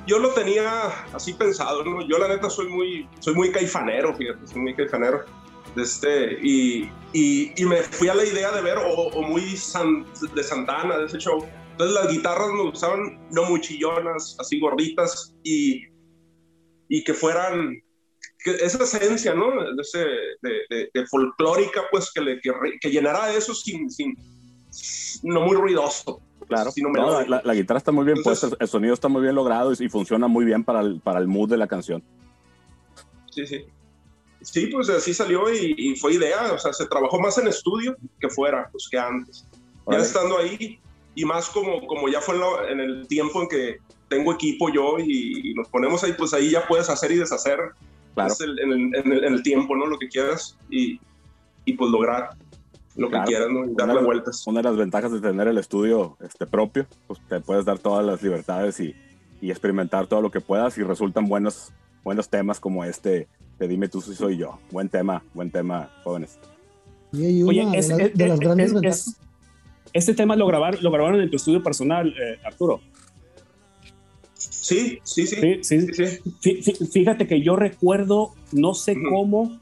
yo 0.08 0.20
lo 0.20 0.30
tenía 0.30 0.88
así 1.14 1.34
pensado, 1.34 1.84
¿no? 1.84 2.02
Yo 2.08 2.18
la 2.18 2.28
neta 2.28 2.50
soy 2.50 2.68
muy, 2.68 3.08
soy 3.20 3.36
muy 3.36 3.52
caifanero, 3.52 4.16
fíjate, 4.16 4.48
soy 4.48 4.62
muy 4.62 4.76
caifanero. 4.76 5.26
Este, 5.76 6.38
y, 6.42 6.92
y, 7.14 7.54
y, 7.56 7.66
me 7.66 7.78
fui 7.78 8.10
a 8.10 8.16
la 8.16 8.26
idea 8.26 8.52
de 8.52 8.62
ver, 8.62 8.78
o, 8.78 9.08
o 9.08 9.22
muy 9.22 9.56
san, 9.56 10.06
de 10.36 10.44
Santana, 10.44 10.98
de 10.98 11.06
ese 11.06 11.18
show. 11.18 11.46
Entonces 11.72 11.96
las 11.96 12.12
guitarras 12.12 12.50
me 12.52 12.64
gustaban 12.64 13.20
no 13.32 13.46
muy 13.46 13.62
chillonas, 13.62 14.36
así 14.40 14.60
gorditas, 14.60 15.34
y, 15.44 15.84
y 16.90 17.04
que 17.04 17.14
fueran 17.14 17.82
que 18.44 18.52
esa 18.52 18.84
esencia, 18.84 19.34
¿no? 19.34 19.52
De, 19.52 19.82
ese, 19.82 20.06
de, 20.42 20.90
de, 20.94 21.06
folclórica, 21.08 21.84
pues 21.90 22.12
que, 22.12 22.22
le, 22.22 22.42
que, 22.42 22.52
que 22.80 22.90
llenara 22.90 23.32
eso 23.34 23.54
sin, 23.54 23.90
sin, 23.90 24.16
no 25.24 25.42
muy 25.42 25.56
ruidoso. 25.56 26.22
Claro, 26.48 26.72
no, 26.76 27.22
la, 27.22 27.42
la, 27.46 27.54
guitarra 27.54 27.78
está 27.78 27.94
muy 27.94 28.04
bien 28.04 28.18
Entonces, 28.18 28.50
puesta, 28.50 28.64
el 28.64 28.68
sonido 28.68 28.94
está 28.94 29.08
muy 29.08 29.22
bien 29.22 29.36
logrado 29.36 29.72
y, 29.72 29.86
y, 29.86 29.90
funciona 29.90 30.28
muy 30.28 30.44
bien 30.44 30.66
para 30.66 30.82
el, 30.82 31.00
para 31.00 31.20
el 31.20 31.28
mood 31.28 31.50
de 31.50 31.56
la 31.56 31.68
canción. 31.68 32.04
Sí, 33.30 33.48
sí. 33.48 33.66
Sí, 34.42 34.68
pues 34.68 34.90
así 34.90 35.14
salió 35.14 35.54
y, 35.54 35.76
y, 35.78 35.96
fue 35.96 36.16
idea, 36.16 36.52
o 36.52 36.58
sea, 36.58 36.74
se 36.74 36.88
trabajó 36.88 37.20
más 37.20 37.38
en 37.38 37.48
estudio 37.48 37.96
que 38.20 38.30
fuera, 38.30 38.70
pues 38.72 38.88
que 38.90 38.98
antes. 38.98 39.46
Ya 39.90 39.98
estando 39.98 40.38
ahí 40.38 40.80
y 41.16 41.26
más 41.26 41.50
como, 41.50 41.86
como 41.86 42.08
ya 42.08 42.22
fue 42.22 42.36
en, 42.36 42.42
la, 42.42 42.48
en, 42.72 42.80
el 42.80 43.08
tiempo 43.08 43.42
en 43.42 43.48
que 43.48 43.78
tengo 44.08 44.34
equipo 44.34 44.70
yo 44.70 44.98
y, 45.00 45.52
y, 45.52 45.54
nos 45.54 45.68
ponemos 45.68 46.04
ahí, 46.04 46.14
pues 46.14 46.34
ahí 46.34 46.52
ya 46.52 46.68
puedes 46.68 46.90
hacer 46.90 47.12
y 47.12 47.18
deshacer 47.18 47.60
claro. 48.16 48.34
el, 48.40 48.60
en, 48.60 48.72
el, 48.72 48.96
en, 48.96 49.12
el, 49.12 49.24
en, 49.26 49.34
el, 49.34 49.44
tiempo, 49.44 49.76
¿no? 49.76 49.86
Lo 49.86 50.00
que 50.00 50.08
quieras 50.08 50.58
y, 50.70 51.00
y 51.66 51.74
pues 51.74 51.92
lograr 51.92 52.30
lo 52.96 53.10
claro. 53.10 53.26
que 53.26 53.30
quieras, 53.30 53.50
¿no? 53.52 53.66
Y 53.66 53.76
darle 53.76 53.94
una, 53.94 54.04
vueltas. 54.04 54.46
Una 54.48 54.62
de 54.62 54.70
las 54.70 54.78
ventajas 54.78 55.12
de 55.12 55.22
tener 55.22 55.48
el 55.48 55.58
estudio 55.58 56.18
este, 56.22 56.48
propio, 56.48 56.88
pues 57.08 57.20
te 57.28 57.40
puedes 57.42 57.66
dar 57.66 57.80
todas 57.80 58.06
las 58.06 58.22
libertades 58.24 58.80
y, 58.80 58.96
y 59.40 59.52
experimentar 59.52 60.08
todo 60.08 60.22
lo 60.22 60.32
que 60.32 60.42
puedas 60.42 60.78
y 60.78 60.84
resultan 60.84 61.28
buenos, 61.28 61.72
buenos 62.04 62.30
temas 62.30 62.60
como 62.60 62.84
este 62.86 63.28
de 63.62 63.68
Dime 63.68 63.88
tú 63.88 64.02
si 64.02 64.16
soy 64.16 64.38
yo. 64.38 64.60
Buen 64.72 64.90
tema, 64.90 65.24
buen 65.34 65.52
tema, 65.52 65.92
jóvenes. 66.04 66.40
Y 67.14 67.44
Oye, 67.44 67.68
es, 67.74 67.90
de, 67.90 67.98
la, 67.98 68.10
de 68.10 68.28
las 68.28 68.40
grandes 68.40 68.74
es, 68.84 69.18
este 69.94 70.14
tema 70.14 70.36
lo 70.36 70.48
grabaron, 70.48 70.82
lo 70.82 70.92
grabaron 70.92 71.22
en 71.22 71.30
tu 71.30 71.36
estudio 71.36 71.62
personal, 71.62 72.10
eh, 72.10 72.40
Arturo. 72.44 72.82
Sí, 74.34 75.00
sí, 75.04 75.28
sí. 75.28 75.60
Sí, 75.62 75.88
sí. 75.94 76.08
sí, 76.40 76.62
sí. 76.64 76.86
Fíjate 76.88 77.28
que 77.28 77.42
yo 77.42 77.56
recuerdo, 77.56 78.34
no 78.52 78.74
sé 78.74 78.94
uh 78.94 78.96
-huh. 78.96 79.10
cómo, 79.10 79.60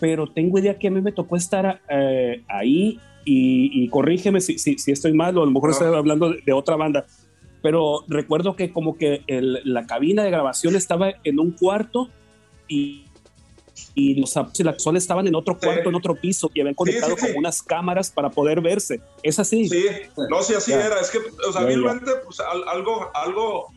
pero 0.00 0.26
tengo 0.26 0.58
idea 0.58 0.78
que 0.78 0.88
a 0.88 0.90
mí 0.90 1.02
me 1.02 1.12
tocó 1.12 1.36
estar 1.36 1.82
eh, 1.90 2.42
ahí 2.48 2.98
y, 3.24 3.84
y, 3.84 3.88
corrígeme 3.88 4.40
si, 4.40 4.58
si, 4.58 4.78
si, 4.78 4.92
estoy 4.92 5.12
mal 5.12 5.36
o 5.36 5.42
a 5.42 5.44
lo 5.44 5.50
mejor 5.50 5.70
no. 5.70 5.72
estoy 5.72 5.94
hablando 5.94 6.30
de, 6.30 6.40
de, 6.46 6.52
otra 6.52 6.76
banda, 6.76 7.04
pero 7.60 8.04
recuerdo 8.08 8.56
que 8.56 8.72
como 8.72 8.96
que 8.96 9.22
el, 9.26 9.60
la 9.64 9.86
cabina 9.86 10.22
de 10.22 10.30
grabación 10.30 10.76
estaba 10.76 11.10
en 11.24 11.38
un 11.38 11.50
cuarto 11.50 12.08
y, 12.68 13.04
y 13.94 14.14
los 14.14 14.30
saxofones 14.30 15.02
estaban 15.02 15.26
en 15.26 15.34
otro 15.34 15.58
cuarto, 15.58 15.82
sí. 15.82 15.88
en 15.88 15.94
otro 15.94 16.14
piso 16.14 16.50
y 16.54 16.60
habían 16.60 16.74
conectado 16.74 17.14
sí, 17.14 17.20
sí, 17.20 17.26
como 17.26 17.38
unas 17.38 17.62
cámaras 17.62 18.10
para 18.10 18.30
poder 18.30 18.60
verse. 18.60 19.00
¿Es 19.22 19.38
así? 19.38 19.68
Sí, 19.68 19.86
no, 20.28 20.42
sí, 20.42 20.54
así 20.54 20.70
ya. 20.70 20.86
era. 20.86 21.00
Es 21.00 21.10
que, 21.10 21.18
o 21.18 21.52
sea, 21.52 21.62
realmente, 21.62 22.12
pues 22.24 22.40
algo, 22.40 23.10
algo 23.14 23.72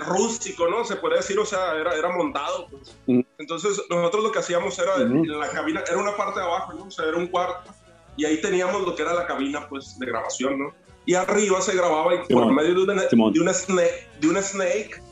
rústico, 0.00 0.68
¿no? 0.68 0.84
Se 0.84 0.96
podría 0.96 1.18
decir, 1.18 1.38
o 1.38 1.44
sea, 1.44 1.74
era, 1.78 1.94
era 1.94 2.16
montado. 2.16 2.66
Pues. 2.68 2.96
Mm. 3.06 3.20
Entonces, 3.38 3.80
nosotros 3.90 4.24
lo 4.24 4.32
que 4.32 4.38
hacíamos 4.38 4.78
era, 4.78 4.96
mm. 4.98 5.24
en 5.24 5.38
la 5.38 5.50
cabina, 5.50 5.82
era 5.86 5.98
una 5.98 6.16
parte 6.16 6.40
de 6.40 6.46
abajo, 6.46 6.72
¿no? 6.74 6.84
O 6.84 6.90
sea, 6.90 7.06
era 7.06 7.16
un 7.16 7.26
cuarto, 7.26 7.70
y 8.16 8.24
ahí 8.24 8.40
teníamos 8.40 8.82
lo 8.82 8.94
que 8.94 9.02
era 9.02 9.14
la 9.14 9.26
cabina, 9.26 9.68
pues, 9.68 9.98
de 9.98 10.06
grabación, 10.06 10.58
¿no? 10.58 10.74
Y 11.04 11.14
arriba 11.14 11.60
se 11.60 11.74
grababa 11.74 12.14
y 12.14 12.32
por 12.32 12.52
medio 12.52 12.74
de 12.74 12.82
una, 12.82 13.02
de 13.02 13.40
una, 13.40 13.52
snake, 13.52 14.08
de 14.20 14.28
una 14.28 14.40
snake, 14.40 15.02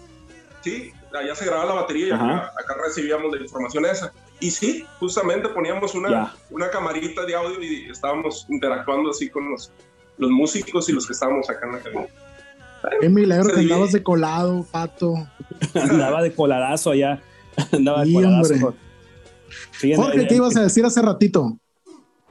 ¿sí? 0.62 0.92
Allá 1.18 1.34
se 1.34 1.44
grababa 1.44 1.74
la 1.74 1.80
batería 1.80 2.08
y 2.08 2.10
acá, 2.10 2.52
acá, 2.56 2.76
recibíamos 2.84 3.32
la 3.32 3.42
información 3.42 3.84
esa. 3.84 4.12
Y 4.38 4.50
sí, 4.50 4.84
justamente 5.00 5.48
poníamos 5.48 5.94
una, 5.94 6.08
yeah. 6.08 6.34
una 6.50 6.70
camarita 6.70 7.24
de 7.26 7.34
audio 7.34 7.60
y 7.60 7.90
estábamos 7.90 8.46
interactuando 8.48 9.10
así 9.10 9.28
con 9.28 9.50
los, 9.50 9.72
los 10.18 10.30
músicos 10.30 10.88
y 10.88 10.92
los 10.92 11.06
que 11.06 11.12
estábamos 11.12 11.50
acá 11.50 11.66
en 11.66 11.72
la 11.72 11.78
cabina. 11.80 12.06
Qué 13.00 13.08
milagro 13.08 13.52
que 13.52 13.60
andabas 13.60 13.92
de 13.92 14.02
colado, 14.02 14.64
pato. 14.70 15.14
Andaba 15.74 16.22
de 16.22 16.34
coladazo 16.34 16.92
allá. 16.92 17.20
Andaba 17.72 18.04
de 18.04 18.12
coladazo. 18.12 18.74
Sí, 19.78 19.94
Jorge, 19.94 20.26
¿qué 20.26 20.36
ibas 20.36 20.56
a 20.56 20.62
decir 20.62 20.84
hace 20.84 21.02
ratito? 21.02 21.58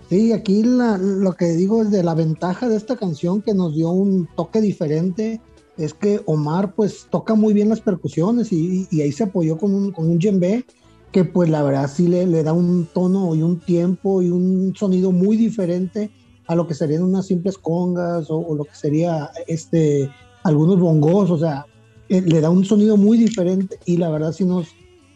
Sí, 0.10 0.34
aquí 0.34 0.64
la, 0.64 0.98
lo 0.98 1.34
que 1.34 1.46
digo 1.46 1.84
es 1.84 1.92
de 1.92 2.04
la 2.04 2.16
ventaja 2.16 2.68
de 2.68 2.78
esta 2.78 2.98
canción 2.98 3.42
que 3.44 3.54
nos 3.54 3.76
dio 3.76 3.90
un 3.92 4.28
toque 4.36 4.60
diferente 4.60 5.40
es 5.80 5.94
que 5.94 6.22
Omar 6.26 6.76
pues 6.76 7.08
toca 7.10 7.36
muy 7.36 7.54
bien 7.54 7.70
las 7.70 7.82
percusiones 7.82 8.52
y, 8.52 8.88
ahí 9.02 9.12
se 9.12 9.24
apoyó 9.24 9.58
con 9.58 9.74
un, 9.74 9.92
con 9.92 10.10
un 10.10 10.20
djembe 10.20 10.66
que 11.12 11.24
pues 11.24 11.50
la 11.50 11.64
verdad 11.64 11.90
sí 11.92 12.08
le, 12.08 12.28
le, 12.28 12.44
da 12.44 12.54
un 12.54 12.86
tono 12.86 13.34
y 13.34 13.42
un 13.42 13.60
tiempo 13.60 14.22
y 14.22 14.30
un 14.30 14.76
sonido 14.76 15.12
muy 15.12 15.38
diferente 15.38 16.12
a 16.46 16.56
lo 16.56 16.68
que 16.68 16.76
serían 16.76 17.04
unas 17.04 17.28
simples 17.28 17.58
congas 17.58 18.30
o, 18.30 18.38
o 18.38 18.56
lo 18.56 18.66
que 18.66 18.76
sería 18.76 19.32
este 19.48 20.12
algunos 20.44 20.80
bongos, 20.80 21.30
o 21.32 21.38
sea, 21.38 21.66
eh, 22.10 22.22
le 22.22 22.42
da 22.42 22.50
un 22.50 22.66
sonido 22.66 22.98
muy 22.98 23.18
diferente 23.18 23.80
y 23.86 23.98
la 23.98 24.10
verdad 24.10 24.32
sí 24.32 24.46
nos, 24.46 24.68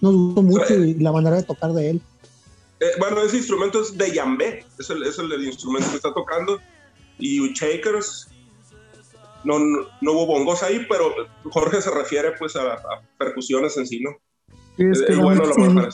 nos 0.02 0.13
gustó 0.15 0.41
mucho 0.41 0.84
y 0.84 0.95
la 0.95 1.12
manera 1.12 1.38
de 1.38 1.43
tocar 1.43 1.73
de 1.73 1.91
él. 1.91 2.02
Eh, 2.80 2.86
bueno, 2.99 3.21
ese 3.21 3.38
instrumento 3.38 3.82
es 3.82 3.97
de 3.97 4.13
yambé, 4.13 4.65
es 4.80 4.89
el, 4.89 5.04
es 5.04 5.17
el 5.19 5.32
instrumento 5.43 5.89
que 5.89 5.95
está 5.95 6.13
tocando 6.13 6.60
y 7.19 7.54
shakers, 7.54 8.28
no, 9.43 9.60
no, 9.60 9.79
no, 10.01 10.12
hubo 10.12 10.25
bongos 10.27 10.63
ahí, 10.63 10.86
pero 10.89 11.13
Jorge 11.45 11.82
se 11.82 11.91
refiere 11.91 12.32
pues 12.38 12.56
a, 12.56 12.73
a 12.73 13.01
percusiones 13.17 13.77
en 13.77 13.88
sí, 13.88 13.99
¿no? 13.99 14.12
Es 14.77 15.01
que 15.01 15.15
bueno, 15.15 15.43
lo 15.45 15.89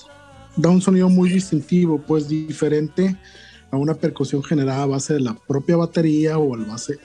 da 0.56 0.70
un 0.70 0.82
sonido 0.82 1.10
muy 1.10 1.30
distintivo, 1.30 2.00
pues 2.00 2.28
diferente 2.28 3.16
a 3.72 3.78
una 3.78 3.94
percusión 3.94 4.44
generada 4.44 4.84
a 4.84 4.88
base 4.88 5.14
de 5.14 5.20
la 5.20 5.36
propia 5.36 5.78
batería 5.78 6.38
o 6.38 6.56
a 6.56 6.58
base 6.66 6.98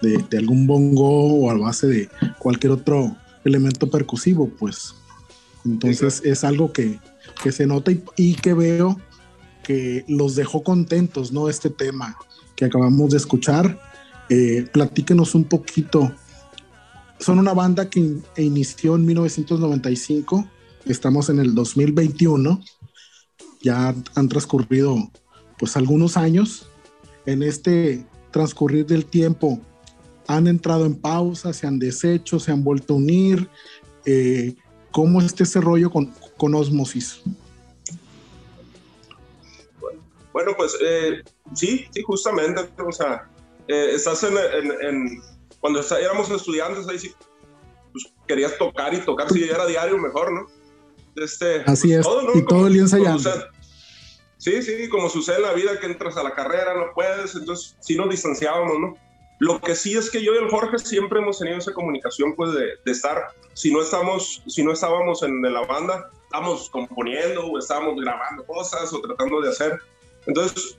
de, 0.00 0.24
de, 0.30 0.38
algún 0.38 0.66
bongo 0.66 1.40
o 1.40 1.50
a 1.50 1.54
base 1.54 1.86
de 1.86 2.08
cualquier 2.38 2.72
otro 2.72 3.16
elemento 3.44 3.90
percusivo, 3.90 4.48
pues. 4.58 4.94
Entonces 5.64 6.22
es 6.24 6.44
algo 6.44 6.72
que, 6.72 6.98
que 7.42 7.52
se 7.52 7.66
nota 7.66 7.92
y, 7.92 8.02
y, 8.16 8.34
que 8.34 8.54
veo 8.54 9.00
que 9.62 10.04
los 10.08 10.34
dejó 10.34 10.62
contentos, 10.62 11.32
¿no? 11.32 11.48
Este 11.48 11.70
tema 11.70 12.16
que 12.56 12.64
acabamos 12.64 13.10
de 13.10 13.16
escuchar. 13.16 13.80
Eh, 14.34 14.66
platíquenos 14.72 15.34
un 15.34 15.44
poquito. 15.44 16.10
Son 17.18 17.38
una 17.38 17.52
banda 17.52 17.90
que 17.90 18.00
in, 18.00 18.24
inició 18.38 18.94
en 18.94 19.04
1995, 19.04 20.48
estamos 20.86 21.28
en 21.28 21.38
el 21.38 21.54
2021, 21.54 22.58
ya 23.60 23.94
han 24.14 24.28
transcurrido 24.30 24.96
pues 25.58 25.76
algunos 25.76 26.16
años. 26.16 26.66
En 27.26 27.42
este 27.42 28.06
transcurrir 28.30 28.86
del 28.86 29.04
tiempo 29.04 29.60
han 30.26 30.46
entrado 30.46 30.86
en 30.86 30.94
pausa, 30.94 31.52
se 31.52 31.66
han 31.66 31.78
deshecho, 31.78 32.40
se 32.40 32.52
han 32.52 32.64
vuelto 32.64 32.94
a 32.94 32.96
unir. 32.96 33.50
Eh, 34.06 34.56
¿Cómo 34.92 35.20
está 35.20 35.42
ese 35.42 35.60
rollo 35.60 35.90
con, 35.90 36.06
con 36.38 36.54
Osmosis? 36.54 37.20
Bueno, 40.32 40.52
pues 40.56 40.74
eh, 40.82 41.22
sí, 41.52 41.84
sí, 41.92 42.02
justamente, 42.02 42.62
o 42.82 42.92
sea, 42.92 43.28
eh, 43.68 43.90
estás 43.94 44.22
en, 44.24 44.36
en, 44.36 44.86
en 44.86 45.22
cuando 45.60 45.80
está, 45.80 46.00
éramos 46.00 46.30
estudiantes, 46.30 46.88
ahí 46.88 46.98
sí, 46.98 47.14
pues, 47.92 48.12
querías 48.26 48.58
tocar 48.58 48.92
y 48.92 48.98
tocar, 48.98 49.30
si 49.30 49.44
era 49.44 49.66
diario, 49.66 49.96
mejor, 49.98 50.32
¿no? 50.32 50.46
Este, 51.16 51.62
Así 51.66 51.88
pues, 51.88 51.98
es, 51.98 52.02
todo, 52.04 52.22
¿no? 52.22 52.34
y 52.34 52.44
todo 52.44 52.66
el 52.66 52.72
día 52.72 52.82
ensayando. 52.82 53.30
Sí, 54.38 54.60
sí, 54.60 54.88
como 54.88 55.08
sucede 55.08 55.36
en 55.36 55.42
la 55.42 55.52
vida 55.52 55.78
que 55.78 55.86
entras 55.86 56.16
a 56.16 56.24
la 56.24 56.34
carrera, 56.34 56.74
no 56.74 56.92
puedes, 56.94 57.36
entonces 57.36 57.76
sí 57.80 57.94
nos 57.94 58.10
distanciábamos, 58.10 58.78
¿no? 58.80 58.96
Lo 59.38 59.60
que 59.60 59.76
sí 59.76 59.96
es 59.96 60.10
que 60.10 60.22
yo 60.22 60.34
y 60.34 60.38
el 60.38 60.50
Jorge 60.50 60.78
siempre 60.78 61.20
hemos 61.20 61.38
tenido 61.38 61.58
esa 61.58 61.72
comunicación, 61.72 62.34
pues, 62.34 62.52
de, 62.52 62.64
de 62.84 62.92
estar, 62.92 63.28
si 63.52 63.72
no, 63.72 63.82
estamos, 63.82 64.42
si 64.48 64.64
no 64.64 64.72
estábamos 64.72 65.22
en, 65.22 65.44
en, 65.44 65.52
la 65.52 65.64
banda, 65.64 66.10
estamos 66.24 66.70
componiendo 66.70 67.46
o 67.46 67.58
estábamos 67.58 68.00
grabando 68.00 68.44
cosas 68.46 68.92
o 68.92 69.00
tratando 69.00 69.40
de 69.40 69.50
hacer. 69.50 69.78
Entonces, 70.26 70.76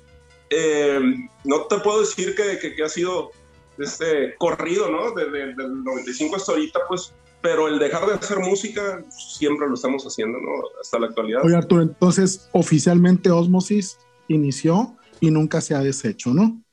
eh, 0.55 0.99
no 1.43 1.61
te 1.63 1.77
puedo 1.79 2.01
decir 2.01 2.35
que, 2.35 2.59
que, 2.59 2.75
que, 2.75 2.83
ha 2.83 2.89
sido 2.89 3.31
este 3.77 4.35
corrido, 4.37 4.89
¿no? 4.89 5.11
Desde 5.11 5.43
el 5.43 5.83
95 5.83 6.35
hasta 6.35 6.51
ahorita, 6.51 6.79
pues, 6.87 7.13
pero 7.41 7.67
el 7.67 7.79
dejar 7.79 8.07
de 8.07 8.13
hacer 8.13 8.39
música 8.39 9.03
siempre 9.09 9.67
lo 9.67 9.75
estamos 9.75 10.03
haciendo, 10.03 10.39
¿no? 10.39 10.51
Hasta 10.81 10.99
la 10.99 11.07
actualidad. 11.07 11.41
Oye, 11.43 11.55
Arturo, 11.55 11.81
entonces, 11.81 12.49
oficialmente 12.51 13.29
Osmosis 13.29 13.97
inició 14.27 14.95
y 15.19 15.31
nunca 15.31 15.61
se 15.61 15.75
ha 15.75 15.79
deshecho, 15.79 16.33
¿no? 16.33 16.63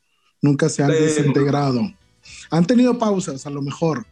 nunca 0.42 0.68
se 0.68 0.82
han 0.82 0.90
eh, 0.90 1.00
desintegrado. 1.00 1.92
Han 2.50 2.66
tenido 2.66 2.98
pausas, 2.98 3.46
a 3.46 3.50
lo 3.50 3.62
mejor, 3.62 4.06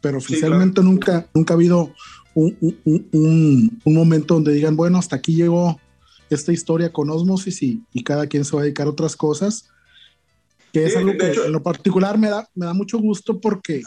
pero 0.00 0.18
oficialmente 0.18 0.80
sí, 0.80 0.86
claro. 0.86 0.88
nunca, 0.88 1.26
nunca 1.34 1.54
ha 1.54 1.56
habido 1.56 1.92
un, 2.34 2.56
un, 2.60 3.08
un, 3.12 3.80
un, 3.84 3.94
momento 3.94 4.34
donde 4.34 4.52
digan, 4.52 4.76
bueno, 4.76 4.98
hasta 4.98 5.16
aquí 5.16 5.34
llegó 5.34 5.80
esta 6.30 6.52
historia 6.52 6.92
con 6.92 7.10
Osmosis 7.10 7.62
y, 7.62 7.82
y 7.92 8.02
cada 8.04 8.26
quien 8.26 8.44
se 8.44 8.54
va 8.54 8.62
a 8.62 8.64
dedicar 8.64 8.86
a 8.86 8.90
otras 8.90 9.16
cosas. 9.16 9.68
Que 10.72 10.86
es 10.86 10.92
sí, 10.92 10.98
algo 10.98 11.12
que 11.18 11.30
hecho, 11.30 11.44
en 11.44 11.52
lo 11.52 11.62
particular 11.62 12.16
me 12.16 12.30
da, 12.30 12.48
me 12.54 12.66
da 12.66 12.72
mucho 12.72 12.98
gusto 12.98 13.40
porque 13.40 13.82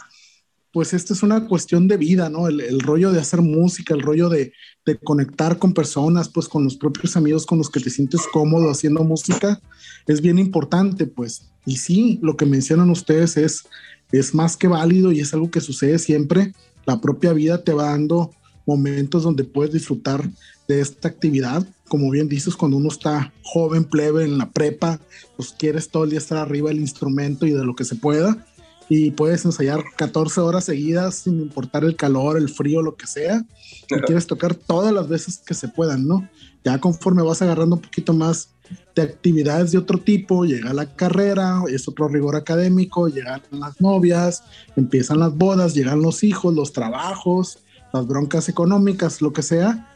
pues 0.74 0.92
esta 0.92 1.14
es 1.14 1.22
una 1.22 1.46
cuestión 1.46 1.86
de 1.86 1.96
vida, 1.96 2.28
¿no? 2.28 2.48
El, 2.48 2.60
el 2.60 2.80
rollo 2.80 3.12
de 3.12 3.20
hacer 3.20 3.40
música, 3.40 3.94
el 3.94 4.02
rollo 4.02 4.28
de, 4.28 4.52
de, 4.84 4.98
conectar 4.98 5.56
con 5.56 5.72
personas, 5.72 6.28
pues 6.28 6.48
con 6.48 6.64
los 6.64 6.76
propios 6.76 7.16
amigos 7.16 7.46
con 7.46 7.58
los 7.58 7.70
que 7.70 7.78
te 7.78 7.90
sientes 7.90 8.22
cómodo 8.32 8.68
haciendo 8.68 9.04
música, 9.04 9.60
es 10.08 10.20
bien 10.20 10.36
importante, 10.36 11.06
pues. 11.06 11.48
Y 11.64 11.76
sí, 11.76 12.18
lo 12.22 12.36
que 12.36 12.44
mencionan 12.44 12.90
ustedes 12.90 13.36
es, 13.36 13.68
es 14.10 14.34
más 14.34 14.56
que 14.56 14.66
válido 14.66 15.12
y 15.12 15.20
es 15.20 15.32
algo 15.32 15.48
que 15.48 15.60
sucede 15.60 16.00
siempre. 16.00 16.52
La 16.86 17.00
propia 17.00 17.32
vida 17.32 17.62
te 17.62 17.72
va 17.72 17.90
dando 17.90 18.32
momentos 18.66 19.22
donde 19.22 19.44
puedes 19.44 19.72
disfrutar 19.72 20.28
de 20.68 20.80
esta 20.80 21.08
actividad. 21.08 21.66
Como 21.88 22.10
bien 22.10 22.28
dices, 22.28 22.56
cuando 22.56 22.76
uno 22.76 22.88
está 22.88 23.32
joven, 23.42 23.84
plebe, 23.84 24.24
en 24.24 24.38
la 24.38 24.50
prepa, 24.50 25.00
pues 25.36 25.54
quieres 25.56 25.88
todo 25.88 26.04
el 26.04 26.10
día 26.10 26.18
estar 26.18 26.38
arriba 26.38 26.68
del 26.68 26.80
instrumento 26.80 27.46
y 27.46 27.50
de 27.50 27.64
lo 27.64 27.74
que 27.74 27.84
se 27.84 27.96
pueda 27.96 28.46
y 28.88 29.10
puedes 29.12 29.44
ensayar 29.44 29.82
14 29.96 30.40
horas 30.40 30.64
seguidas 30.64 31.16
sin 31.16 31.40
importar 31.40 31.84
el 31.84 31.96
calor, 31.96 32.36
el 32.36 32.48
frío, 32.48 32.82
lo 32.82 32.96
que 32.96 33.06
sea. 33.06 33.44
Y 33.88 34.00
quieres 34.02 34.26
tocar 34.26 34.54
todas 34.54 34.92
las 34.92 35.08
veces 35.08 35.38
que 35.38 35.54
se 35.54 35.68
puedan, 35.68 36.06
¿no? 36.06 36.28
Ya 36.64 36.78
conforme 36.78 37.22
vas 37.22 37.42
agarrando 37.42 37.76
un 37.76 37.82
poquito 37.82 38.12
más 38.12 38.50
de 38.94 39.02
actividades 39.02 39.72
de 39.72 39.78
otro 39.78 39.98
tipo, 39.98 40.44
llega 40.44 40.72
la 40.72 40.94
carrera, 40.94 41.62
es 41.68 41.86
otro 41.88 42.08
rigor 42.08 42.36
académico, 42.36 43.08
llegan 43.08 43.42
las 43.50 43.80
novias, 43.80 44.42
empiezan 44.76 45.18
las 45.18 45.34
bodas, 45.34 45.74
llegan 45.74 46.00
los 46.00 46.24
hijos, 46.24 46.54
los 46.54 46.72
trabajos, 46.72 47.58
las 47.92 48.06
broncas 48.06 48.48
económicas, 48.48 49.20
lo 49.20 49.32
que 49.32 49.42
sea, 49.42 49.93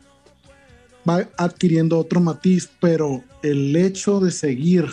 va 1.09 1.28
adquiriendo 1.36 1.98
otro 1.98 2.20
matiz, 2.20 2.68
pero 2.80 3.22
el 3.42 3.74
hecho 3.76 4.20
de 4.20 4.30
seguir 4.30 4.86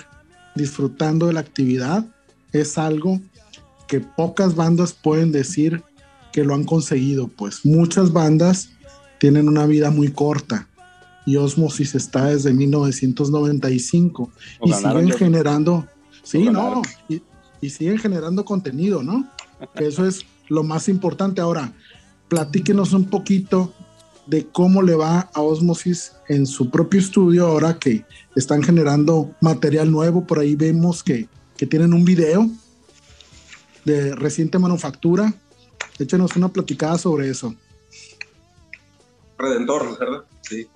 disfrutando 0.56 1.28
de 1.28 1.34
la 1.34 1.42
actividad 1.42 2.06
es 2.52 2.78
algo 2.78 3.20
que 3.88 4.00
pocas 4.00 4.56
bandas 4.56 4.94
pueden 4.94 5.32
decir 5.32 5.84
que 6.32 6.44
lo 6.44 6.54
han 6.54 6.64
conseguido, 6.64 7.28
pues 7.28 7.66
muchas 7.66 8.12
bandas 8.12 8.70
tienen 9.20 9.48
una 9.48 9.66
vida 9.66 9.92
muy 9.92 10.12
corta 10.12 10.68
y 11.26 11.38
Osmosis 11.38 11.96
está 11.96 12.28
desde 12.28 12.54
1995 12.54 14.32
o 14.60 14.68
y 14.68 14.74
siguen 14.74 15.12
generando, 15.12 15.88
sí, 16.24 16.50
no, 16.50 16.82
y, 17.10 17.22
y, 17.62 17.70
siguen 17.70 17.98
generando 17.98 18.46
contenido, 18.46 19.02
¿no? 19.02 19.28
Que 19.76 19.88
eso 19.88 20.06
es 20.06 20.26
lo 20.50 20.64
más 20.64 20.88
importante. 20.88 21.42
Ahora, 21.42 21.74
platíquenos 22.28 22.94
un 22.94 23.06
poquito 23.06 23.74
de 24.28 24.48
cómo 24.48 24.82
le 24.82 24.96
va 24.96 25.30
a 25.34 25.42
Osmosis 25.42 26.14
en 26.28 26.46
su 26.46 26.70
propio 26.70 27.00
estudio 27.00 27.48
ahora 27.48 27.78
que 27.78 28.06
están 28.36 28.64
generando 28.64 29.36
material 29.42 29.92
nuevo. 29.92 30.26
Por 30.26 30.40
ahí 30.40 30.56
vemos 30.56 31.04
que, 31.04 31.28
que 31.58 31.66
tienen 31.66 31.94
un 31.94 32.06
video 32.06 32.50
de 33.84 34.16
reciente 34.16 34.60
manufactura. 34.60 35.34
Échenos 36.00 36.36
una 36.36 36.50
platicada 36.50 36.98
sobre 36.98 37.30
eso. 37.30 37.56
Redentor, 39.38 40.00
¿verdad? 40.00 40.24
Sí. 40.42 40.68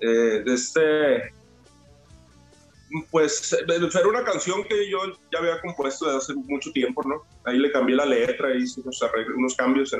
Eh, 0.00 0.44
este, 0.46 1.32
pues 3.10 3.56
era 3.66 4.08
una 4.08 4.24
canción 4.24 4.62
que 4.64 4.90
yo 4.90 4.98
ya 5.32 5.38
había 5.38 5.60
compuesto 5.60 6.06
desde 6.06 6.18
hace 6.18 6.34
mucho 6.34 6.70
tiempo, 6.72 7.02
¿no? 7.04 7.22
Ahí 7.44 7.58
le 7.58 7.72
cambié 7.72 7.96
la 7.96 8.06
letra, 8.06 8.54
hice 8.54 8.80
unos, 8.80 9.00
unos 9.36 9.54
cambios 9.56 9.94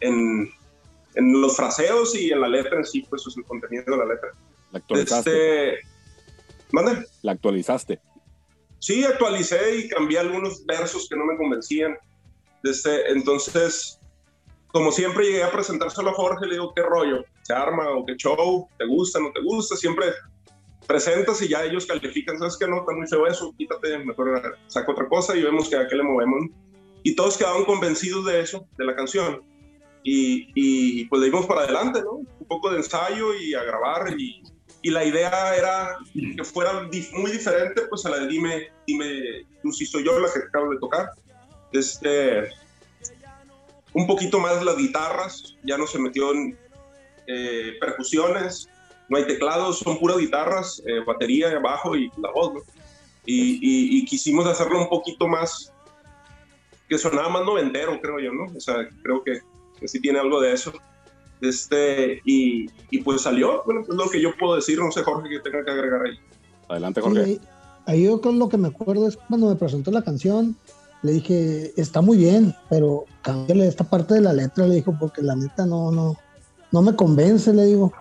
en, 0.00 0.50
en, 1.14 1.40
los 1.40 1.56
fraseos 1.56 2.14
y 2.14 2.30
en 2.30 2.40
la 2.40 2.48
letra 2.48 2.78
en 2.78 2.84
sí, 2.84 3.04
pues 3.08 3.26
es 3.26 3.36
el 3.36 3.44
contenido 3.44 3.84
de 3.86 3.96
la 3.96 4.06
letra. 4.06 4.30
La 4.72 4.78
actualizaste. 4.78 5.74
Este, 5.74 5.88
¿Mande? 6.72 7.06
La 7.22 7.32
actualizaste. 7.32 8.00
Sí, 8.78 9.04
actualicé 9.04 9.76
y 9.76 9.88
cambié 9.88 10.18
algunos 10.18 10.64
versos 10.66 11.08
que 11.08 11.16
no 11.16 11.24
me 11.24 11.36
convencían. 11.36 11.96
Desde, 12.62 13.10
entonces, 13.12 13.98
como 14.68 14.90
siempre 14.90 15.24
llegué 15.24 15.42
a 15.42 15.50
presentárselo 15.50 16.10
a 16.10 16.14
Jorge, 16.14 16.46
le 16.46 16.54
digo, 16.54 16.72
¿qué 16.74 16.82
rollo? 16.82 17.24
¿Se 17.42 17.52
arma 17.52 17.88
o 17.90 18.04
qué 18.04 18.16
show? 18.16 18.68
¿Te 18.78 18.86
gusta, 18.86 19.20
no 19.20 19.30
te 19.32 19.40
gusta? 19.40 19.76
Siempre 19.76 20.06
presentas 20.86 21.40
y 21.42 21.48
ya 21.48 21.64
ellos 21.64 21.86
califican, 21.86 22.38
¿sabes 22.38 22.56
qué? 22.58 22.66
No, 22.66 22.80
está 22.80 22.92
muy 22.92 23.06
feo 23.06 23.26
eso, 23.26 23.54
quítate, 23.56 23.98
mejor 23.98 24.58
saco 24.66 24.92
otra 24.92 25.08
cosa 25.08 25.36
y 25.36 25.42
vemos 25.42 25.68
que 25.68 25.76
a 25.76 25.86
qué 25.88 25.96
le 25.96 26.02
movemos. 26.02 26.50
Y 27.02 27.14
todos 27.14 27.36
quedaron 27.36 27.64
convencidos 27.64 28.24
de 28.24 28.40
eso, 28.40 28.66
de 28.76 28.84
la 28.84 28.94
canción. 28.94 29.42
Y, 30.06 30.52
y 30.54 31.06
pues 31.06 31.20
le 31.20 31.26
dimos 31.26 31.46
para 31.46 31.62
adelante, 31.62 32.02
¿no? 32.02 32.12
Un 32.12 32.46
poco 32.46 32.70
de 32.70 32.76
ensayo 32.76 33.34
y 33.34 33.54
a 33.54 33.64
grabar 33.64 34.14
y, 34.18 34.42
y 34.82 34.90
la 34.90 35.02
idea 35.02 35.56
era 35.56 35.96
que 36.12 36.44
fuera 36.44 36.86
muy 37.14 37.30
diferente 37.30 37.82
pues 37.88 38.04
a 38.04 38.10
la 38.10 38.18
de 38.18 38.28
Dime, 38.28 38.70
Dime 38.86 39.46
tú 39.62 39.72
si 39.72 39.86
soy 39.86 40.04
yo 40.04 40.18
la 40.20 40.30
que 40.30 40.40
acabo 40.40 40.70
de 40.70 40.78
tocar. 40.78 41.08
Este, 41.72 42.50
un 43.94 44.06
poquito 44.06 44.38
más 44.38 44.62
las 44.62 44.76
guitarras, 44.76 45.56
ya 45.64 45.78
no 45.78 45.86
se 45.86 45.98
metió 45.98 46.32
en 46.32 46.58
eh, 47.26 47.72
percusiones, 47.80 48.68
no 49.08 49.16
hay 49.16 49.26
teclados, 49.26 49.78
son 49.78 49.98
puras 49.98 50.18
guitarras, 50.18 50.82
eh, 50.86 51.00
batería, 51.06 51.58
bajo 51.60 51.96
y 51.96 52.10
la 52.20 52.30
voz, 52.30 52.52
¿no? 52.54 52.60
y, 53.26 53.98
y, 53.98 54.04
quisimos 54.04 54.46
hacerlo 54.46 54.82
un 54.82 54.88
poquito 54.90 55.26
más, 55.26 55.72
que 56.88 56.98
sonaba 56.98 57.30
más 57.30 57.44
noventero, 57.44 57.98
creo 58.02 58.20
yo, 58.20 58.32
¿no? 58.32 58.52
O 58.54 58.60
sea, 58.60 58.86
creo 59.02 59.24
que, 59.24 59.40
que 59.78 59.88
sí 59.88 60.00
tiene 60.00 60.18
algo 60.18 60.40
de 60.40 60.52
eso. 60.52 60.72
Este, 61.40 62.20
y, 62.24 62.66
y, 62.90 63.02
pues 63.02 63.22
salió, 63.22 63.62
bueno, 63.66 63.82
es 63.82 63.88
lo 63.88 64.08
que 64.08 64.20
yo 64.20 64.30
puedo 64.38 64.56
decir, 64.56 64.78
no 64.78 64.90
sé 64.90 65.02
Jorge 65.02 65.28
que 65.28 65.40
tenga 65.40 65.64
que 65.64 65.70
agregar 65.70 66.06
ahí. 66.06 66.18
Adelante 66.68 67.00
Jorge. 67.00 67.24
Sí, 67.24 67.40
ahí 67.86 68.04
yo 68.04 68.20
con 68.20 68.38
lo 68.38 68.48
que 68.48 68.56
me 68.56 68.68
acuerdo 68.68 69.08
es 69.08 69.16
cuando 69.16 69.48
me 69.48 69.56
presentó 69.56 69.90
la 69.90 70.02
canción, 70.02 70.56
le 71.02 71.12
dije, 71.12 71.72
está 71.76 72.00
muy 72.00 72.16
bien, 72.16 72.54
pero 72.70 73.04
cámbiale 73.22 73.66
esta 73.66 73.84
parte 73.84 74.14
de 74.14 74.22
la 74.22 74.32
letra, 74.32 74.66
le 74.66 74.76
dijo, 74.76 74.96
porque 74.98 75.20
la 75.22 75.36
neta 75.36 75.66
no, 75.66 75.90
no, 75.90 76.16
no 76.72 76.82
me 76.82 76.96
convence, 76.96 77.52
le 77.52 77.66
digo. 77.66 77.92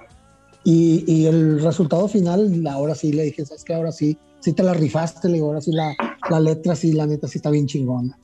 Y, 0.64 1.04
y 1.06 1.26
el 1.26 1.62
resultado 1.62 2.08
final, 2.08 2.66
ahora 2.66 2.96
sí 2.96 3.12
le 3.12 3.24
dije, 3.24 3.46
¿sabes 3.46 3.66
qué? 3.66 3.74
Ahora 3.74 3.92
sí, 3.92 4.18
sí 4.40 4.54
te 4.54 4.64
la 4.64 4.74
rifaste, 4.74 5.28
le 5.28 5.36
digo, 5.36 5.48
ahora 5.48 5.60
sí 5.60 5.74
la, 5.74 5.94
la 6.30 6.40
letra, 6.40 6.78
sí, 6.78 6.94
la 6.94 7.06
neta 7.06 7.28
sí 7.28 7.40
está 7.40 7.50
bien 7.50 7.68
chingona. 7.68 8.18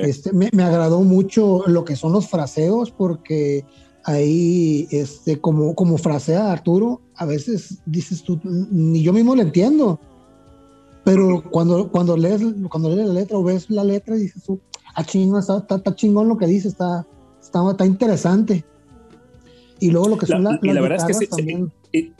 Este, 0.00 0.32
me, 0.32 0.50
me, 0.52 0.62
agradó 0.62 1.00
mucho 1.02 1.62
lo 1.66 1.84
que 1.84 1.96
son 1.96 2.12
los 2.12 2.28
fraseos, 2.28 2.90
porque 2.90 3.64
ahí, 4.04 4.86
este, 4.90 5.40
como, 5.40 5.74
como 5.74 5.98
frasea 5.98 6.52
Arturo, 6.52 7.00
a 7.16 7.26
veces 7.26 7.78
dices 7.86 8.22
tú, 8.22 8.40
ni 8.44 9.02
yo 9.02 9.12
mismo 9.12 9.34
lo 9.34 9.42
entiendo. 9.42 10.00
Pero 11.04 11.42
cuando, 11.50 11.90
cuando, 11.90 12.16
lees, 12.16 12.42
cuando 12.70 12.88
lees 12.90 13.06
la 13.06 13.14
letra 13.14 13.38
o 13.38 13.44
ves 13.44 13.68
la 13.68 13.84
letra, 13.84 14.14
dices 14.14 14.42
tú, 14.42 14.60
ah, 14.94 15.04
chingón, 15.04 15.40
está, 15.40 15.58
está, 15.58 15.94
chingón 15.94 16.28
lo 16.28 16.38
que 16.38 16.46
dice, 16.46 16.68
está, 16.68 17.06
está, 17.42 17.70
está, 17.70 17.84
interesante. 17.84 18.64
Y 19.80 19.90
luego 19.90 20.08
lo 20.08 20.18
que 20.18 20.26
son 20.26 20.44
la, 20.44 20.52
la, 20.52 20.58
y 20.62 20.72
la 20.72 20.80
verdad 20.80 20.98
es 20.98 21.04
que 21.04 21.14
sí, 21.14 21.26
también. 21.26 21.72
Y, 21.92 22.12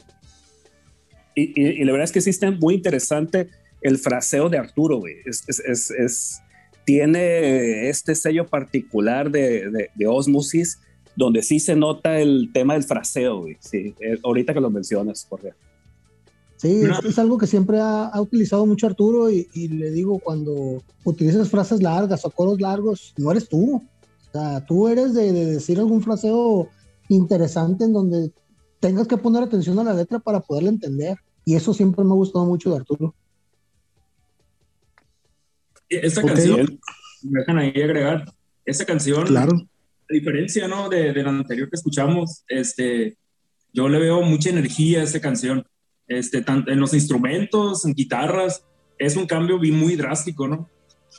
y, 1.35 1.81
y, 1.81 1.83
la 1.83 1.91
verdad 1.91 2.05
es 2.05 2.11
que 2.11 2.21
sí 2.21 2.29
está 2.29 2.51
muy 2.51 2.75
interesante 2.75 3.49
el 3.81 3.97
fraseo 3.97 4.49
de 4.49 4.57
Arturo, 4.59 4.97
güey. 4.97 5.15
Es, 5.25 5.43
es, 5.47 5.59
es, 5.59 5.91
es, 5.91 6.41
tiene 6.85 7.89
este 7.89 8.15
sello 8.15 8.47
particular 8.47 9.31
de, 9.31 9.69
de, 9.69 9.89
de 9.93 10.07
osmosis 10.07 10.79
donde 11.15 11.41
sí 11.41 11.59
se 11.59 11.75
nota 11.75 12.19
el 12.19 12.51
tema 12.53 12.73
del 12.73 12.83
fraseo, 12.83 13.41
güey. 13.41 13.57
Sí, 13.59 13.95
eh, 13.99 14.19
ahorita 14.23 14.53
que 14.53 14.59
lo 14.59 14.69
mencionas, 14.69 15.25
Jorge. 15.29 15.53
Sí, 16.57 16.81
es, 16.81 17.05
es, 17.05 17.19
algo 17.19 17.37
que 17.37 17.47
siempre 17.47 17.79
ha, 17.79 18.05
ha 18.05 18.21
utilizado 18.21 18.65
mucho 18.65 18.87
Arturo 18.87 19.29
y, 19.29 19.47
y, 19.53 19.67
le 19.67 19.91
digo, 19.91 20.19
cuando 20.19 20.81
utilizas 21.03 21.49
frases 21.49 21.81
largas 21.81 22.25
o 22.25 22.31
coros 22.31 22.61
largos, 22.61 23.13
no 23.17 23.31
eres 23.31 23.47
tú. 23.49 23.75
O 23.75 24.31
sea, 24.31 24.65
tú 24.65 24.87
eres 24.87 25.13
de, 25.13 25.31
de 25.31 25.45
decir 25.45 25.79
algún 25.79 26.01
fraseo 26.01 26.69
interesante 27.09 27.85
en 27.85 27.93
donde 27.93 28.31
tengas 28.79 29.07
que 29.07 29.17
poner 29.17 29.43
atención 29.43 29.79
a 29.79 29.83
la 29.83 29.93
letra 29.93 30.19
para 30.19 30.39
poderla 30.39 30.69
entender. 30.69 31.17
Y 31.43 31.55
eso 31.55 31.73
siempre 31.73 32.03
me 32.03 32.11
ha 32.11 32.15
gustado 32.15 32.45
mucho 32.45 32.71
de 32.71 32.77
Arturo. 32.77 33.13
Esta 35.89 36.21
okay. 36.21 36.33
canción, 36.33 36.79
me 37.23 37.39
dejan 37.39 37.57
ahí 37.57 37.81
agregar, 37.81 38.25
esta 38.65 38.85
canción 38.85 39.25
claro 39.25 39.67
a 40.09 40.13
diferencia, 40.13 40.67
¿no? 40.67 40.89
De, 40.89 41.13
de, 41.13 41.23
la 41.23 41.29
anterior 41.29 41.69
que 41.69 41.75
escuchamos, 41.75 42.43
este, 42.47 43.17
yo 43.73 43.89
le 43.89 43.99
veo 43.99 44.21
mucha 44.21 44.49
energía 44.49 45.01
a 45.01 45.03
esta 45.03 45.19
canción, 45.19 45.65
este, 46.07 46.41
tanto 46.41 46.71
en 46.71 46.79
los 46.79 46.93
instrumentos, 46.93 47.85
en 47.85 47.93
guitarras, 47.93 48.63
es 48.97 49.15
un 49.15 49.25
cambio 49.25 49.57
muy 49.57 49.95
drástico, 49.95 50.47
¿no? 50.47 50.69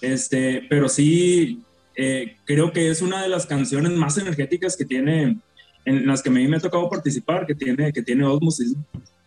Este, 0.01 0.63
pero 0.69 0.89
sí, 0.89 1.63
eh, 1.97 2.37
creo 2.45 2.73
que 2.73 2.91
es 2.91 3.03
una 3.03 3.23
de 3.23 3.29
las 3.29 3.47
canciones 3.47 3.93
más 3.93 4.19
energéticas 4.19 4.77
que 4.77 4.85
tiene, 4.85 5.39
en 5.85 6.07
las 6.07 6.23
que 6.23 6.29
a 6.29 6.33
mí 6.33 6.47
me 6.47 6.57
ha 6.57 6.61
tocado 6.61 6.89
participar, 6.89 7.47
que 7.47 7.55
tiene, 7.55 7.93
que 7.93 8.03
tiene 8.03 8.25
Osmosis. 8.25 8.75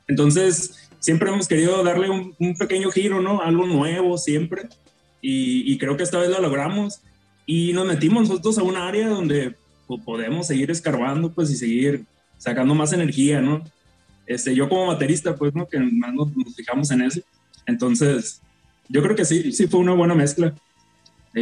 Entonces, 0.07 0.89
siempre 0.99 1.29
hemos 1.29 1.47
querido 1.47 1.83
darle 1.83 2.09
un, 2.09 2.35
un 2.39 2.55
pequeño 2.55 2.91
giro, 2.91 3.21
¿no? 3.21 3.41
Algo 3.41 3.65
nuevo 3.65 4.17
siempre. 4.17 4.63
Y, 5.21 5.71
y, 5.71 5.77
creo 5.77 5.97
que 5.97 6.03
esta 6.03 6.17
vez 6.17 6.29
lo 6.29 6.39
logramos 6.39 7.01
y 7.45 7.73
nos 7.73 7.85
metimos 7.85 8.29
nosotros 8.29 8.57
a 8.57 8.63
un 8.63 8.77
área 8.77 9.09
donde 9.09 9.55
pues, 9.87 10.01
podemos 10.03 10.47
seguir 10.47 10.71
escarbando 10.71 11.31
pues 11.31 11.49
y 11.51 11.55
seguir 11.55 12.05
sacando 12.37 12.73
más 12.73 12.93
energía, 12.93 13.41
¿no? 13.41 13.63
Este, 14.25 14.55
yo 14.55 14.69
como 14.69 14.87
baterista 14.87 15.35
pues, 15.35 15.53
¿no? 15.55 15.67
Que 15.67 15.79
más 15.79 16.13
nos, 16.13 16.35
nos 16.37 16.55
fijamos 16.55 16.91
en 16.91 17.01
eso. 17.01 17.21
Entonces, 17.65 18.41
yo 18.87 19.01
creo 19.03 19.15
que 19.15 19.25
sí, 19.25 19.51
sí 19.51 19.67
fue 19.67 19.79
una 19.79 19.93
buena 19.93 20.15
mezcla. 20.15 20.53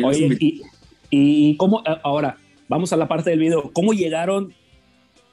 Oye, 0.04 0.38
y, 0.40 0.62
Y 1.10 1.58
cómo, 1.58 1.84
ahora, 2.04 2.38
vamos 2.68 2.92
a 2.94 2.98
la 2.98 3.08
parte 3.08 3.30
del 3.30 3.40
video. 3.40 3.72
¿Cómo 3.74 3.94
llegaron 3.94 4.54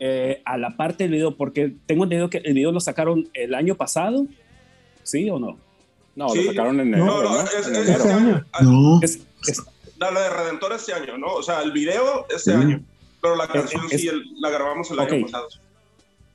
eh, 0.01 0.42
a 0.45 0.57
la 0.57 0.76
parte 0.76 1.05
del 1.05 1.12
video? 1.12 1.36
Porque 1.36 1.74
tengo 1.86 2.05
entendido 2.05 2.30
que 2.30 2.38
el 2.38 2.55
video 2.55 2.72
lo 2.72 2.80
sacaron 2.80 3.28
el 3.34 3.55
año 3.55 3.74
pasado, 3.74 4.26
¿sí 5.03 5.28
o 5.30 5.38
no? 5.38 5.59
No, 6.16 6.28
Sí. 6.28 6.44
lo 6.44 6.50
sacaron 6.52 6.80
en 6.80 6.88
enero, 6.88 7.06
No, 7.06 7.22
no, 7.22 7.30
¿no? 7.34 7.40
es, 7.42 7.66
En 7.66 7.76
es 7.76 7.80
enero. 7.88 7.90
este 8.04 8.12
año. 8.12 8.44
No. 8.62 9.00
Es, 9.02 9.18
es- 9.48 9.62
La, 9.98 10.10
la 10.10 10.20
de 10.22 10.30
Redentor 10.30 10.72
este 10.72 10.92
año, 10.92 11.16
¿no? 11.18 11.28
O 11.34 11.42
sea, 11.42 11.62
el 11.62 11.72
video 11.72 12.26
este 12.28 12.50
Sí. 12.52 12.56
año. 12.56 12.82
Pero 13.22 13.36
la 13.36 13.48
canción 13.48 13.82
es- 13.90 14.00
sí 14.00 14.08
el- 14.08 14.22
la 14.40 14.50
grabamos 14.50 14.90
el 14.90 14.98
Ok. 14.98 15.12
año 15.12 15.22
pasado. 15.26 15.48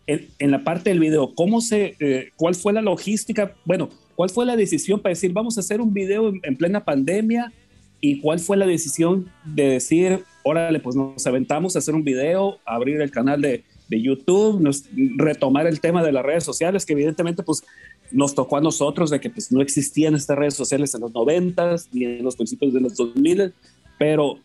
en, 0.07 0.27
en 0.39 0.49
la 0.49 0.63
parte 0.63 0.89
del 0.89 0.99
video, 0.99 1.35
¿cómo 1.35 1.61
se, 1.61 1.95
eh, 1.99 2.29
cuál 2.35 2.55
fue 2.55 2.73
la 2.73 2.81
logística? 2.81 3.53
Bueno, 3.63 3.89
¿cuál 4.15 4.31
fue 4.31 4.43
la 4.43 4.55
decisión 4.55 4.99
para 4.99 5.11
decir 5.11 5.31
vamos 5.33 5.55
a 5.57 5.59
hacer 5.59 5.81
un 5.81 5.93
video 5.93 6.29
en, 6.29 6.39
en 6.41 6.57
plena 6.57 6.83
pandemia? 6.83 7.53
¿Y 8.01 8.19
cuál 8.19 8.39
fue 8.39 8.57
la 8.57 8.65
decisión 8.65 9.29
de 9.45 9.67
decir, 9.67 10.23
órale, 10.43 10.79
pues 10.79 10.95
nos 10.95 11.27
aventamos 11.27 11.75
a 11.75 11.79
hacer 11.79 11.93
un 11.93 12.03
video, 12.03 12.57
abrir 12.65 12.99
el 13.01 13.11
canal 13.11 13.39
de, 13.39 13.63
de 13.87 14.01
YouTube, 14.01 14.59
nos- 14.59 14.85
retomar 15.17 15.67
el 15.67 15.79
tema 15.79 16.01
de 16.03 16.11
las 16.11 16.25
redes 16.25 16.43
sociales, 16.43 16.87
que 16.87 16.93
evidentemente 16.93 17.43
pues 17.43 17.63
nos 18.11 18.33
tocó 18.35 18.57
a 18.57 18.61
nosotros 18.61 19.09
de 19.09 19.19
que 19.19 19.29
pues 19.29 19.51
no 19.51 19.61
existían 19.61 20.15
estas 20.15 20.37
redes 20.37 20.55
sociales 20.55 20.93
en 20.95 21.01
los 21.01 21.13
noventas 21.13 21.89
ni 21.91 22.05
en 22.05 22.23
los 22.23 22.35
principios 22.35 22.73
de 22.73 22.81
los 22.81 22.95
2000, 22.95 23.53
pero 23.97 24.39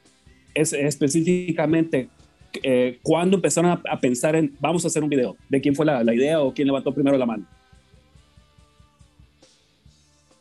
es, 0.55 0.73
específicamente 0.73 2.09
eh, 2.63 2.99
¿cuándo 3.03 3.37
empezaron 3.37 3.71
a, 3.73 3.83
a 3.91 3.99
pensar 3.99 4.37
en 4.37 4.55
vamos 4.61 4.85
a 4.85 4.89
hacer 4.89 5.03
un 5.03 5.09
video? 5.09 5.37
¿De 5.49 5.61
quién 5.61 5.75
fue 5.75 5.85
la, 5.87 6.05
la 6.05 6.15
idea 6.15 6.41
o 6.41 6.53
quién 6.55 6.67
levantó 6.69 6.93
primero 6.93 7.17
la 7.19 7.27
mano? 7.27 7.47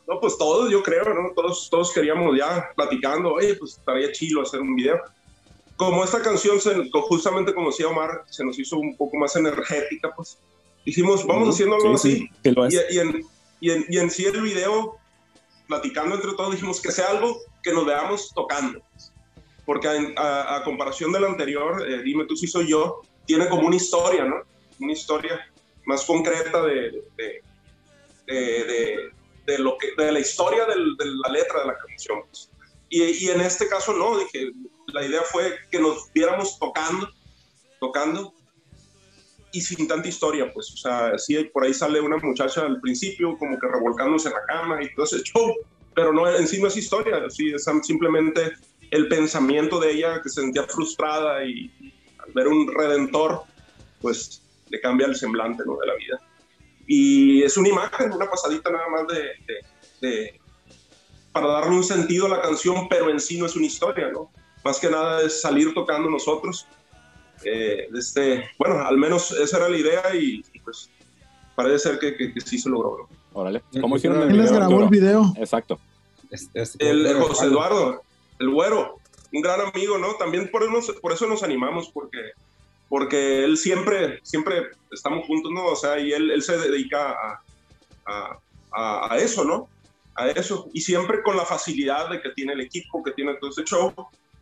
No, 0.06 0.20
pues 0.20 0.36
todos, 0.36 0.70
yo 0.70 0.82
creo, 0.82 1.02
¿no? 1.14 1.30
Todos, 1.34 1.68
todos 1.70 1.92
queríamos 1.92 2.36
ya 2.38 2.68
platicando, 2.76 3.32
oye, 3.32 3.54
pues 3.54 3.78
estaría 3.78 4.12
chilo 4.12 4.42
hacer 4.42 4.60
un 4.60 4.76
video. 4.76 5.00
Como 5.76 6.04
esta 6.04 6.20
canción, 6.20 6.60
se- 6.60 6.90
justamente 7.08 7.54
como 7.54 7.70
decía 7.70 7.88
Omar, 7.88 8.22
se 8.28 8.44
nos 8.44 8.58
hizo 8.58 8.76
un 8.78 8.94
poco 8.96 9.16
más 9.16 9.34
energética, 9.34 10.12
pues 10.14 10.38
dijimos, 10.84 11.26
vamos 11.26 11.42
Ujú. 11.44 11.50
haciendo 11.52 11.76
algo 11.76 11.98
Sí, 11.98 12.28
así. 12.42 12.70
sí. 12.70 12.88
Y, 12.90 12.94
y 12.94 12.98
en, 12.98 13.26
y, 13.60 13.70
en, 13.70 13.86
y 13.88 13.98
en 13.98 14.10
sí 14.10 14.24
el 14.26 14.40
video, 14.42 14.96
platicando 15.68 16.14
entre 16.16 16.32
todos, 16.32 16.52
dijimos 16.52 16.80
que 16.80 16.92
sea 16.92 17.08
algo 17.10 17.38
que 17.62 17.72
nos 17.72 17.86
veamos 17.86 18.32
tocando. 18.34 18.80
Porque 19.64 19.88
en- 19.88 20.14
a, 20.18 20.56
a 20.56 20.64
comparación 20.64 21.10
del 21.12 21.24
anterior, 21.24 21.82
eh, 21.88 22.02
Dime 22.02 22.26
tú 22.26 22.36
si 22.36 22.46
soy 22.46 22.68
yo, 22.68 23.00
tiene 23.26 23.48
como 23.48 23.66
una 23.66 23.76
historia, 23.76 24.24
¿no? 24.26 24.36
Una 24.80 24.92
historia 24.92 25.40
más 25.86 26.04
concreta 26.04 26.62
de, 26.62 27.02
de, 27.16 27.42
de, 28.26 28.34
de- 28.64 29.10
de 29.46 29.58
lo 29.58 29.76
que, 29.78 29.88
de 29.96 30.12
la 30.12 30.20
historia 30.20 30.64
del- 30.66 30.96
de 30.96 31.04
la 31.06 31.28
letra 31.30 31.60
de 31.60 31.66
la 31.66 31.76
canción. 31.78 32.20
pues. 32.28 32.50
Y, 32.90 33.02
y 33.26 33.30
en 33.30 33.40
este 33.40 33.66
caso 33.68 33.92
no, 33.94 34.18
dije, 34.18 34.50
la 34.88 35.04
idea 35.04 35.22
fue 35.22 35.56
que 35.70 35.78
nos 35.80 36.12
viéramos 36.12 36.58
tocando, 36.58 37.08
tocando, 37.80 38.32
y 39.54 39.60
sin 39.60 39.86
tanta 39.88 40.08
historia, 40.08 40.50
pues, 40.52 40.72
o 40.72 40.76
sea, 40.76 41.16
sí, 41.18 41.42
por 41.52 41.64
ahí 41.64 41.72
sale 41.72 42.00
una 42.00 42.16
muchacha 42.18 42.62
al 42.62 42.80
principio 42.80 43.36
como 43.38 43.58
que 43.58 43.68
revolcándose 43.68 44.28
en 44.28 44.34
la 44.34 44.44
cama 44.46 44.82
y 44.82 44.92
todo 44.94 45.06
ese 45.06 45.22
show, 45.22 45.54
pero 45.94 46.12
no, 46.12 46.28
en 46.28 46.46
sí 46.48 46.60
no 46.60 46.68
es 46.68 46.76
historia, 46.76 47.22
sí, 47.30 47.52
es 47.52 47.64
simplemente 47.82 48.52
el 48.90 49.08
pensamiento 49.08 49.78
de 49.78 49.92
ella 49.92 50.20
que 50.22 50.28
se 50.28 50.40
sentía 50.42 50.64
frustrada 50.64 51.44
y, 51.44 51.70
al 52.18 52.32
ver 52.34 52.48
un 52.48 52.72
redentor, 52.72 53.42
pues 54.00 54.42
le 54.68 54.80
cambia 54.80 55.06
el 55.06 55.14
semblante 55.16 55.62
¿no? 55.66 55.76
de 55.76 55.86
la 55.86 55.94
vida. 55.94 56.20
Y 56.86 57.42
es 57.42 57.56
una 57.56 57.68
imagen, 57.68 58.12
una 58.12 58.28
pasadita 58.28 58.70
nada 58.70 58.88
más 58.88 59.06
de, 59.06 59.22
de- 59.22 60.08
de- 60.08 60.40
para 61.32 61.48
darle 61.48 61.76
un 61.76 61.84
sentido 61.84 62.26
a 62.26 62.30
la 62.30 62.42
canción, 62.42 62.88
pero 62.88 63.10
en 63.10 63.18
sí 63.20 63.38
no 63.38 63.46
es 63.46 63.56
una 63.56 63.66
historia, 63.66 64.10
¿no? 64.12 64.30
Más 64.64 64.78
que 64.78 64.88
nada 64.90 65.22
es 65.22 65.40
salir 65.40 65.74
tocando 65.74 66.08
nosotros. 66.08 66.66
Eh, 67.44 67.88
este, 67.94 68.44
bueno, 68.58 68.80
al 68.86 68.96
menos 68.98 69.32
esa 69.32 69.58
era 69.58 69.68
la 69.68 69.76
idea 69.76 70.02
y, 70.14 70.44
y, 70.52 70.58
pues 70.60 70.90
parece 71.54 71.78
ser 71.90 71.98
que, 71.98 72.16
que- 72.16 72.32
que 72.32 72.40
sí 72.40 72.58
se 72.58 72.68
logró. 72.68 73.08
Órale. 73.32 73.62
¿Cómo 73.80 73.96
hicieron 73.96 74.20
el 74.22 74.28
¿Quién 74.28 74.40
les 74.40 74.50
video, 74.50 74.66
grabó 74.68 74.82
el 74.82 74.88
video? 74.88 75.32
Exacto. 75.36 75.78
Es- 76.30 76.50
es- 76.54 76.76
El 76.78 77.02
pero- 77.04 77.22
José 77.28 77.46
Eduardo, 77.46 78.02
el 78.38 78.50
güero, 78.50 78.98
un 79.32 79.42
gran 79.42 79.60
amigo, 79.60 79.98
¿no? 79.98 80.14
También 80.14 80.48
por 80.50 80.62
eso, 80.62 80.72
nos- 80.72 80.92
por 81.00 81.12
eso 81.12 81.26
nos 81.26 81.42
animamos, 81.42 81.90
porque, 81.92 82.18
porque 82.88 83.44
él 83.44 83.56
siempre, 83.56 84.20
siempre 84.22 84.68
estamos 84.92 85.26
juntos, 85.26 85.50
¿no? 85.52 85.66
O 85.66 85.76
sea, 85.76 85.98
y 85.98 86.12
él, 86.12 86.30
él 86.30 86.42
se 86.42 86.56
dedica 86.58 87.10
a, 87.10 87.42
a, 88.06 88.38
a- 88.72 89.14
a 89.14 89.18
eso, 89.18 89.44
¿no? 89.44 89.68
A 90.16 90.28
eso. 90.28 90.68
Y 90.72 90.80
siempre 90.80 91.22
con 91.22 91.36
la 91.36 91.44
facilidad 91.44 92.08
de 92.10 92.20
que 92.20 92.30
tiene 92.30 92.52
el 92.52 92.60
equipo, 92.60 93.02
que 93.02 93.12
tiene 93.12 93.34
todo 93.40 93.50
ese 93.50 93.64
show, 93.64 93.92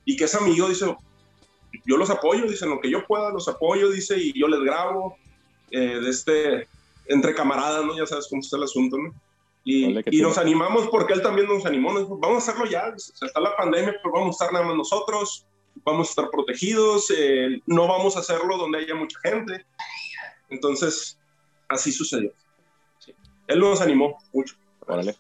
y 0.05 0.17
que 0.17 0.25
es 0.25 0.35
amigo, 0.35 0.69
dice, 0.69 0.95
yo 1.85 1.97
los 1.97 2.11
apoyo, 2.11 2.47
dice, 2.47 2.65
en 2.65 2.73
lo 2.73 2.81
que 2.81 2.91
yo 2.91 3.07
pueda, 3.07 3.31
los 3.31 3.49
apoyo, 3.49 3.91
dice, 3.91 4.17
y 4.19 4.39
yo 4.39 4.49
les 4.49 4.61
grabo, 4.61 5.17
eh, 5.71 6.01
de 6.01 6.11
este, 6.11 6.69
entre 7.07 7.35
camaradas, 7.35 7.85
¿no? 7.85 7.97
Ya 7.97 8.07
sabes 8.07 8.27
cómo 8.29 8.41
está 8.41 8.57
el 8.57 8.65
asunto, 8.65 8.99
¿no? 8.99 9.15
Y, 9.65 9.97
y 10.11 10.23
nos 10.23 10.39
animamos 10.39 10.89
porque 10.89 11.13
él 11.13 11.23
también 11.23 11.47
nos 11.47 11.65
animó, 11.67 11.93
nos 11.93 12.03
dijo, 12.03 12.19
vamos 12.19 12.37
a 12.37 12.51
hacerlo 12.51 12.69
ya, 12.69 12.91
dice, 12.91 13.13
está 13.25 13.41
la 13.41 13.57
pandemia, 13.57 13.95
pero 14.03 14.13
vamos 14.13 14.29
a 14.29 14.45
estar 14.45 14.53
nada 14.53 14.67
más 14.67 14.77
nosotros, 14.77 15.47
vamos 15.85 16.09
a 16.09 16.11
estar 16.11 16.31
protegidos, 16.31 17.13
eh, 17.17 17.61
no 17.67 17.87
vamos 17.87 18.17
a 18.17 18.21
hacerlo 18.21 18.57
donde 18.57 18.79
haya 18.79 18.95
mucha 18.95 19.19
gente. 19.21 19.65
Entonces, 20.51 21.19
así 21.69 21.93
sucedió. 21.93 22.33
Sí. 22.99 23.15
Él 23.47 23.61
nos 23.61 23.81
animó 23.81 24.19
mucho. 24.33 24.57
Órale. 24.87 25.15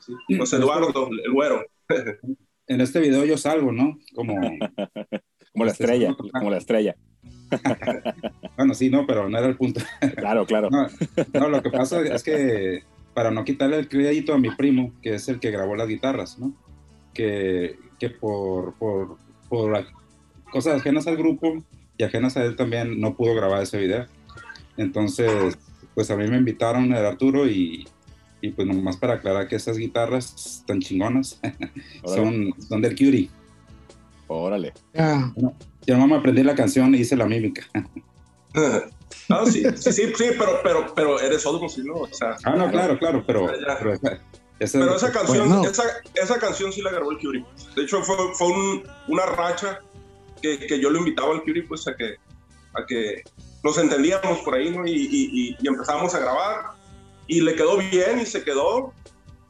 Sí, 0.00 0.12
sí. 0.28 0.38
José 0.38 0.56
Eduardo, 0.56 1.08
el 1.24 1.32
güero. 1.32 1.64
En 2.66 2.80
este 2.80 2.98
video 2.98 3.26
yo 3.26 3.36
salgo, 3.36 3.72
¿no? 3.72 3.98
Como, 4.14 4.40
Como 5.54 5.64
la 5.66 5.70
Este, 5.70 5.84
estrella, 5.84 6.16
como 6.32 6.50
la 6.50 6.56
estrella. 6.58 6.96
bueno, 8.56 8.74
sí, 8.74 8.90
no, 8.90 9.06
pero 9.06 9.28
no 9.28 9.38
era 9.38 9.46
el 9.46 9.56
punto. 9.56 9.80
Claro, 10.16 10.44
claro. 10.46 10.68
No, 10.68 10.88
no, 11.32 11.48
lo 11.48 11.62
que 11.62 11.70
pasa 11.70 12.02
es 12.02 12.24
que 12.24 12.82
para 13.14 13.30
no 13.30 13.44
quitarle 13.44 13.78
el 13.78 13.88
crédito 13.88 14.34
a 14.34 14.38
mi 14.38 14.50
primo, 14.50 14.92
que 15.00 15.14
es 15.14 15.28
el 15.28 15.38
que 15.38 15.52
grabó 15.52 15.76
las 15.76 15.86
guitarras, 15.86 16.40
¿no? 16.40 16.52
Que, 17.12 17.78
que 18.00 18.10
por, 18.10 18.74
por, 18.74 19.16
por 19.48 19.86
cosas 20.50 20.80
ajenas 20.80 21.06
al 21.06 21.16
grupo 21.16 21.62
y 21.96 22.02
ajenas 22.02 22.36
a 22.36 22.44
él 22.44 22.56
también 22.56 23.00
no 23.00 23.16
pudo 23.16 23.36
grabar 23.36 23.62
ese 23.62 23.78
video. 23.78 24.06
Entonces, 24.76 25.56
pues 25.94 26.10
a 26.10 26.16
mí 26.16 26.26
me 26.26 26.36
invitaron 26.36 26.92
el 26.92 27.06
Arturo 27.06 27.48
y, 27.48 27.86
y 28.40 28.50
pues 28.50 28.66
nomás 28.66 28.96
para 28.96 29.14
aclarar 29.14 29.46
que 29.46 29.54
esas 29.54 29.78
guitarras 29.78 30.64
tan 30.66 30.80
chingonas 30.80 31.40
son, 32.04 32.52
son 32.68 32.82
del 32.82 32.96
Curie. 32.96 33.30
Órale. 34.28 34.72
Ya. 34.94 35.32
Yo 35.86 35.94
nomás 35.94 36.08
me 36.08 36.16
aprendí 36.16 36.42
la 36.42 36.54
canción 36.54 36.94
y 36.94 36.98
hice 36.98 37.16
la 37.16 37.26
mímica. 37.26 37.66
Ah, 39.28 39.42
sí, 39.46 39.62
sí, 39.76 39.92
sí, 39.92 40.02
sí, 40.16 40.24
pero, 40.38 40.60
pero, 40.62 40.94
pero 40.94 41.18
eres 41.20 41.44
Osmos, 41.46 41.76
¿no? 41.78 41.94
O 41.94 42.08
sea, 42.12 42.36
Ah, 42.44 42.54
no, 42.56 42.70
claro, 42.70 42.98
claro, 42.98 43.24
pero, 43.26 43.46
pero 43.78 43.94
esa, 43.94 44.20
esa- 44.58 44.78
Pero 44.80 44.96
esa 44.96 45.12
canción, 45.12 45.48
Bueno. 45.48 45.64
esa, 45.64 45.82
esa 46.14 46.38
canción 46.38 46.72
sí 46.72 46.82
la 46.82 46.90
grabó 46.90 47.10
el 47.12 47.18
Curie. 47.18 47.44
De 47.74 47.82
hecho, 47.82 48.02
fue, 48.02 48.16
fue 48.34 48.48
un- 48.48 48.82
una 49.08 49.26
racha 49.26 49.80
que, 50.42 50.58
que 50.58 50.78
yo 50.80 50.90
lo 50.90 50.98
invitaba 50.98 51.32
al 51.32 51.42
Curie, 51.42 51.62
pues, 51.62 51.86
a 51.88 51.94
que, 51.96 52.16
a 52.74 52.84
que 52.86 53.22
nos 53.62 53.78
entendíamos 53.78 54.38
por 54.40 54.54
ahí, 54.54 54.70
¿no? 54.70 54.86
Y, 54.86 54.92
y, 54.92 55.30
y- 55.50 55.56
y 55.60 55.68
empezamos 55.68 56.14
a 56.14 56.18
grabar. 56.18 56.70
Y 57.26 57.40
le 57.40 57.54
quedó 57.54 57.78
bien 57.78 58.20
y 58.20 58.26
se 58.26 58.42
quedó. 58.44 58.92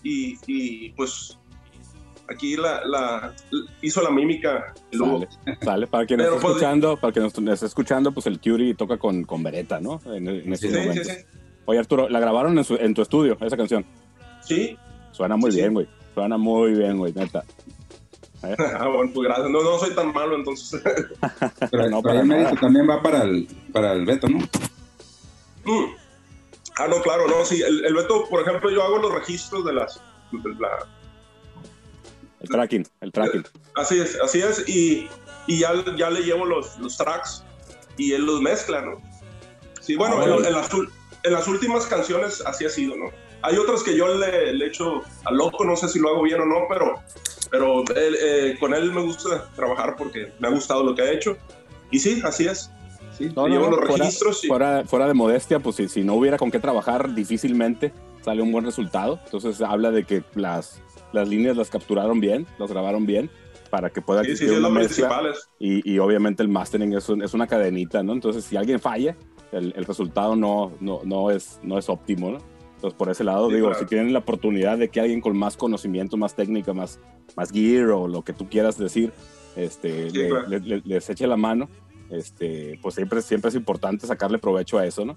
Y, 0.02 0.38
y, 0.46 0.90
pues, 0.92 1.38
aquí 2.28 2.56
la, 2.56 2.84
la- 2.84 3.34
hizo 3.82 4.02
la 4.02 4.10
mímica. 4.10 4.72
Sale, 4.92 5.28
sale. 5.62 5.86
Para 5.86 6.06
quien 6.06 6.18
nos 6.20 6.28
está 6.28 6.40
pues, 6.40 6.52
escuchando, 6.54 6.96
para 6.96 7.12
quien 7.12 7.22
nos 7.24 7.38
nos 7.40 7.54
está 7.54 7.66
escuchando, 7.66 8.12
pues 8.12 8.26
el 8.26 8.40
Curie 8.40 8.74
toca 8.74 8.96
con, 8.98 9.24
con 9.24 9.42
Beretta, 9.42 9.80
¿no? 9.80 10.00
En, 10.06 10.28
en 10.28 10.52
estos 10.52 10.70
Sí, 10.70 10.76
sí, 10.76 10.80
momentos. 10.86 11.06
sí. 11.08 11.14
Oye, 11.66 11.78
Arturo, 11.78 12.08
la 12.08 12.20
grabaron 12.20 12.56
en, 12.58 12.64
su- 12.64 12.76
en 12.76 12.92
tu 12.94 13.02
estudio, 13.02 13.36
esa 13.40 13.56
canción. 13.56 13.84
Sí. 14.42 14.76
Suena 15.12 15.36
muy 15.36 15.50
bien, 15.50 15.72
güey. 15.72 15.88
Suena 16.14 16.36
muy 16.36 16.72
bien, 16.74 16.98
güey, 16.98 17.12
neta. 17.12 17.42
Ah, 18.46 18.88
bueno, 18.88 19.10
pues 19.14 19.26
gracias. 19.26 19.48
No, 19.48 19.62
no 19.62 19.78
soy 19.78 19.94
tan 19.94 20.12
malo, 20.12 20.36
entonces. 20.36 20.82
Pero, 21.70 21.88
No, 21.88 22.02
pero 22.02 22.22
para 22.28 22.54
también 22.60 22.86
va 22.90 23.00
para 23.02 23.22
el, 23.22 23.48
para 23.72 23.92
el 23.94 24.04
Beto, 24.04 24.28
¿no? 24.28 24.38
Mm. 25.64 25.94
Ah, 26.76 26.86
no, 26.88 27.00
claro, 27.00 27.26
no, 27.26 27.42
sí. 27.46 27.62
El, 27.62 27.86
el 27.86 27.94
Beto, 27.94 28.28
por 28.28 28.42
ejemplo, 28.42 28.70
yo 28.70 28.82
hago 28.82 28.98
los 28.98 29.14
registros 29.14 29.64
de 29.64 29.72
las. 29.72 29.98
de 30.30 30.50
la- 30.60 30.86
El 32.44 32.48
tracking, 32.50 32.86
el 33.00 33.12
tracking. 33.12 33.44
así 33.76 34.00
es, 34.00 34.18
así 34.22 34.40
es. 34.40 34.68
Y, 34.68 35.08
y 35.46 35.58
ya, 35.58 35.72
ya 35.96 36.10
le 36.10 36.20
llevo 36.22 36.44
los, 36.44 36.78
los 36.78 36.96
tracks 36.96 37.44
y 37.96 38.12
él 38.12 38.24
los 38.24 38.40
mezcla, 38.40 38.80
¿no? 38.82 39.00
Sí, 39.80 39.96
bueno, 39.96 40.16
Ah, 40.18 40.24
en, 40.24 40.30
bueno. 40.32 40.46
en 40.48 40.52
las, 40.54 40.68
en 41.24 41.32
las 41.32 41.46
últimas 41.48 41.86
canciones 41.86 42.42
así 42.46 42.64
ha 42.64 42.70
sido, 42.70 42.96
¿no? 42.96 43.10
Hay 43.42 43.56
otras 43.58 43.82
que 43.82 43.94
yo 43.96 44.08
le, 44.16 44.54
le 44.54 44.66
echo 44.66 45.02
al 45.24 45.36
loco, 45.36 45.64
no 45.64 45.76
sé 45.76 45.88
si 45.88 45.98
lo 45.98 46.08
hago 46.10 46.22
bien 46.22 46.40
o 46.40 46.46
no, 46.46 46.60
pero, 46.68 46.94
pero 47.50 47.82
él, 47.94 48.16
eh, 48.20 48.56
con 48.58 48.72
él 48.72 48.90
me 48.90 49.02
gusta 49.02 49.50
trabajar 49.54 49.96
porque 49.96 50.32
me 50.38 50.48
ha 50.48 50.50
gustado 50.50 50.82
lo 50.82 50.94
que 50.94 51.02
ha 51.02 51.12
hecho. 51.12 51.36
Y 51.90 51.98
sí, 51.98 52.22
así 52.24 52.46
es. 52.46 52.70
Sí, 53.18 53.30
No, 53.36 53.46
le 53.46 53.54
no, 53.54 53.60
llevo 53.60 53.70
no, 53.70 53.76
los 53.76 53.88
fuera, 53.90 54.04
registros 54.04 54.44
y. 54.44 54.48
fuera, 54.48 54.84
fuera 54.86 55.06
de 55.06 55.14
modestia, 55.14 55.60
pues 55.60 55.76
si, 55.76 55.88
si 55.88 56.02
no 56.02 56.14
hubiera 56.14 56.38
con 56.38 56.50
qué 56.50 56.58
trabajar, 56.58 57.14
difícilmente 57.14 57.92
sale 58.24 58.40
un 58.40 58.50
buen 58.50 58.64
resultado. 58.64 59.20
Entonces 59.26 59.60
habla 59.60 59.90
de 59.90 60.04
que 60.04 60.24
las, 60.34 60.80
las 61.14 61.28
líneas 61.28 61.56
las 61.56 61.70
capturaron 61.70 62.20
bien, 62.20 62.46
las 62.58 62.70
grabaron 62.70 63.06
bien, 63.06 63.30
para 63.70 63.90
que 63.90 64.02
pueda 64.02 64.20
Sí, 64.20 64.26
sí, 64.26 64.32
existir 64.32 64.48
sí, 64.50 64.54
es 64.54 64.60
una 64.60 64.68
mezcla. 64.68 65.22
Y, 65.58 65.90
y 65.94 65.98
obviamente 65.98 66.42
el 66.42 66.48
mastering 66.48 66.92
es, 66.92 67.08
un- 67.08 67.22
es 67.22 67.32
una 67.34 67.46
cadenita, 67.46 68.02
¿no? 68.02 68.12
Entonces, 68.12 68.44
si 68.44 68.56
alguien 68.56 68.78
falla, 68.80 69.16
el, 69.52 69.72
el 69.76 69.84
resultado 69.84 70.36
no, 70.36 70.72
no, 70.80 71.00
no, 71.04 71.30
es, 71.30 71.58
no 71.62 71.78
es 71.78 71.88
óptimo, 71.88 72.30
¿no? 72.32 72.38
Entonces, 72.76 72.96
por 72.98 73.08
ese 73.08 73.24
lado, 73.24 73.48
Sí, 73.48 73.54
digo, 73.56 73.68
claro. 73.68 73.80
si 73.80 73.86
tienen 73.86 74.12
la 74.12 74.18
oportunidad 74.18 74.76
de 74.78 74.88
que 74.90 75.00
alguien 75.00 75.20
con 75.20 75.36
más 75.38 75.56
conocimiento, 75.56 76.16
más 76.16 76.34
técnica, 76.36 76.72
más, 76.74 77.00
más 77.36 77.50
gear 77.50 77.90
o 77.90 78.06
lo 78.08 78.22
que 78.22 78.32
tú 78.32 78.48
quieras 78.48 78.76
decir, 78.76 79.12
este, 79.56 80.10
Sí, 80.10 80.18
le- 80.18 80.28
claro. 80.28 80.48
le- 80.48 80.60
le- 80.60 80.82
les 80.84 81.08
eche 81.10 81.26
la 81.26 81.36
mano, 81.36 81.68
este, 82.10 82.78
pues 82.82 82.94
siempre, 82.96 83.22
siempre 83.22 83.48
es 83.48 83.54
importante 83.54 84.06
sacarle 84.06 84.38
provecho 84.38 84.78
a 84.78 84.86
eso, 84.86 85.04
¿no? 85.04 85.16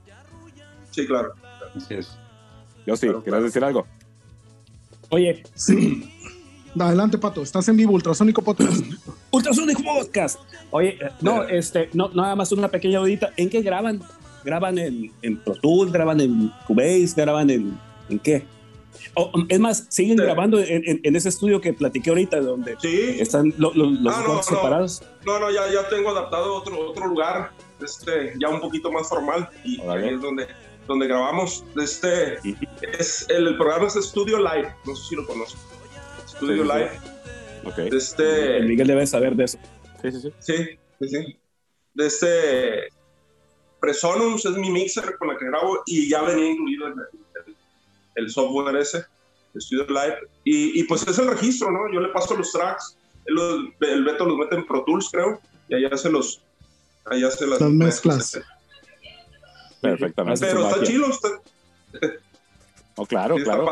Sí, 0.92 1.06
claro. 1.06 1.34
Así 1.76 1.94
es. 1.96 2.18
Yo 2.86 2.96
sí, 2.96 3.08
Claro, 3.08 3.22
¿quieres 3.22 3.24
claro. 3.26 3.44
decir 3.44 3.64
algo? 3.64 3.86
Oye, 5.10 5.44
Sí. 5.56 6.04
Adelante, 6.80 7.18
Pato. 7.18 7.42
Estás 7.42 7.68
en 7.70 7.78
vivo, 7.78 7.94
Ultrasónico 7.94 8.42
Podcast. 8.44 8.84
Ultrasonic 9.32 9.84
Podcast. 9.84 10.40
Oye, 10.70 10.90
eh, 11.02 11.10
no, 11.22 11.44
este, 11.44 11.90
no, 11.94 12.10
nada 12.10 12.36
más 12.36 12.52
una 12.52 12.68
pequeña 12.68 13.00
dudita. 13.00 13.32
¿En 13.38 13.50
qué 13.50 13.62
graban? 13.62 14.02
¿Graban 14.44 14.78
en, 14.78 15.12
en 15.24 15.38
Pro 15.38 15.56
Tools? 15.56 15.92
¿Graban 15.92 16.22
en 16.22 16.52
Cubase? 16.68 17.14
¿Graban 17.16 17.50
en, 17.50 17.78
en 18.10 18.20
qué? 18.20 18.46
Es 19.50 19.60
más, 19.60 19.86
siguen 19.90 20.18
Sí. 20.18 20.24
grabando 20.24 20.60
en, 20.60 20.84
en- 20.88 21.00
en 21.04 21.16
ese 21.16 21.30
estudio 21.30 21.60
que 21.62 21.74
platiqué 21.74 22.10
ahorita, 22.12 22.40
donde 22.42 22.76
Sí, 22.80 23.18
están 23.20 23.54
lo- 23.58 23.74
lo- 23.74 23.90
los 23.90 24.16
Ah, 24.16 24.24
no, 24.28 24.44
separados. 24.44 25.02
no, 25.26 25.40
no, 25.40 25.50
ya, 25.52 25.62
ya 25.74 25.88
tengo 25.90 26.12
adaptado 26.12 26.54
otro, 26.56 26.80
otro 26.92 27.08
lugar, 27.08 27.52
este, 27.84 28.34
ya 28.40 28.50
un 28.50 28.60
poquito 28.60 28.92
más 28.92 29.08
formal, 29.10 29.50
y 29.64 29.80
ahí 29.82 30.10
es 30.10 30.22
donde, 30.22 30.48
donde 30.88 31.08
grabamos. 31.08 31.64
Este, 31.82 32.38
es, 32.98 33.26
el, 33.30 33.48
el 33.48 33.58
programa 33.58 33.88
es 33.88 33.94
Studio 33.96 34.38
Live, 34.40 34.74
no 34.86 34.96
sé 34.96 35.10
si 35.10 35.16
lo 35.16 35.26
conozco. 35.28 35.60
Studio 36.28 36.64
Sí, 36.64 36.70
sí, 36.70 36.70
sí. 36.70 36.78
Live, 36.78 36.92
Ok. 37.66 37.94
este, 37.94 38.58
El 38.58 38.68
Miguel 38.68 38.88
debe 38.88 39.06
saber 39.08 39.36
de 39.36 39.44
eso. 39.46 39.58
Sí, 40.02 40.12
sí, 40.12 40.22
sí. 40.22 40.32
Sí, 40.40 40.80
sí, 41.02 41.08
sí. 41.10 41.38
De 41.94 42.06
este 42.08 42.88
Presonus 43.80 44.46
es 44.46 44.56
mi 44.58 44.70
mixer 44.72 45.18
con 45.18 45.28
la 45.30 45.38
que 45.38 45.46
grabo 45.46 45.82
y 45.86 46.10
ya 46.10 46.22
venía 46.24 46.52
incluido 46.52 46.88
el, 46.88 46.94
el- 46.94 47.56
el 48.16 48.30
software 48.32 48.76
ese, 48.78 49.06
Studio 49.60 49.86
Live. 49.88 50.18
Y, 50.44 50.80
y 50.80 50.84
pues 50.86 51.06
es 51.08 51.18
el 51.20 51.28
registro, 51.28 51.72
¿no? 51.72 51.92
Yo 51.94 52.00
le 52.00 52.10
paso 52.10 52.36
los 52.36 52.52
tracks, 52.52 52.98
él 53.26 53.36
los- 53.36 53.62
el 53.82 54.04
Beto 54.04 54.26
los 54.26 54.38
mete 54.38 54.56
en 54.56 54.66
Pro 54.66 54.84
Tools, 54.86 55.10
creo, 55.12 55.40
y 55.70 55.76
allá 55.76 55.96
se 55.98 56.10
los. 56.10 56.42
Allá 57.06 57.30
se 57.32 57.48
las, 57.48 57.62
Las 57.62 57.70
mezclas. 57.72 58.40
Perfectamente. 59.82 60.46
Pero 60.46 60.68
está 60.70 60.84
chido, 60.84 61.06
está, 61.08 61.30
Oh, 62.96 63.06
claro, 63.06 63.38
sí, 63.38 63.44
claro. 63.44 63.68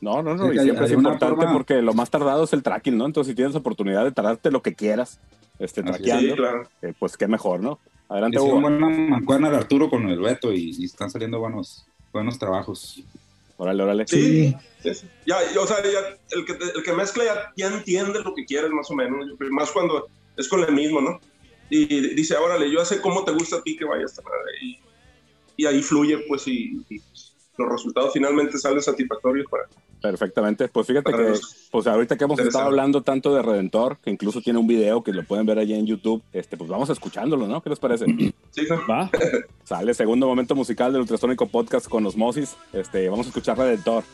No, 0.00 0.22
no, 0.22 0.34
no, 0.34 0.48
Sí, 0.50 0.56
y 0.56 0.58
hay- 0.58 0.64
siempre 0.64 0.86
es 0.86 0.92
importante 0.92 1.36
forma- 1.36 1.52
porque 1.52 1.82
lo 1.82 1.92
más 1.94 2.10
tardado 2.10 2.44
es 2.44 2.52
el 2.52 2.62
tracking, 2.62 2.96
¿no? 2.96 3.06
Entonces, 3.06 3.30
si 3.30 3.36
tienes 3.36 3.54
oportunidad 3.54 4.02
de 4.04 4.12
tardarte 4.12 4.50
lo 4.50 4.62
que 4.62 4.74
quieras, 4.74 5.20
este, 5.58 5.80
es. 5.82 5.86
traqueando, 5.86 6.30
Sí, 6.30 6.36
claro. 6.36 6.68
eh, 6.82 6.92
pues 6.98 7.16
qué 7.16 7.28
mejor, 7.28 7.60
¿no? 7.60 7.78
Adelante, 8.08 8.38
Hicieron 8.38 8.64
Hugo. 8.64 8.70
buena 8.78 8.88
mancuerna 9.10 9.50
de 9.50 9.56
Arturo 9.58 9.88
con 9.88 10.08
el 10.08 10.18
Beto 10.20 10.52
y, 10.52 10.74
y 10.76 10.84
están 10.86 11.10
saliendo 11.10 11.38
buenos, 11.38 11.86
buenos 12.12 12.38
trabajos. 12.38 13.00
Órale, 13.56 13.82
órale. 13.82 14.06
Sí. 14.08 14.56
Ya, 15.26 15.36
o 15.60 15.66
sea, 15.66 15.76
ya 15.84 15.98
el, 16.30 16.44
que, 16.46 16.52
el 16.74 16.82
que 16.82 16.92
mezcla 16.94 17.22
ya, 17.24 17.52
ya 17.56 17.66
entiende 17.76 18.20
lo 18.22 18.34
que 18.34 18.46
quieres 18.46 18.70
más 18.70 18.90
o 18.90 18.94
menos, 18.94 19.26
más 19.50 19.70
cuando 19.70 20.08
es 20.36 20.48
con 20.48 20.64
el 20.64 20.72
mismo, 20.72 21.00
¿no? 21.02 21.20
Y 21.68 21.84
dice, 22.14 22.36
órale, 22.36 22.68
yo 22.72 22.84
sé 22.86 23.00
cómo 23.02 23.22
te 23.22 23.32
gusta 23.32 23.56
a 23.56 23.62
ti 23.62 23.76
que 23.76 23.84
vaya 23.84 24.06
esta 24.06 24.22
madre. 24.22 24.38
Y, 24.62 24.80
y 25.60 25.66
ahí 25.66 25.82
fluye, 25.82 26.16
pues, 26.26 26.48
y, 26.48 26.82
y 26.88 27.02
los 27.58 27.70
resultados 27.70 28.14
finalmente 28.14 28.56
salen 28.56 28.80
satisfactorios 28.80 29.46
para... 29.50 29.64
Perfectamente. 30.00 30.68
Pues 30.68 30.86
fíjate 30.86 31.12
que, 31.12 31.34
pues 31.70 31.86
ahorita 31.86 32.16
que 32.16 32.24
hemos 32.24 32.40
estado 32.40 32.64
hablando 32.64 33.02
tanto 33.02 33.34
de 33.34 33.42
Redentor, 33.42 33.98
que 33.98 34.08
incluso 34.08 34.40
tiene 34.40 34.58
un 34.58 34.66
video 34.66 35.02
que 35.02 35.12
lo 35.12 35.22
pueden 35.24 35.44
ver 35.44 35.58
allá 35.58 35.76
en 35.76 35.86
YouTube, 35.86 36.22
este, 36.32 36.56
pues 36.56 36.70
vamos 36.70 36.88
escuchándolo, 36.88 37.46
¿no? 37.46 37.62
¿Qué 37.62 37.68
les 37.68 37.78
parece? 37.78 38.06
¿Sí? 38.50 38.62
no? 38.70 38.80
¿Va? 38.88 39.10
Sale 39.64 39.92
segundo 39.92 40.26
momento 40.26 40.54
musical 40.54 40.92
del 40.92 41.02
Ultrasónico 41.02 41.46
Podcast 41.46 41.86
con 41.86 42.06
Osmosis. 42.06 42.56
Este, 42.72 43.10
vamos 43.10 43.26
a 43.26 43.28
escuchar 43.28 43.58
Redentor. 43.58 44.04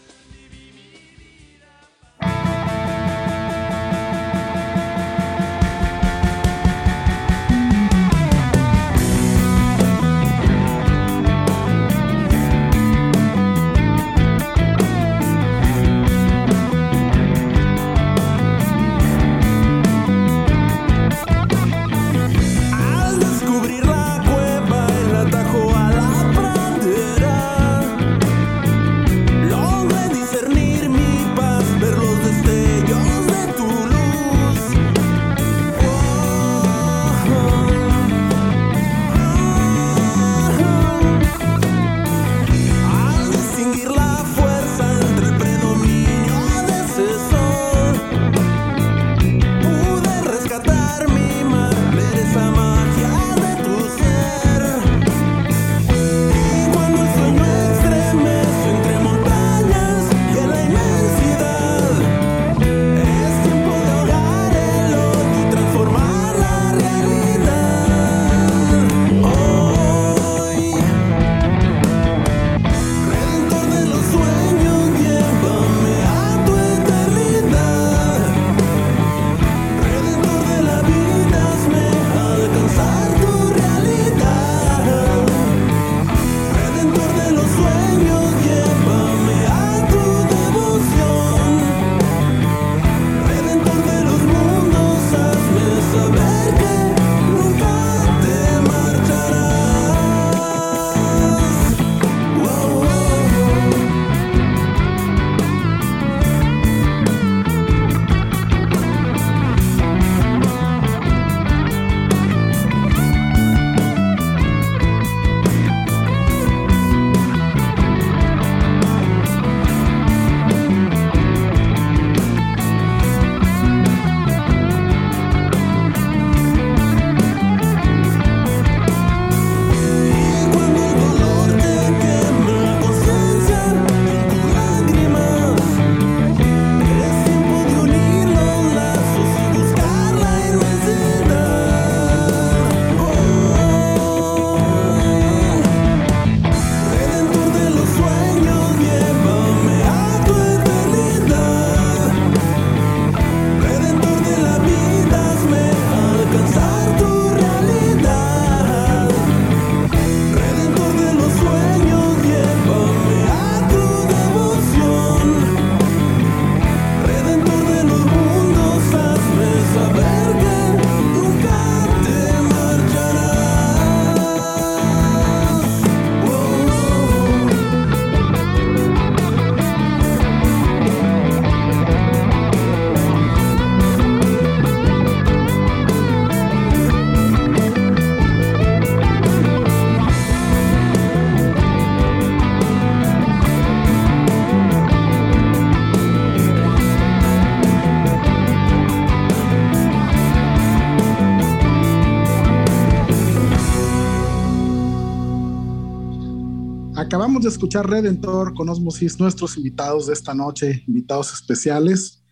Acabamos 206.96 207.42
de 207.42 207.50
escuchar 207.50 207.90
Redentor 207.90 208.54
con 208.54 208.70
Osmosis, 208.70 209.20
nuestros 209.20 209.58
invitados 209.58 210.06
de 210.06 210.14
esta 210.14 210.32
noche, 210.32 210.82
invitados 210.86 211.30
especiales. 211.34 212.24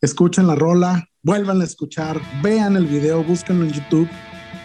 Escuchen 0.00 0.48
la 0.48 0.56
rola, 0.56 1.08
vuelvan 1.22 1.60
a 1.60 1.64
escuchar, 1.64 2.20
vean 2.42 2.74
el 2.74 2.86
video, 2.86 3.22
búsquenlo 3.22 3.64
en 3.64 3.70
YouTube. 3.70 4.08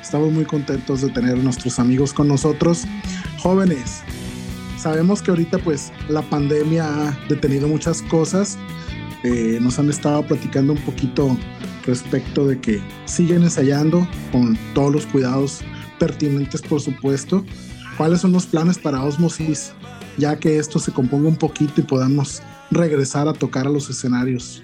Estamos 0.02 0.32
muy 0.32 0.46
contentos 0.46 1.02
de 1.02 1.10
tener 1.10 1.38
a 1.38 1.44
nuestros 1.44 1.78
amigos 1.78 2.14
con 2.14 2.30
nosotros. 2.30 2.86
Jóvenes, 3.44 4.02
sabemos 4.80 5.22
que 5.22 5.30
ahorita 5.30 5.60
pues 5.60 5.92
la 6.10 6.24
pandemia 6.24 6.86
ha 6.88 7.20
detenido 7.30 7.68
muchas 7.68 8.02
cosas. 8.02 8.58
Eh, 9.24 9.60
nos 9.62 9.78
han 9.78 9.88
estado 9.88 10.26
platicando 10.26 10.74
un 10.74 10.80
poquito 10.80 11.38
respecto 11.86 12.48
de 12.48 12.60
que 12.60 12.82
siguen 13.06 13.44
ensayando 13.44 14.08
con 14.32 14.58
todos 14.74 14.92
los 14.92 15.06
cuidados 15.06 15.62
pertinentes, 16.00 16.64
por 16.64 16.82
supuesto. 16.82 17.46
¿Cuáles 17.98 18.22
son 18.22 18.32
los 18.32 18.46
planes 18.46 18.78
para 18.78 19.04
Osmosis? 19.04 19.72
Ya 20.18 20.38
que 20.38 20.58
esto 20.58 20.80
se 20.80 20.92
componga 20.92 21.30
un 21.30 21.36
poquito 21.36 21.82
y 21.82 21.84
podamos 21.84 22.42
regresar 22.72 23.28
a 23.28 23.34
tocar 23.34 23.68
a 23.68 23.70
los 23.70 23.90
escenarios. 23.90 24.62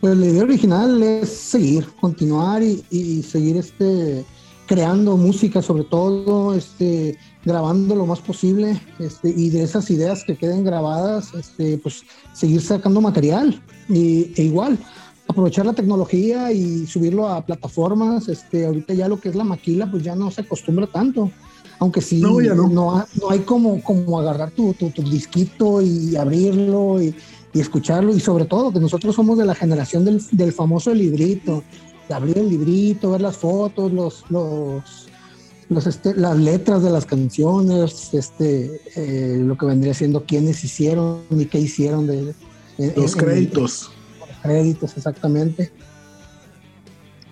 Pues 0.00 0.16
la 0.16 0.26
idea 0.26 0.44
original 0.44 1.02
es 1.02 1.28
seguir, 1.30 1.86
continuar 2.00 2.62
y, 2.62 2.84
y 2.90 3.22
seguir 3.22 3.56
este, 3.56 4.24
creando 4.68 5.16
música, 5.16 5.62
sobre 5.62 5.84
todo 5.84 6.54
este, 6.54 7.18
grabando 7.44 7.96
lo 7.96 8.06
más 8.06 8.20
posible 8.20 8.80
este, 8.98 9.30
y 9.30 9.48
de 9.48 9.62
esas 9.62 9.90
ideas 9.90 10.22
que 10.24 10.36
queden 10.36 10.62
grabadas, 10.62 11.32
este, 11.34 11.78
pues 11.78 12.02
seguir 12.34 12.60
sacando 12.60 13.00
material 13.00 13.60
y, 13.88 14.30
e 14.36 14.44
igual 14.44 14.78
aprovechar 15.28 15.66
la 15.66 15.74
tecnología 15.74 16.50
y 16.52 16.86
subirlo 16.86 17.28
a 17.28 17.44
plataformas. 17.44 18.28
Este, 18.28 18.66
ahorita 18.66 18.94
ya 18.94 19.08
lo 19.08 19.20
que 19.20 19.28
es 19.28 19.34
la 19.36 19.44
maquila, 19.44 19.90
pues 19.90 20.02
ya 20.02 20.14
no 20.16 20.30
se 20.30 20.40
acostumbra 20.40 20.86
tanto. 20.86 21.30
Aunque 21.80 22.00
sí, 22.00 22.20
No, 22.20 22.40
ya 22.40 22.54
no. 22.54 22.68
no, 22.68 22.96
ha- 22.96 23.06
no 23.20 23.30
hay 23.30 23.40
como, 23.40 23.80
como 23.82 24.18
agarrar 24.18 24.50
tu, 24.50 24.72
tu, 24.74 24.90
tu 24.90 25.02
disquito 25.02 25.80
y 25.80 26.16
abrirlo 26.16 27.00
y, 27.00 27.14
y 27.52 27.60
escucharlo. 27.60 28.14
Y 28.16 28.20
sobre 28.20 28.46
todo 28.46 28.72
que 28.72 28.80
nosotros 28.80 29.14
somos 29.14 29.38
de 29.38 29.44
la 29.44 29.54
generación 29.54 30.04
del, 30.04 30.20
del 30.32 30.52
famoso 30.52 30.92
librito, 30.92 31.62
de 32.08 32.14
abrir 32.14 32.38
el 32.38 32.48
librito, 32.48 33.10
ver 33.12 33.20
las 33.20 33.36
fotos, 33.36 33.92
los, 33.92 34.24
los, 34.30 34.82
los, 35.68 35.86
este, 35.86 36.14
las 36.16 36.36
letras 36.38 36.82
de 36.82 36.90
las 36.90 37.04
canciones, 37.04 38.12
este, 38.12 38.80
eh, 38.96 39.36
lo 39.38 39.56
que 39.56 39.66
vendría 39.66 39.94
siendo 39.94 40.24
quiénes 40.24 40.64
hicieron 40.64 41.20
y 41.30 41.44
qué 41.44 41.60
hicieron 41.60 42.06
de, 42.08 42.34
Los 42.78 43.14
en- 43.14 43.20
en- 43.20 43.20
créditos. 44.48 44.96
exactamente. 44.96 45.70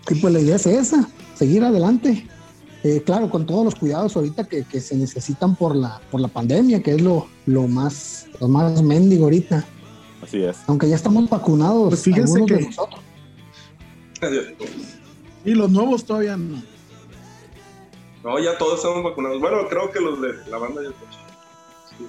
Y 0.09 0.15
pues 0.17 0.33
la 0.33 0.41
idea 0.41 0.57
es 0.57 0.67
esa, 0.67 1.09
seguir 1.35 1.65
adelante. 1.65 2.27
Eh, 2.85 3.03
claro, 3.05 3.29
con 3.31 3.47
todos 3.47 3.65
los 3.65 3.75
cuidados 3.75 4.15
ahorita 4.17 4.45
que, 4.45 4.63
que 4.65 4.81
se 4.81 4.95
necesitan 4.97 5.57
por 5.57 5.75
la, 5.75 6.01
por 6.11 6.21
la 6.21 6.29
pandemia, 6.29 6.83
que 6.83 6.93
es 6.95 7.01
lo, 7.01 7.27
lo 7.47 7.67
más, 7.67 8.27
lo 8.41 8.47
más 8.49 8.81
mendigo 8.83 9.25
ahorita. 9.25 9.65
Así 10.23 10.43
es. 10.43 10.57
Aunque 10.69 10.89
ya 10.89 10.95
estamos 10.95 11.29
vacunados, 11.29 11.89
Pues 11.89 12.03
fíjense 12.03 12.35
algunos 12.39 12.49
de 12.51 12.59
que- 12.59 12.67
nosotros. 12.67 13.01
Y 15.45 15.51
los 15.55 15.71
nuevos 15.71 16.05
todavía 16.05 16.37
no. 16.37 16.63
No, 18.25 18.39
ya 18.39 18.57
todos 18.59 18.77
estamos 18.79 19.05
vacunados. 19.05 19.41
Bueno, 19.41 19.69
creo 19.69 19.91
que 19.91 20.01
los 20.01 20.21
de 20.21 20.29
la 20.51 20.59
banda 20.59 20.83
ya 20.83 20.89
están. 20.91 21.11
Sí. 21.99 22.05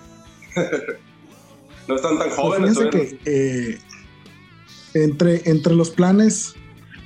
no 1.87 1.95
están 1.95 2.17
tan 2.17 2.27
Pues 2.29 2.35
jóvenes. 2.39 2.77
fíjense 2.77 2.89
todavía. 2.97 3.19
que 3.23 3.69
eh, 3.73 3.79
entre, 5.03 5.49
entre 5.49 5.75
los 5.75 5.89
planes 5.89 6.53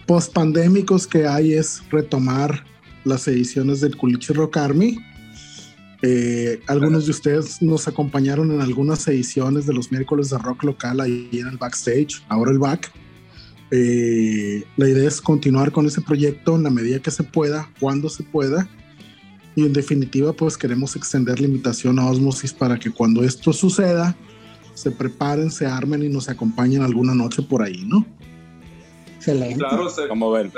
post-pandémicos 0.07 1.07
que 1.07 1.25
hay 1.25 1.53
es 1.53 1.81
retomar 1.89 2.65
las 3.03 3.27
ediciones 3.27 3.81
del 3.81 3.95
Culichi 3.95 4.33
Rock 4.33 4.57
Army. 4.57 4.99
Eh, 6.01 6.59
algunos 6.67 7.05
de 7.05 7.11
ustedes 7.11 7.61
nos 7.61 7.87
acompañaron 7.87 8.51
en 8.51 8.61
algunas 8.61 9.07
ediciones 9.07 9.67
de 9.67 9.73
los 9.73 9.91
miércoles 9.91 10.31
de 10.31 10.37
rock 10.39 10.63
local 10.63 10.99
ahí 10.99 11.29
en 11.33 11.47
el 11.47 11.57
backstage, 11.57 12.23
ahora 12.27 12.51
el 12.51 12.59
back. 12.59 12.91
Eh, 13.69 14.63
la 14.77 14.89
idea 14.89 15.07
es 15.07 15.21
continuar 15.21 15.71
con 15.71 15.85
ese 15.85 16.01
proyecto 16.01 16.55
en 16.55 16.63
la 16.63 16.69
medida 16.69 16.99
que 16.99 17.11
se 17.11 17.23
pueda, 17.23 17.69
cuando 17.79 18.09
se 18.09 18.23
pueda. 18.23 18.67
Y 19.55 19.65
en 19.65 19.73
definitiva, 19.73 20.33
pues 20.33 20.57
queremos 20.57 20.95
extender 20.95 21.39
la 21.39 21.47
invitación 21.47 21.99
a 21.99 22.09
Osmosis 22.09 22.53
para 22.53 22.79
que 22.79 22.89
cuando 22.89 23.23
esto 23.23 23.53
suceda, 23.53 24.15
se 24.73 24.91
preparen, 24.91 25.51
se 25.51 25.65
armen 25.65 26.03
y 26.03 26.09
nos 26.09 26.29
acompañen 26.29 26.81
alguna 26.83 27.13
noche 27.13 27.41
por 27.41 27.61
ahí, 27.63 27.83
¿no? 27.85 28.05
Excelente. 29.17 29.55
Claro, 29.59 29.87
estaría, 29.87 30.09
Como 30.09 30.31
ven. 30.31 30.51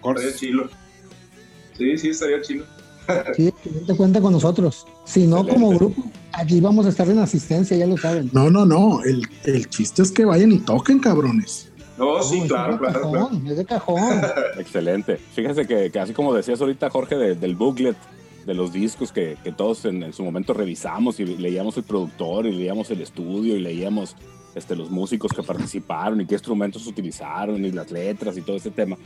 course. 0.00 0.28
estaría 0.28 0.36
chilo. 0.38 0.68
Sí, 1.76 1.98
sí, 1.98 2.08
estaría 2.10 2.40
chilo. 2.42 2.64
Sí, 3.34 3.52
te 3.88 3.96
cuenta 3.96 4.20
con 4.20 4.32
nosotros. 4.32 4.86
Si 5.04 5.26
no, 5.26 5.44
como 5.44 5.70
grupo, 5.70 6.04
aquí 6.32 6.60
vamos 6.60 6.86
a 6.86 6.90
estar 6.90 7.08
en 7.08 7.18
asistencia, 7.18 7.76
ya 7.76 7.86
lo 7.86 7.96
saben. 7.96 8.30
No, 8.32 8.50
no, 8.50 8.64
no. 8.64 9.02
El, 9.02 9.26
el 9.46 9.68
chiste 9.68 10.02
es 10.02 10.12
que 10.12 10.24
vayan 10.24 10.52
y 10.52 10.58
toquen, 10.60 11.00
cabrones. 11.00 11.72
No, 11.98 12.22
sí, 12.22 12.40
claro, 12.46 12.78
claro, 12.78 13.30
Es 13.48 13.56
de 13.56 13.64
cajón. 13.64 14.00
Excelente. 14.58 15.16
Fíjense 15.34 15.66
que, 15.66 15.90
que 15.90 15.98
así 15.98 16.12
como 16.12 16.32
decías 16.34 16.60
ahorita, 16.60 16.88
Jorge, 16.88 17.16
de- 17.16 17.34
del 17.34 17.56
booklet, 17.56 17.96
de 18.46 18.54
los 18.54 18.72
discos 18.72 19.12
que, 19.12 19.36
que 19.42 19.52
todos 19.52 19.84
en, 19.84 20.02
en 20.02 20.12
su 20.12 20.24
momento 20.24 20.54
revisamos 20.54 21.20
y 21.20 21.24
leíamos 21.24 21.76
el 21.76 21.84
productor 21.84 22.46
y 22.46 22.52
leíamos 22.52 22.90
el 22.90 23.00
estudio 23.00 23.56
y 23.56 23.60
leíamos 23.60 24.16
este, 24.54 24.74
los 24.74 24.90
músicos 24.90 25.32
que 25.32 25.42
participaron 25.42 26.20
y 26.20 26.26
qué 26.26 26.34
instrumentos 26.34 26.86
utilizaron 26.86 27.64
y 27.64 27.70
las 27.70 27.90
letras 27.90 28.36
y 28.36 28.42
todo 28.42 28.56
ese 28.56 28.70
tema. 28.70 28.96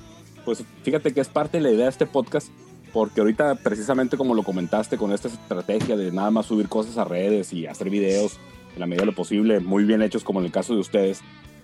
Pues 0.45 0.64
fíjate 0.82 1.12
que 1.12 1.20
es 1.20 1.28
parte 1.28 1.59
de 1.59 1.62
la 1.62 1.70
idea 1.70 1.85
de 1.85 1.91
este 1.91 2.07
podcast 2.07 2.49
porque 2.93 3.20
ahorita 3.20 3.57
precisamente 3.57 4.16
como 4.16 4.35
lo 4.35 4.43
comentaste 4.43 4.97
con 4.97 5.12
esta 5.12 5.28
estrategia 5.28 5.97
de 5.97 6.12
nada 6.12 6.30
más 6.30 6.47
subir 6.47 6.68
cosas 6.68 6.97
a 6.97 7.05
redes 7.05 7.53
y 7.53 7.66
hacer 7.66 7.91
videos 7.91 8.39
en 8.74 8.80
la 8.80 8.87
medida 8.87 9.03
de 9.03 9.07
lo 9.07 9.14
posible, 9.14 9.61
muy 9.61 9.85
bien 9.85 10.03
hechos 10.03 10.24
como 10.24 10.41
en 10.41 10.47
el 10.47 10.53
caso 10.53 10.74
de 10.74 10.80
ustedes, 10.80 11.20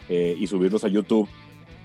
eh, 0.08 0.36
y 0.38 0.46
subirlos 0.48 0.84
a 0.84 0.88
YouTube, 0.88 1.28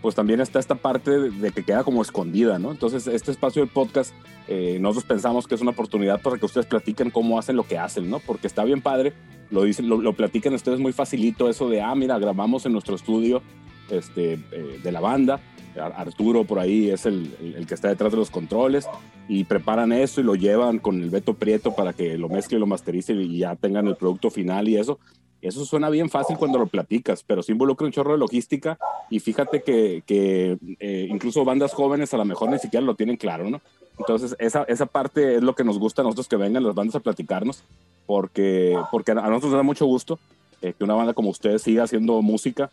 pues 0.05 0.13
también 0.13 0.39
está 0.39 0.59
esta 0.59 0.75
parte 0.75 1.09
de, 1.31 1.51
que 1.51 1.63
queda 1.63 1.83
como 1.83 2.03
escondida, 2.03 2.59
¿no? 2.59 2.69
Entonces, 2.69 3.07
este 3.07 3.31
espacio 3.31 3.63
del 3.63 3.71
podcast, 3.71 4.13
eh, 4.47 4.77
nosotros 4.79 5.05
pensamos 5.05 5.47
que 5.47 5.55
es 5.55 5.61
una 5.61 5.71
oportunidad 5.71 6.21
para 6.21 6.37
que 6.37 6.45
ustedes 6.45 6.67
platiquen 6.67 7.09
cómo 7.09 7.39
hacen 7.39 7.55
lo 7.55 7.63
que 7.63 7.79
hacen, 7.79 8.07
¿no? 8.07 8.19
Porque 8.19 8.45
está 8.45 8.63
bien 8.63 8.81
padre, 8.81 9.13
lo 9.49 9.63
dicen, 9.63 9.89
lo, 9.89 9.99
lo 9.99 10.13
platican 10.13 10.53
ustedes 10.53 10.79
muy 10.79 10.93
facilito, 10.93 11.49
eso 11.49 11.69
de, 11.69 11.81
ah, 11.81 11.95
mira, 11.95 12.19
grabamos 12.19 12.67
en 12.67 12.73
nuestro 12.73 12.93
estudio 12.95 13.41
este, 13.89 14.33
eh, 14.51 14.79
de 14.83 14.91
la 14.91 14.99
banda, 14.99 15.39
Ar- 15.75 15.93
Arturo 15.97 16.43
por 16.43 16.59
ahí 16.59 16.91
es 16.91 17.07
el, 17.07 17.35
el- 17.57 17.65
que 17.65 17.73
está 17.73 17.87
detrás 17.87 18.11
de 18.11 18.19
los 18.19 18.29
controles 18.29 18.87
y 19.27 19.45
preparan 19.45 19.91
eso 19.91 20.21
y 20.21 20.23
lo 20.23 20.35
llevan 20.35 20.77
con 20.77 21.01
el 21.01 21.09
Beto 21.09 21.33
Prieto 21.33 21.73
para 21.73 21.93
que 21.93 22.15
lo 22.19 22.29
mezcle 22.29 22.59
lo 22.59 22.67
masterice 22.67 23.13
y 23.13 23.39
ya 23.39 23.55
tengan 23.55 23.87
el 23.87 23.95
producto 23.95 24.29
final 24.29 24.69
y 24.69 24.77
eso. 24.77 24.99
Eso 25.41 25.65
suena 25.65 25.89
bien 25.89 26.09
fácil 26.09 26.37
cuando 26.37 26.57
lo 26.57 26.67
platicas, 26.67 27.23
pero 27.23 27.43
sí 27.43 27.51
involucra 27.51 27.85
un 27.85 27.93
chorro 27.93 28.13
de 28.13 28.17
logística 28.17 28.77
y 29.09 29.19
fíjate 29.19 29.61
que, 29.61 30.03
eh, 30.07 31.07
incluso 31.09 31.45
bandas 31.45 31.73
jóvenes 31.73 32.13
a 32.13 32.17
lo 32.17 32.25
mejor 32.25 32.49
ni 32.49 32.57
siquiera 32.57 32.85
lo 32.85 32.95
tienen 32.95 33.17
claro, 33.17 33.49
¿no? 33.49 33.61
Entonces 33.99 34.35
esa, 34.39 34.63
esa 34.63 34.87
parte 34.87 35.35
es 35.35 35.43
lo 35.43 35.55
que 35.55 35.63
nos 35.63 35.77
gusta 35.77 36.01
a 36.01 36.05
nosotros 36.05 36.27
que 36.27 36.35
vengan 36.35 36.63
las 36.63 36.75
bandas 36.75 36.95
a 36.95 36.99
platicarnos, 36.99 37.63
porque, 38.05 38.77
porque 38.91 39.11
a 39.11 39.15
nosotros 39.15 39.51
nos 39.51 39.59
da 39.59 39.63
mucho 39.63 39.85
gusto 39.85 40.19
eh, 40.61 40.73
que 40.77 40.83
una 40.83 40.95
banda 40.95 41.13
como 41.13 41.29
ustedes 41.29 41.61
siga 41.61 41.83
haciendo 41.83 42.21
música, 42.21 42.71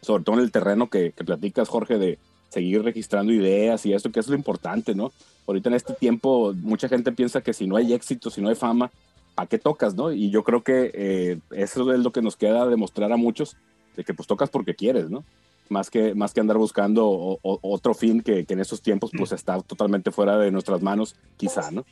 sobre 0.00 0.22
todo 0.22 0.36
en 0.36 0.42
el 0.42 0.52
terreno 0.52 0.88
que, 0.88 1.12
que 1.12 1.24
platicas, 1.24 1.68
Jorge, 1.68 1.98
de 1.98 2.18
seguir 2.50 2.82
registrando 2.82 3.32
ideas 3.32 3.84
y 3.86 3.94
esto, 3.94 4.12
que 4.12 4.20
es 4.20 4.28
lo 4.28 4.36
importante, 4.36 4.94
¿no? 4.94 5.10
Ahorita 5.46 5.70
en 5.70 5.74
este 5.74 5.94
tiempo 5.94 6.52
mucha 6.54 6.88
gente 6.88 7.10
piensa 7.10 7.40
que 7.40 7.52
si 7.52 7.66
no 7.66 7.76
hay 7.76 7.92
éxito, 7.94 8.30
si 8.30 8.40
no 8.40 8.48
hay 8.48 8.54
fama, 8.54 8.90
¿para 9.34 9.48
qué 9.48 9.58
tocas, 9.58 9.94
no? 9.94 10.12
Y 10.12 10.30
yo 10.30 10.44
creo 10.44 10.62
que 10.62 10.90
eh, 10.94 11.38
eso 11.52 11.92
es 11.92 12.00
lo 12.00 12.12
que 12.12 12.22
nos 12.22 12.36
queda 12.36 12.66
demostrar 12.66 13.12
a 13.12 13.16
muchos, 13.16 13.56
de 13.96 14.04
que 14.04 14.14
pues 14.14 14.26
tocas 14.26 14.50
porque 14.50 14.74
quieres, 14.74 15.10
¿no? 15.10 15.24
Más 15.68 15.90
que, 15.90 16.14
más 16.14 16.32
que 16.34 16.40
andar 16.40 16.58
buscando 16.58 17.06
o- 17.06 17.38
o- 17.42 17.58
otro 17.62 17.94
fin 17.94 18.20
que, 18.20 18.44
que 18.44 18.54
en 18.54 18.60
estos 18.60 18.82
tiempos 18.82 19.10
pues 19.16 19.32
está 19.32 19.60
totalmente 19.60 20.10
fuera 20.10 20.36
de 20.38 20.50
nuestras 20.50 20.82
manos, 20.82 21.14
quizá, 21.36 21.70
¿no? 21.70 21.84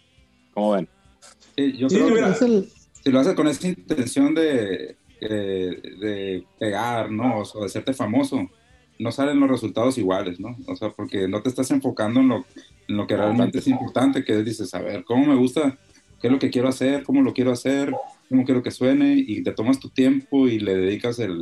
¿Cómo 0.53 0.73
ven? 0.73 0.89
Sí, 1.57 1.77
yo 1.77 1.89
Sí, 1.89 1.97
creo 1.97 2.09
que 2.09 2.15
mira. 2.15 2.31
Es 2.31 2.43
el, 2.43 2.67
si 3.03 3.11
lo 3.11 3.21
haces 3.21 3.35
con 3.35 3.49
esa 3.49 3.67
intención 3.69 4.35
de, 4.35 4.97
eh, 5.21 5.81
de 6.01 6.45
pegar, 6.59 7.11
¿no? 7.11 7.41
O 7.41 7.45
sea, 7.45 7.61
de 7.61 7.67
hacerte 7.67 7.95
famoso, 7.95 8.47
no 8.99 9.13
salen 9.13 9.41
los 9.41 9.49
resultados 9.49 9.97
iguales, 9.97 10.39
¿no? 10.39 10.55
O 10.67 10.77
sea, 10.77 10.91
porque 10.91 11.27
no 11.27 11.43
te 11.43 11.49
estás 11.49 11.71
enfocando 11.71 12.21
en 12.21 12.29
lo, 12.29 12.45
en 12.89 12.97
lo 12.99 13.07
que 13.07 13.17
realmente 13.17 13.59
es 13.61 13.67
importante, 13.67 14.25
que 14.25 14.43
dices, 14.43 14.75
a 14.75 14.81
ver, 14.83 15.05
¿cómo 15.05 15.25
me 15.27 15.37
gusta? 15.37 15.79
¿Qué 16.21 16.27
es 16.29 16.33
lo 16.33 16.39
que 16.39 16.51
quiero 16.51 16.69
hacer? 16.69 17.03
¿Cómo 17.03 17.23
lo 17.23 17.33
quiero 17.33 17.51
hacer? 17.53 17.93
¿Cómo 18.29 18.45
quiero 18.45 18.63
que 18.63 18.71
suene? 18.71 19.15
Y 19.17 19.43
te 19.43 19.53
tomas 19.53 19.81
tu 19.81 19.89
tiempo 19.89 20.47
y 20.49 20.59
le 20.61 20.75
dedicas 20.77 21.19
el, 21.19 21.41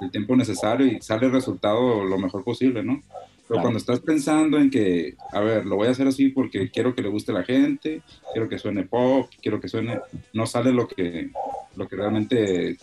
el 0.00 0.10
tiempo 0.10 0.34
necesario 0.36 0.86
y 0.86 1.00
sale 1.00 1.26
el 1.26 1.32
resultado 1.32 2.04
lo 2.04 2.18
mejor 2.18 2.42
posible, 2.44 2.82
¿no? 2.82 3.00
Pero 3.48 3.60
Claro. 3.60 3.62
cuando 3.62 3.78
estás 3.78 4.00
pensando 4.00 4.58
en 4.58 4.70
que, 4.70 5.14
a 5.32 5.40
ver, 5.40 5.64
lo 5.64 5.76
voy 5.76 5.86
a 5.86 5.92
hacer 5.92 6.08
así 6.08 6.30
porque 6.30 6.68
quiero 6.72 6.94
que 6.96 7.02
le 7.02 7.08
guste 7.08 7.30
a 7.30 7.36
la 7.36 7.44
gente, 7.44 8.02
quiero 8.32 8.48
que 8.48 8.58
suene 8.58 8.82
pop, 8.84 9.30
quiero 9.40 9.60
que 9.60 9.68
suene, 9.68 10.00
no 10.32 10.46
sale 10.46 10.72
lo 10.72 10.88
que, 10.88 11.30
lo 11.76 11.86
que 11.86 11.94
realmente 11.94 12.76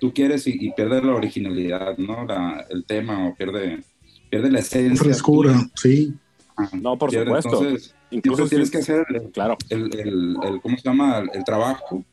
tú 0.00 0.14
quieres 0.14 0.46
y, 0.46 0.56
y 0.58 0.72
pierde 0.72 1.02
la 1.02 1.14
originalidad, 1.14 1.98
¿no? 1.98 2.24
La- 2.24 2.64
el 2.70 2.86
tema 2.86 3.28
o 3.28 3.34
pierde, 3.34 3.80
pierde 4.30 4.50
la 4.50 4.60
esencia. 4.60 5.04
Frescura, 5.04 5.54
sí. 5.74 6.14
No, 6.80 6.96
por 6.96 7.10
supuesto. 7.12 7.62
Entonces, 7.62 7.94
Incluso 8.10 8.46
tienes 8.48 8.68
si- 8.68 8.72
que 8.72 8.78
hacer 8.78 9.04
el, 9.10 9.30
Claro, 9.30 9.56
el, 9.68 9.94
el- 9.98 10.36
el- 10.42 10.60
¿cómo 10.62 10.76
se 10.76 10.82
llama? 10.88 11.18
El, 11.18 11.30
el 11.34 11.44
trabajo, 11.44 12.04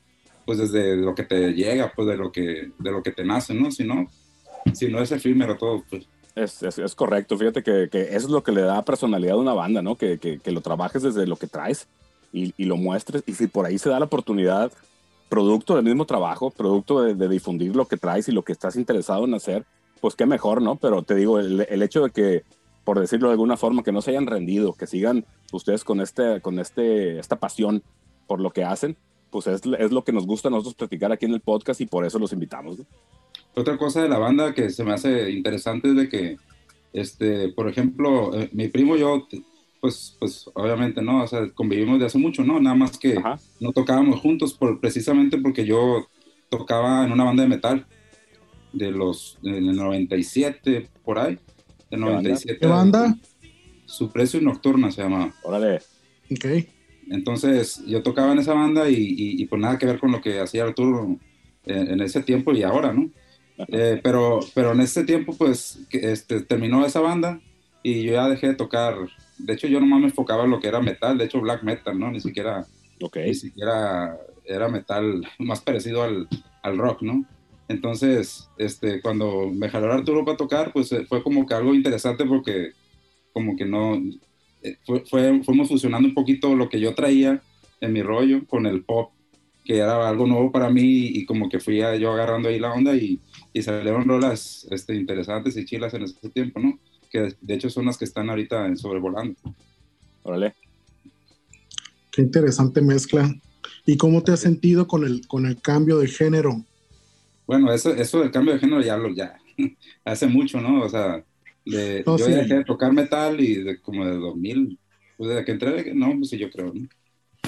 pues 0.45 0.57
desde 0.57 0.95
lo 0.97 1.15
que 1.15 1.23
te 1.23 1.53
llega, 1.53 1.91
pues 1.95 2.07
de 2.07 2.17
lo 2.17 2.31
que, 2.31 2.71
de 2.77 2.91
lo 2.91 3.01
que 3.03 3.11
te 3.11 3.23
nace, 3.23 3.53
¿no? 3.53 3.71
Si 3.71 3.83
no, 3.85 4.07
si 4.73 4.87
no 4.89 4.99
es 5.01 5.11
efímero 5.11 5.55
todo, 5.57 5.83
pues 5.89 6.07
es, 6.35 6.63
es- 6.63 6.79
es 6.79 6.95
correcto. 6.95 7.37
Fíjate 7.37 7.63
que, 7.63 7.89
que 7.91 8.01
eso 8.01 8.27
es 8.27 8.29
lo 8.29 8.43
que 8.43 8.51
le 8.51 8.61
da 8.61 8.83
personalidad 8.83 9.35
a 9.35 9.39
una 9.39 9.53
banda, 9.53 9.81
¿no? 9.81 9.95
Que, 9.95 10.17
que- 10.17 10.39
que 10.39 10.51
lo 10.51 10.61
trabajes 10.61 11.03
desde 11.03 11.27
lo 11.27 11.35
que 11.37 11.47
traes 11.47 11.87
y, 12.33 12.53
y 12.57 12.65
lo 12.65 12.75
muestres. 12.75 13.23
Y 13.27 13.33
si 13.35 13.47
por 13.47 13.65
ahí 13.65 13.77
se 13.77 13.89
da 13.89 13.99
la 13.99 14.05
oportunidad, 14.05 14.71
producto 15.29 15.75
del 15.75 15.85
mismo 15.85 16.05
trabajo, 16.05 16.51
producto 16.51 17.01
de, 17.01 17.15
de 17.15 17.29
difundir 17.29 17.75
lo 17.75 17.87
que 17.87 17.97
traes 17.97 18.27
y 18.27 18.31
lo 18.31 18.43
que 18.43 18.51
estás 18.51 18.75
interesado 18.75 19.25
en 19.25 19.33
hacer, 19.35 19.63
pues 20.01 20.15
qué 20.15 20.25
mejor, 20.25 20.61
¿no? 20.61 20.75
Pero 20.75 21.01
te 21.03 21.15
digo, 21.15 21.39
el, 21.39 21.65
el 21.69 21.81
hecho 21.81 22.03
de 22.03 22.09
que, 22.09 22.43
por 22.83 22.99
decirlo 22.99 23.27
de 23.27 23.33
alguna 23.33 23.57
forma, 23.57 23.83
que 23.83 23.91
no 23.91 24.01
se 24.01 24.11
hayan 24.11 24.27
rendido, 24.27 24.73
que 24.73 24.87
sigan 24.87 25.25
ustedes 25.51 25.83
con, 25.83 26.01
este, 26.01 26.41
con 26.41 26.59
este, 26.59 27.19
esta 27.19 27.39
pasión 27.39 27.83
por 28.27 28.39
lo 28.39 28.51
que 28.51 28.63
hacen, 28.63 28.97
pues 29.29 29.47
es, 29.47 29.61
es 29.79 29.91
lo 29.91 30.03
que 30.03 30.11
nos 30.11 30.25
gusta 30.25 30.47
a 30.47 30.51
nosotros 30.51 30.75
platicar 30.75 31.11
aquí 31.11 31.25
en 31.25 31.33
el 31.33 31.41
podcast 31.41 31.81
y 31.81 31.85
por 31.85 32.05
eso 32.05 32.19
los 32.19 32.33
invitamos. 32.33 32.79
¿no? 32.79 32.85
Otra 33.55 33.77
cosa 33.77 34.01
de 34.01 34.09
la 34.09 34.17
banda 34.17 34.53
que 34.53 34.69
se 34.69 34.83
me 34.83 34.93
hace 34.93 35.31
interesante 35.31 35.89
es 35.89 35.95
de 35.95 36.09
que, 36.09 36.37
este, 36.91 37.49
por 37.49 37.69
ejemplo, 37.69 38.33
eh, 38.35 38.49
mi 38.51 38.67
primo 38.67 38.95
y 38.95 39.01
yo, 39.01 39.27
pues, 39.79 40.15
pues 40.19 40.49
obviamente, 40.53 41.01
¿no? 41.01 41.23
O 41.23 41.27
sea, 41.27 41.49
convivimos 41.51 41.99
de 41.99 42.05
hace 42.05 42.17
mucho, 42.17 42.43
¿no? 42.43 42.59
Nada 42.59 42.75
más 42.75 42.97
que 42.97 43.17
Ajá. 43.17 43.37
no 43.59 43.71
tocábamos 43.71 44.21
juntos 44.21 44.53
por, 44.53 44.79
precisamente 44.79 45.37
porque 45.37 45.65
yo 45.65 46.07
tocaba 46.49 47.05
en 47.05 47.11
una 47.11 47.23
banda 47.23 47.43
de 47.43 47.49
metal 47.49 47.85
de 48.71 48.91
los, 48.91 49.37
del 49.41 49.75
97, 49.75 50.89
por 51.03 51.19
ahí. 51.19 51.37
Del 51.93 52.01
banda? 52.01 52.21
97. 52.21 52.59
¿Qué 52.59 52.67
banda? 52.67 53.17
Su 53.85 54.11
precio 54.11 54.41
nocturna 54.41 54.91
se 54.91 55.03
llamaba. 55.03 55.33
Órale, 55.43 55.79
Ok. 56.31 56.45
Entonces 57.09 57.83
yo 57.85 58.01
tocaba 58.01 58.31
en 58.31 58.39
esa 58.39 58.53
banda 58.53 58.89
y, 58.89 58.95
y, 58.95 59.41
y 59.41 59.45
pues 59.45 59.61
nada 59.61 59.77
que 59.77 59.85
ver 59.85 59.99
con 59.99 60.11
lo 60.11 60.21
que 60.21 60.39
hacía 60.39 60.63
Arturo 60.63 61.17
en, 61.65 61.91
en 61.91 62.01
ese 62.01 62.23
tiempo 62.23 62.53
y 62.53 62.63
ahora, 62.63 62.93
¿no? 62.93 63.09
Eh, 63.67 63.99
pero, 64.01 64.39
pero 64.55 64.71
en 64.71 64.81
ese 64.81 65.03
tiempo 65.03 65.35
pues 65.37 65.79
que, 65.89 66.11
este, 66.11 66.41
terminó 66.41 66.85
esa 66.85 67.01
banda 67.01 67.39
y 67.83 68.03
yo 68.03 68.13
ya 68.13 68.29
dejé 68.29 68.47
de 68.47 68.55
tocar. 68.55 68.95
De 69.37 69.53
hecho 69.53 69.67
yo 69.67 69.79
nomás 69.79 69.99
me 69.99 70.05
enfocaba 70.07 70.45
en 70.45 70.51
lo 70.51 70.59
que 70.59 70.67
era 70.67 70.79
metal, 70.79 71.17
de 71.17 71.25
hecho 71.25 71.41
black 71.41 71.63
metal, 71.63 71.99
¿no? 71.99 72.09
Ni 72.09 72.19
siquiera, 72.19 72.65
ok. 73.01 73.17
ni 73.17 73.35
siquiera 73.35 74.17
era 74.45 74.67
metal 74.69 75.27
más 75.39 75.61
parecido 75.61 76.03
al, 76.03 76.27
al 76.61 76.77
rock, 76.77 77.01
¿no? 77.01 77.25
Entonces, 77.67 78.49
este, 78.57 79.01
cuando 79.01 79.49
me 79.51 79.69
jaló 79.69 79.91
Arturo 79.91 80.25
para 80.25 80.37
tocar, 80.37 80.73
pues 80.73 80.91
eh, 80.91 81.05
fue 81.07 81.23
como 81.23 81.45
que 81.45 81.53
algo 81.53 81.73
interesante 81.73 82.25
porque 82.25 82.71
como 83.31 83.55
que 83.55 83.65
no, 83.65 83.95
eh, 84.61 84.77
fue, 84.85 85.03
fue- 85.09 85.41
fuimos 85.43 85.67
fusionando 85.69 86.07
un 86.07 86.13
poquito 86.13 86.55
lo 86.55 86.69
que 86.69 86.79
yo 86.79 86.93
traía 86.93 87.41
en 87.81 87.93
mi 87.93 88.01
rollo 88.03 88.45
con 88.47 88.65
el 88.65 88.83
pop, 88.83 89.11
que 89.63 89.77
era 89.77 90.07
algo 90.07 90.27
nuevo 90.27 90.51
para 90.51 90.69
mí 90.69 91.07
y 91.07 91.25
como 91.25 91.49
que 91.49 91.59
fui 91.59 91.77
yo 91.77 92.11
agarrando 92.11 92.49
ahí 92.49 92.59
la 92.59 92.73
onda 92.73 92.95
y, 92.95 93.19
y 93.53 93.61
salieron 93.61 94.07
rolas 94.07 94.67
este, 94.71 94.95
interesantes 94.95 95.55
y 95.57 95.65
chilas 95.65 95.93
en 95.93 96.03
ese 96.03 96.29
tiempo, 96.29 96.59
¿no? 96.59 96.79
Que 97.09 97.33
de 97.39 97.53
hecho 97.53 97.69
son 97.69 97.85
las 97.85 97.97
que 97.97 98.05
están 98.05 98.29
ahorita 98.29 98.65
en 98.65 98.77
sobrevolando. 98.77 99.35
Órale. 100.23 100.53
Qué 102.11 102.21
interesante 102.21 102.81
mezcla. 102.81 103.33
¿Y 103.85 103.97
cómo 103.97 104.21
te 104.23 104.31
has 104.33 104.39
sentido 104.41 104.87
con 104.87 105.03
el, 105.05 105.25
con 105.27 105.45
el 105.45 105.59
cambio 105.61 105.97
de 105.99 106.07
género? 106.07 106.63
Bueno, 107.45 107.71
eso, 107.73 107.93
eso 107.93 108.19
del 108.21 108.31
cambio 108.31 108.53
de 108.53 108.59
género 108.59 108.81
ya 108.81 108.97
lo, 108.97 109.13
ya, 109.13 109.35
hace 110.05 110.27
mucho, 110.27 110.61
¿no? 110.61 110.81
O 110.83 110.89
sea, 110.89 111.23
de, 111.65 112.03
No, 112.05 112.17
yo 112.17 112.25
sí. 112.25 112.31
dejé 112.31 112.55
de 112.55 112.63
tocar 112.65 112.91
metal 112.93 113.39
y 113.41 113.55
de, 113.55 113.81
como 113.81 114.05
de 114.05 114.15
2000, 114.17 114.79
pues 115.17 115.29
desde 115.29 115.45
que 115.45 115.51
entré, 115.51 115.93
no, 115.93 116.13
pues 116.17 116.29
sí, 116.29 116.37
yo 116.37 116.49
creo, 116.49 116.73
¿no? 116.73 116.87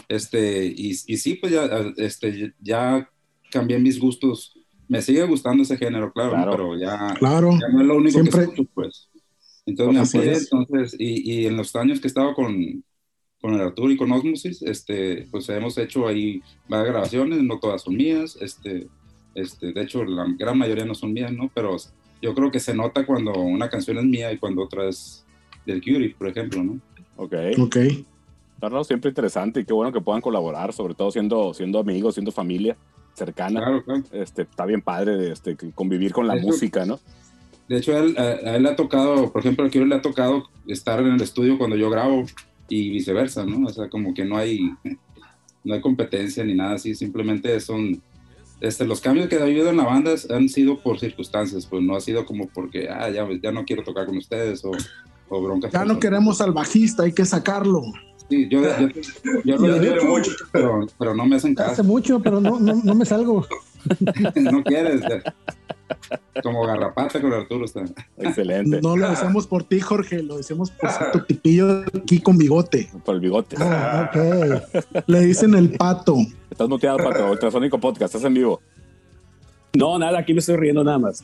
Este, 0.08 0.66
y, 0.66 0.90
y 0.92 1.18
sí, 1.18 1.36
pues 1.36 1.52
ya, 1.54 1.66
este, 1.98 2.54
ya 2.62 3.10
cambié 3.52 3.80
mis 3.80 4.00
gustos. 4.00 4.54
Me 4.88 5.02
sigue 5.02 5.24
gustando 5.24 5.64
ese 5.64 5.78
género, 5.78 6.12
claro, 6.14 6.32
¿no? 6.38 6.44
Claro. 6.44 6.52
pero 6.52 6.78
ya, 6.78 7.16
Claro. 7.18 7.52
ya 7.60 7.70
no 7.70 7.82
es 7.82 7.88
lo 7.88 7.96
único 7.98 8.12
Siempre- 8.12 8.32
que 8.40 8.44
escucho, 8.52 8.70
pues. 8.74 9.10
Entonces 9.66 9.94
me 9.96 10.00
Así 10.02 10.18
amplié, 10.18 10.34
es. 10.36 10.44
entonces, 10.52 10.96
y, 11.00 11.32
y 11.42 11.46
en 11.48 11.58
los 11.58 11.76
años 11.76 12.00
que 12.00 12.08
estaba 12.08 12.36
con, 12.36 12.84
con 13.42 13.54
el 13.56 13.62
Arturo 13.62 13.92
y 13.92 13.98
con 13.98 14.12
Osmosis, 14.12 14.62
este, 14.62 15.28
pues 15.32 15.50
hemos 15.50 15.76
hecho 15.80 16.08
ahí 16.08 16.40
varias 16.70 16.92
grabaciones, 16.92 17.42
no 17.42 17.58
todas 17.60 17.82
son 17.82 17.96
mías, 17.96 18.38
este, 18.40 18.88
este, 19.36 19.72
de 19.74 19.82
hecho 19.82 20.04
la 20.04 20.26
gran 20.38 20.58
mayoría 20.58 20.86
no 20.86 20.96
son 20.96 21.14
mías, 21.14 21.32
¿no? 21.32 21.52
Pero 21.54 21.76
yo 22.22 22.34
creo 22.34 22.50
que 22.52 22.60
se 22.60 22.74
nota 22.74 23.06
cuando 23.06 23.34
una 23.34 23.70
canción 23.70 23.98
es 24.00 24.06
mía 24.06 24.32
y 24.32 24.38
cuando 24.40 24.64
otra 24.64 24.90
es 24.90 25.24
del 25.66 25.82
Curie, 25.82 26.16
por 26.18 26.28
ejemplo, 26.30 26.64
¿no? 26.64 26.80
Ok. 27.18 27.34
Ok. 27.60 27.78
No, 28.62 28.70
no, 28.70 28.84
siempre 28.84 29.10
interesante 29.10 29.60
y 29.60 29.66
qué 29.66 29.74
bueno 29.74 29.92
que 29.92 30.02
puedan 30.02 30.22
colaborar, 30.22 30.74
sobre 30.74 30.96
todo 30.96 31.12
siendo, 31.12 31.54
siendo 31.54 31.78
amigos, 31.80 32.16
siendo 32.16 32.32
familia 32.32 32.76
cercana. 33.14 33.60
Claro, 33.60 33.84
claro. 33.84 34.04
Este, 34.12 34.44
está 34.44 34.66
bien 34.66 34.82
padre 34.82 35.32
este, 35.32 35.56
convivir 35.76 36.12
con 36.14 36.26
la 36.28 36.36
Eso- 36.36 36.48
música, 36.48 36.86
¿no? 36.86 37.00
De 37.68 37.78
hecho, 37.78 37.96
a 37.96 38.00
él, 38.00 38.16
a, 38.18 38.22
a 38.22 38.56
él 38.56 38.64
le 38.64 38.70
ha 38.70 38.76
tocado, 38.76 39.32
por 39.32 39.42
ejemplo, 39.42 39.66
al 39.66 39.72
Curie 39.72 39.88
le 39.88 39.96
ha 39.96 40.02
tocado 40.02 40.50
estar 40.68 41.00
en 41.00 41.08
el 41.14 41.22
estudio 41.22 41.58
cuando 41.58 41.76
yo 41.76 41.90
grabo 41.90 42.24
y 42.70 42.90
viceversa, 42.92 43.46
¿no? 43.46 43.68
O 43.68 43.70
sea, 43.72 43.90
como 43.90 44.14
que 44.14 44.24
no 44.24 44.38
hay, 44.38 44.60
no 45.64 45.74
hay 45.74 45.82
competencia 45.82 46.44
ni 46.44 46.54
nada 46.54 46.74
así, 46.76 46.94
simplemente 46.96 47.60
son, 47.60 48.02
este, 48.62 48.86
los 48.86 49.02
cambios 49.02 49.28
que 49.28 49.36
ha 49.38 49.44
habido 49.44 49.70
en 49.70 49.78
la 49.78 49.86
banda 49.86 50.12
han 50.30 50.50
sido 50.50 50.80
por 50.80 51.00
circunstancias, 51.00 51.66
pues 51.66 51.84
no 51.84 51.96
ha 51.96 52.02
sido 52.02 52.26
como 52.26 52.48
porque, 52.48 52.90
ah, 52.90 53.10
ya, 53.10 53.28
ya 53.42 53.52
no 53.52 53.66
quiero 53.66 53.84
tocar 53.84 54.06
con 54.06 54.18
ustedes 54.18 54.64
o, 54.66 54.72
o 55.30 55.42
broncas. 55.42 55.72
Ya 55.72 55.86
no 55.86 56.00
queremos 56.00 56.42
al 56.42 56.52
bajista, 56.54 57.04
hay 57.04 57.12
que 57.14 57.26
sacarlo. 57.26 57.84
Sí, 58.30 58.48
yo, 58.50 58.62
yo, 58.62 58.90
yo 59.44 59.58
lo 59.58 59.76
he 59.76 59.80
tiene 59.80 59.96
dicho, 59.96 60.08
mucho. 60.08 60.32
pero, 60.52 60.88
pero 60.98 61.14
no 61.14 61.26
me 61.26 61.36
hacen 61.36 61.54
Hace 61.60 61.70
caso, 61.70 61.84
mucho, 61.84 62.20
pero 62.22 62.42
no, 62.42 62.60
no, 62.60 62.82
no 62.84 62.96
me 62.96 63.06
salgo. 63.06 63.46
no 64.36 64.64
quieres. 64.64 65.02
Como 66.44 66.66
garrapata 66.66 67.22
con 67.22 67.32
Arturo 67.34 67.66
está. 67.66 67.84
Excelente. 68.18 68.82
No 68.82 68.98
lo 68.98 69.10
decimos 69.10 69.48
por 69.48 69.64
ti, 69.64 69.80
Jorge, 69.80 70.22
lo 70.24 70.38
decimos 70.38 70.72
por 70.72 70.90
tu 71.12 71.20
tipillo 71.26 71.84
aquí 71.96 72.20
con 72.20 72.38
bigote. 72.38 72.90
Por 73.06 73.16
el 73.16 73.22
bigote. 73.22 73.56
Ah. 73.60 74.10
Le 75.08 75.20
dicen 75.22 75.54
el 75.54 75.72
pato. 75.72 76.18
Estás 76.50 76.68
muteado 76.70 76.98
para 76.98 77.30
Ultrasónico 77.30 77.80
Podcast, 77.80 78.16
estás 78.16 78.26
en 78.28 78.34
vivo. 78.34 78.62
No, 79.78 79.98
nada, 80.00 80.20
aquí 80.20 80.34
me 80.34 80.40
estoy 80.40 80.56
riendo 80.58 80.84
nada 80.84 80.98
más. 81.00 81.24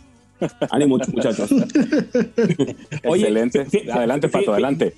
Ánimo, 0.71 0.97
muchachos. 0.97 1.51
Oye, 3.05 3.27
Excelente. 3.27 3.91
adelante, 3.91 4.27
Pato, 4.29 4.51
adelante. 4.53 4.93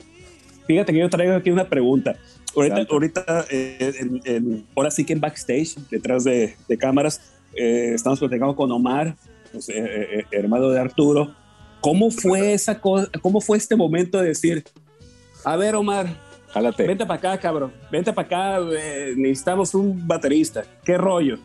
Fíjate 0.68 0.94
que 0.94 1.00
yo 1.00 1.10
traigo 1.10 1.36
aquí 1.36 1.50
una 1.52 1.68
pregunta. 1.68 2.16
Ahorita, 2.56 2.86
ahorita 2.90 3.46
eh, 3.50 3.94
en- 4.00 4.22
en- 4.26 4.66
ahora 4.76 4.92
sí 4.92 5.04
que 5.06 5.14
en 5.14 5.20
backstage, 5.20 5.76
detrás 5.90 6.24
de, 6.24 6.56
de 6.68 6.78
cámaras, 6.78 7.20
eh, 7.56 7.92
estamos 7.96 8.20
platicando 8.20 8.56
con 8.56 8.72
Omar, 8.72 9.16
pues, 9.54 9.70
eh, 9.70 9.74
eh, 9.78 10.20
eh, 10.20 10.26
hermano 10.32 10.70
de 10.70 10.80
Arturo. 10.80 11.34
¿Cómo 11.80 12.12
fue 12.12 12.54
esa 12.54 12.82
cosa? 12.82 13.10
¿Cómo 13.22 13.40
fue 13.40 13.58
este 13.58 13.76
momento 13.76 14.20
de 14.20 14.30
decir, 14.30 14.64
a 15.46 15.56
ver, 15.56 15.76
Omar, 15.76 16.08
Jálate. 16.52 16.88
vente 16.88 17.06
para 17.06 17.20
acá, 17.20 17.38
cabrón, 17.40 17.74
vente 17.92 18.12
para 18.12 18.26
acá, 18.26 18.66
eh, 18.72 19.14
necesitamos 19.16 19.76
un 19.76 20.08
baterista. 20.08 20.64
¿Qué 20.84 20.98
rollo? 20.98 21.38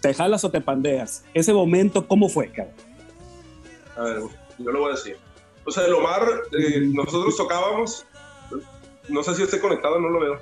¿Te 0.00 0.14
jalas 0.14 0.44
o 0.44 0.50
te 0.50 0.60
pandeas? 0.60 1.24
Ese 1.34 1.52
momento, 1.52 2.06
¿cómo 2.06 2.28
fue, 2.28 2.50
cabrón? 2.50 2.74
A 3.96 4.02
ver, 4.02 4.22
yo 4.58 4.70
lo 4.70 4.80
voy 4.80 4.92
a 4.92 4.94
decir. 4.94 5.16
O 5.64 5.70
sea, 5.70 5.84
el 5.84 5.92
Omar, 5.92 6.22
eh, 6.58 6.80
nosotros 6.80 7.36
tocábamos. 7.36 8.06
No 9.08 9.22
sé 9.22 9.34
si 9.34 9.42
esté 9.42 9.60
conectado, 9.60 10.00
no 10.00 10.08
lo 10.08 10.20
veo. 10.20 10.40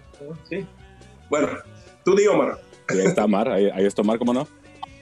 Sí. 0.48 0.64
Bueno, 1.28 1.48
tú 2.04 2.14
di, 2.14 2.26
Omar. 2.26 2.60
Ahí 2.88 3.00
está 3.00 3.24
Omar, 3.24 3.48
ahí, 3.48 3.68
ahí 3.70 3.86
está 3.86 4.02
Omar, 4.02 4.18
¿cómo 4.18 4.32
no? 4.32 4.46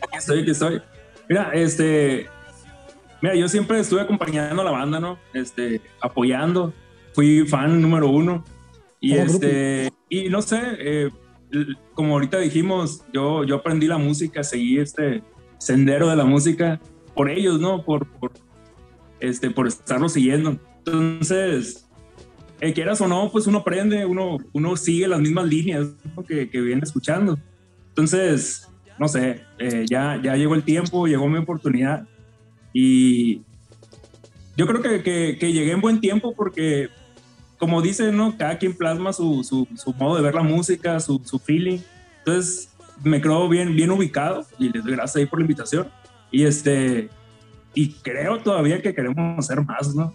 Aquí 0.01 0.17
estoy, 0.17 0.41
aquí 0.41 0.51
estoy. 0.51 0.81
Mira, 1.29 1.51
este. 1.55 2.27
Mira, 3.23 3.35
yo 3.35 3.49
siempre 3.49 3.81
estuve 3.81 4.01
acompañando 4.01 4.63
a 4.63 4.65
la 4.65 4.71
banda, 4.71 5.01
¿no? 5.01 5.19
Este, 5.33 5.81
apoyando. 6.01 6.73
Fui 7.15 7.47
fan 7.47 7.81
número 7.81 8.09
uno. 8.09 8.45
Y 9.01 9.15
este. 9.15 9.91
Y 10.09 10.29
no 10.29 10.43
sé, 10.43 10.61
eh, 10.79 11.11
como 11.95 12.15
ahorita 12.15 12.39
dijimos, 12.39 13.05
yo, 13.13 13.45
yo 13.45 13.57
aprendí 13.57 13.87
la 13.87 13.99
música, 13.99 14.45
seguí 14.45 14.79
este 14.79 15.23
sendero 15.59 16.09
de 16.09 16.17
la 16.17 16.25
música 16.25 16.81
por 17.15 17.31
ellos, 17.31 17.61
¿no? 17.61 17.85
Por, 17.85 18.07
por, 18.07 18.33
este, 19.21 19.51
por 19.51 19.67
estarlo 19.67 20.09
siguiendo. 20.09 20.59
Entonces, 20.79 21.89
eh, 22.61 22.73
quieras 22.73 23.01
o 23.01 23.09
no, 23.09 23.31
pues 23.31 23.47
uno 23.47 23.59
aprende, 23.59 24.05
uno, 24.05 24.39
uno 24.53 24.77
sigue 24.77 25.09
las 25.09 25.21
mismas 25.21 25.47
líneas 25.47 25.95
¿no? 26.17 26.25
que, 26.25 26.51
que 26.51 26.61
viene 26.61 26.83
escuchando. 26.83 27.39
Entonces, 27.89 28.69
no 28.99 29.09
sé, 29.09 29.43
eh, 29.59 29.85
ya, 29.89 30.21
ya 30.23 30.37
llegó 30.37 30.55
el 30.55 30.63
tiempo, 30.63 31.07
llegó 31.07 31.29
mi 31.29 31.39
oportunidad 31.39 32.07
y 32.73 33.43
yo 34.57 34.67
creo 34.67 34.83
que, 34.83 35.03
que, 35.39 35.53
llegué 35.53 35.73
en 35.73 35.81
buen 35.81 36.01
tiempo 36.01 36.35
porque, 36.35 36.89
como 37.59 37.83
dicen, 37.83 38.17
¿no? 38.17 38.37
cada 38.37 38.59
quien 38.59 38.77
plasma 38.77 39.13
su, 39.13 39.43
su, 39.43 39.95
modo 39.95 40.17
de 40.17 40.23
ver 40.23 40.35
la 40.35 40.43
música, 40.43 41.01
su, 41.01 41.21
su 41.25 41.39
feeling. 41.39 41.79
Entonces, 42.19 42.69
me 43.03 43.21
creo 43.21 43.49
bien, 43.49 43.75
bien 43.75 43.91
ubicado 43.91 44.47
y 44.59 44.71
les 44.71 44.85
doy 44.85 44.93
gracias 44.93 45.17
ahí 45.17 45.27
por 45.27 45.41
la 45.41 45.45
invitación. 45.45 45.89
Y 46.31 46.45
este, 46.45 47.09
y 47.75 47.91
creo 47.95 48.39
todavía 48.39 48.81
que 48.81 48.95
queremos 48.95 49.39
hacer 49.39 49.63
más, 49.65 49.95
¿no? 49.95 50.15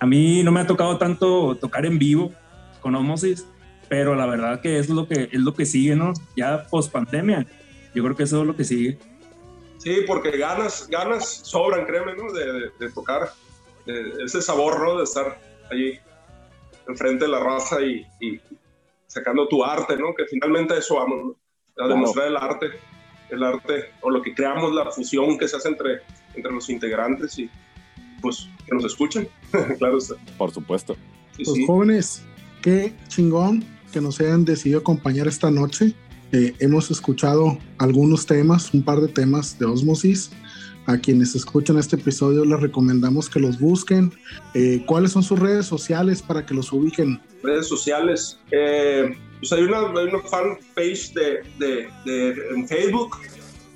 A 0.00 0.06
mí 0.06 0.42
no 0.42 0.50
me 0.50 0.60
ha 0.60 0.66
tocado 0.66 0.98
tanto 0.98 1.54
tocar 1.56 1.86
en 1.86 1.98
vivo 1.98 2.32
con 2.80 2.94
Osmosis, 2.94 3.46
pero 3.88 4.14
la 4.14 4.26
verdad 4.26 4.60
que 4.60 4.78
es 4.78 4.88
lo 4.88 5.06
que, 5.06 5.28
es 5.30 5.40
lo 5.40 5.54
que 5.54 5.66
sigue, 5.66 5.94
¿no? 5.94 6.12
Ya 6.36 6.66
post 6.68 6.90
pandemia, 6.90 7.46
yo 7.94 8.02
creo 8.04 8.16
que 8.16 8.22
eso 8.24 8.40
es 8.42 8.46
lo 8.46 8.56
que 8.56 8.64
sigue. 8.64 8.98
Sí, 9.78 10.02
porque 10.06 10.36
ganas, 10.36 10.88
ganas 10.90 11.26
sobran, 11.44 11.86
créeme, 11.86 12.14
¿no? 12.14 12.32
De, 12.32 12.52
de- 12.52 12.70
de 12.78 12.90
tocar, 12.92 13.30
de- 13.86 14.24
ese 14.24 14.42
sabor, 14.42 14.80
¿no? 14.82 14.98
De 14.98 15.04
estar 15.04 15.40
allí 15.70 15.98
enfrente 16.88 17.24
de 17.24 17.30
la 17.30 17.40
raza 17.40 17.80
y, 17.82 18.06
y 18.20 18.40
sacando 19.06 19.48
tu 19.48 19.64
arte, 19.64 19.96
¿no? 19.96 20.14
Que 20.14 20.24
finalmente 20.26 20.76
eso 20.76 20.96
vamos, 20.96 21.18
¿no? 21.24 21.30
A 21.30 21.74
Claro. 21.76 21.90
demostrar 21.94 22.26
el 22.28 22.36
arte, 22.36 22.66
el 23.30 23.42
arte, 23.42 23.86
o 24.02 24.10
lo 24.10 24.20
que 24.20 24.34
creamos, 24.34 24.72
la 24.74 24.90
fusión 24.90 25.38
que 25.38 25.48
se 25.48 25.56
hace 25.56 25.68
entre, 25.68 26.00
entre 26.34 26.52
los 26.52 26.68
integrantes 26.68 27.38
y 27.38 27.48
pues 28.20 28.48
que 28.66 28.74
nos 28.74 28.84
escuchen, 28.84 29.28
claro 29.78 29.96
está. 29.96 30.14
Por 30.36 30.50
supuesto. 30.50 30.94
Sí, 31.36 31.44
Pues 31.44 31.56
sí. 31.56 31.66
jóvenes, 31.66 32.22
qué 32.60 32.92
chingón 33.08 33.64
que 33.92 34.00
nos 34.02 34.20
hayan 34.20 34.44
decidido 34.44 34.80
acompañar 34.80 35.26
esta 35.26 35.50
noche. 35.50 35.94
Eh, 36.32 36.54
hemos 36.60 36.90
escuchado 36.90 37.58
algunos 37.78 38.26
temas, 38.26 38.72
un 38.72 38.82
par 38.82 39.00
de 39.00 39.08
temas 39.08 39.58
de 39.58 39.66
Osmosis. 39.66 40.30
A 40.86 40.96
quienes 40.98 41.34
escuchan 41.36 41.78
este 41.78 41.96
episodio 41.96 42.44
les 42.44 42.58
recomendamos 42.58 43.28
que 43.28 43.38
los 43.38 43.60
busquen. 43.60 44.12
Eh, 44.54 44.82
¿Cuáles 44.86 45.12
son 45.12 45.22
sus 45.22 45.38
redes 45.38 45.66
sociales 45.66 46.22
para 46.22 46.44
que 46.44 46.54
los 46.54 46.72
ubiquen? 46.72 47.20
redes 47.42 47.68
sociales. 47.68 48.38
Eh, 48.50 49.14
pues 49.38 49.52
hay 49.52 49.62
una, 49.62 49.78
hay 49.78 50.06
una 50.08 50.20
fan 50.20 50.58
page 50.74 51.12
de, 51.14 51.42
de, 51.58 51.88
de- 52.04 52.34
en 52.54 52.66
Facebook, 52.66 53.16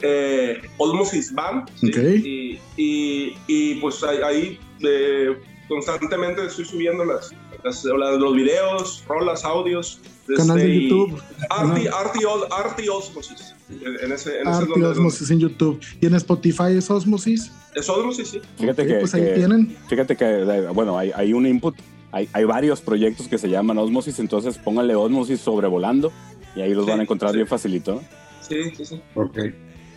eh, 0.03 0.61
Osmosis 0.79 1.33
Band. 1.35 1.69
¿sí? 1.77 1.89
Ok. 1.89 1.97
Y, 2.25 2.59
y, 2.77 3.35
y, 3.47 3.75
pues 3.77 4.03
ahí, 4.03 4.19
ahí, 4.25 4.59
eh, 4.81 5.37
constantemente 5.69 6.45
estoy 6.47 6.65
subiendo 6.65 7.05
las, 7.05 7.31
las- 7.65 7.85
las- 7.85 8.19
los 8.21 8.35
videos, 8.35 9.05
rolas, 9.09 9.45
audios. 9.45 10.01
Canal 10.37 10.57
de 10.57 10.63
este, 10.65 10.81
YouTube. 10.89 11.23
Arti, 11.51 11.87
Arti, 11.87 12.25
Os- 12.25 12.47
Arti 12.51 12.89
Osmosis. 12.89 13.55
En, 13.69 14.05
en 14.05 14.13
ese, 14.13 14.39
en 14.41 14.45
donde- 14.45 14.87
Osmosis 14.87 15.31
en 15.31 15.39
YouTube. 15.41 15.81
Y 16.01 16.07
en 16.07 16.15
Spotify 16.15 16.77
es 16.79 16.91
Osmosis. 16.91 17.51
Es 17.75 17.89
Osmosis, 17.91 18.29
sí. 18.29 18.41
Fíjate 18.59 18.87
que, 18.87 18.95
pues 18.97 19.15
ahí 19.15 19.33
tienen. 19.35 19.77
fíjate 19.89 20.17
que, 20.17 20.25
eh, 20.25 20.69
bueno, 20.73 20.97
hay, 20.97 21.11
hay 21.15 21.33
un 21.35 21.47
input, 21.47 21.75
hay, 22.13 22.27
hay 22.33 22.45
varios 22.45 22.81
proyectos 22.81 23.29
que 23.29 23.37
se 23.37 23.49
llaman 23.51 23.77
Osmosis, 23.79 24.19
entonces 24.19 24.57
pónganle 24.57 24.95
Osmosis 24.95 25.41
sobrevolando 25.41 26.11
y 26.57 26.61
ahí 26.63 26.73
los 26.73 26.85
Sí, 26.85 26.91
van 26.93 27.01
a 27.01 27.03
encontrar 27.03 27.33
sí. 27.33 27.37
bien 27.39 27.49
facilito. 27.49 27.95
¿no? 27.97 28.01
Sí, 28.41 28.57
sí, 28.77 28.85
sí. 28.87 29.03
Ok. 29.15 29.39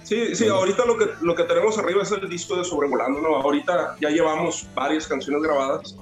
Sí, 0.04 0.36
sí, 0.36 0.48
ahorita 0.48 0.86
lo 0.86 0.98
que, 0.98 1.06
lo 1.22 1.36
que 1.36 1.44
tenemos 1.44 1.78
arriba 1.78 2.02
es 2.04 2.12
el 2.12 2.28
disco 2.30 2.56
de 2.56 2.64
Sobrevolando, 2.64 3.20
¿no? 3.22 3.36
Ahorita 3.36 3.98
ya 4.02 4.10
llevamos 4.10 4.66
varias 4.74 5.06
canciones 5.06 5.42
grabadas, 5.44 5.98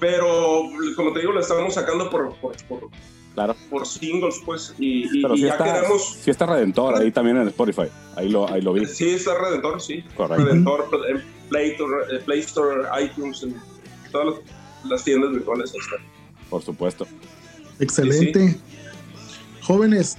pero 0.00 0.64
como 0.96 1.12
te 1.12 1.20
digo, 1.20 1.32
la 1.32 1.40
estamos 1.40 1.74
sacando 1.74 2.08
por, 2.10 2.34
por, 2.36 2.56
por, 2.66 2.88
Claro. 3.34 3.54
por 3.70 3.86
singles, 3.86 4.40
pues, 4.44 4.74
y, 4.78 5.04
y- 5.18 5.22
Pero 5.22 5.34
y 5.36 5.42
ya 5.42 5.50
está, 5.50 5.64
queremos... 5.74 6.16
sí 6.20 6.30
está 6.32 6.46
Redentor 6.46 6.96
ahí 7.00 7.12
también 7.12 7.36
en 7.36 7.46
Spotify. 7.48 7.86
Ahí 8.16 8.28
lo, 8.28 8.50
ahí 8.50 8.60
lo 8.60 8.72
vi. 8.72 8.84
Sí, 8.86 9.10
está 9.10 9.38
Redentor, 9.38 9.80
sí. 9.80 10.02
Correcto. 10.16 10.44
Redentor, 10.44 10.88
en 11.08 11.22
Play 11.48 11.70
Store, 11.70 11.94
eh, 12.16 12.18
Play 12.24 12.40
Store, 12.40 12.88
iTunes, 13.02 13.42
en 13.44 13.54
todas 14.10 14.26
las, 14.26 14.90
las 14.90 15.04
tiendas 15.04 15.30
virtuales. 15.30 15.72
ahí 15.72 15.78
está. 15.78 15.96
Por 16.50 16.60
supuesto. 16.62 17.06
Excelente. 17.78 18.58
Jóvenes, 19.62 20.16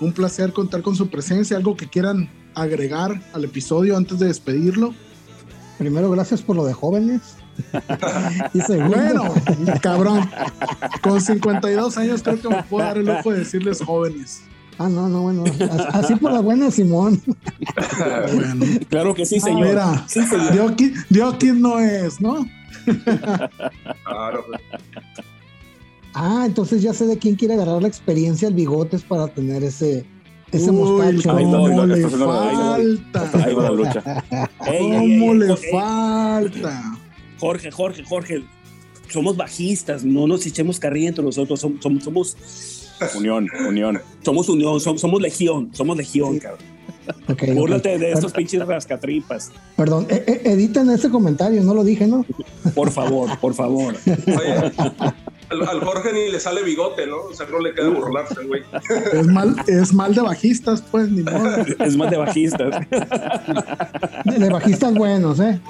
un 0.00 0.12
placer 0.12 0.52
contar 0.52 0.82
con 0.82 0.94
su 0.94 1.08
presencia. 1.08 1.56
¿Algo 1.56 1.74
que 1.76 1.88
quieran 1.88 2.28
agregar 2.54 3.20
al 3.32 3.44
episodio 3.44 3.96
antes 3.96 4.18
de 4.18 4.26
despedirlo? 4.26 4.94
Primero, 5.78 6.10
gracias 6.10 6.42
por 6.42 6.54
lo 6.56 6.64
de 6.66 6.74
jóvenes. 6.74 7.22
Y 8.54 8.60
segundo, 8.60 8.96
Bueno, 8.96 9.34
cabrón. 9.80 10.28
Con 11.02 11.20
52 11.20 11.96
años 11.98 12.22
creo 12.22 12.40
que 12.40 12.48
me 12.48 12.62
puedo 12.64 12.86
dar 12.86 12.98
el 12.98 13.06
lujo 13.06 13.32
de 13.32 13.38
decirles 13.40 13.82
jóvenes. 13.82 14.42
ah, 14.78 14.88
no, 14.88 15.08
no, 15.08 15.22
bueno, 15.22 15.44
as- 15.70 15.94
así 15.94 16.14
por 16.16 16.32
la 16.32 16.40
buena, 16.40 16.70
Simón. 16.70 17.20
Bueno, 18.34 18.64
Claro 18.88 19.14
que 19.14 19.24
sí, 19.26 19.40
señor. 19.40 19.68
mira, 19.68 20.04
Sí, 20.06 20.22
señor. 20.26 20.52
Dioki, 20.52 20.92
Dioki 21.10 21.52
no 21.52 21.78
es, 21.78 22.20
¿no? 22.20 22.46
Claro. 24.04 24.44
Ah, 26.14 26.44
entonces 26.46 26.80
ya 26.82 26.92
sé 26.94 27.06
de 27.06 27.18
quién 27.18 27.34
quiere 27.36 27.54
agarrar 27.54 27.82
la 27.82 27.88
experiencia 27.88 28.48
al 28.48 28.54
bigotes 28.54 29.02
para 29.02 29.28
tener 29.28 29.62
ese, 29.64 30.06
ese 30.52 30.72
mostacho. 30.72 31.30
¿Cómo 31.34 31.86
le 31.86 32.08
falta? 32.08 33.30
¿Cómo 34.68 35.34
le 35.34 35.56
falta? 35.56 36.95
Jorge, 37.38 37.70
Jorge, 37.70 38.02
Jorge. 38.04 38.42
Somos 39.08 39.36
bajistas, 39.36 40.04
no 40.04 40.26
nos 40.26 40.44
echemos 40.46 40.80
carrilla 40.80 41.08
entre 41.08 41.24
nosotros. 41.24 41.60
Somos, 41.60 41.80
somos, 41.82 42.02
somos, 42.04 42.36
Unión, 43.16 43.46
unión. 43.68 44.00
somos 44.24 44.48
unión, 44.48 44.80
somos, 44.80 45.00
somos 45.00 45.20
legión, 45.20 45.70
somos 45.72 45.96
legión, 45.96 46.38
cabrón. 46.38 46.64
Ok, 47.28 47.42
ok. 47.42 47.54
Búrlate 47.54 47.98
de 47.98 48.10
estos 48.12 48.32
pinches 48.32 48.66
rascatripas. 48.66 49.52
Perdón, 49.76 50.06
e- 50.10 50.24
e- 50.26 50.50
editen 50.52 50.90
ese 50.90 51.08
comentario, 51.10 51.62
no 51.62 51.72
lo 51.74 51.84
dije, 51.84 52.06
¿no? 52.06 52.24
Por 52.74 52.90
favor, 52.90 53.38
por 53.38 53.54
favor. 53.54 53.94
Oye, 54.06 54.72
al, 55.50 55.68
al 55.68 55.80
Jorge 55.84 56.12
ni 56.12 56.30
le 56.30 56.40
sale 56.40 56.62
bigote, 56.62 57.06
¿no? 57.06 57.16
O 57.30 57.34
sea, 57.34 57.46
no 57.50 57.58
le 57.58 57.72
queda 57.74 57.88
burlarse, 57.90 58.44
güey. 58.44 58.62
Es 59.12 59.26
mal, 59.26 59.56
es 59.66 59.92
mal 59.94 60.14
de 60.14 60.22
bajistas, 60.22 60.82
pues, 60.90 61.10
ni 61.10 61.22
modo. 61.22 61.56
Es 61.78 61.96
más 61.96 62.10
de 62.10 62.16
bajistas. 62.16 62.74
De, 64.24 64.38
de 64.38 64.50
bajistas 64.50 64.94
buenos, 64.94 65.40
¿eh? 65.40 65.60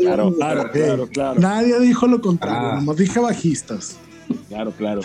Claro. 0.00 0.32
Claro, 0.34 0.70
claro, 0.72 1.06
claro. 1.08 1.40
Nadie 1.40 1.78
dijo 1.80 2.06
lo 2.06 2.20
contrario, 2.20 2.68
Ah. 2.72 2.74
nomás 2.76 2.96
dije 2.96 3.18
bajistas. 3.20 3.96
Claro, 4.48 4.72
claro. 4.72 5.00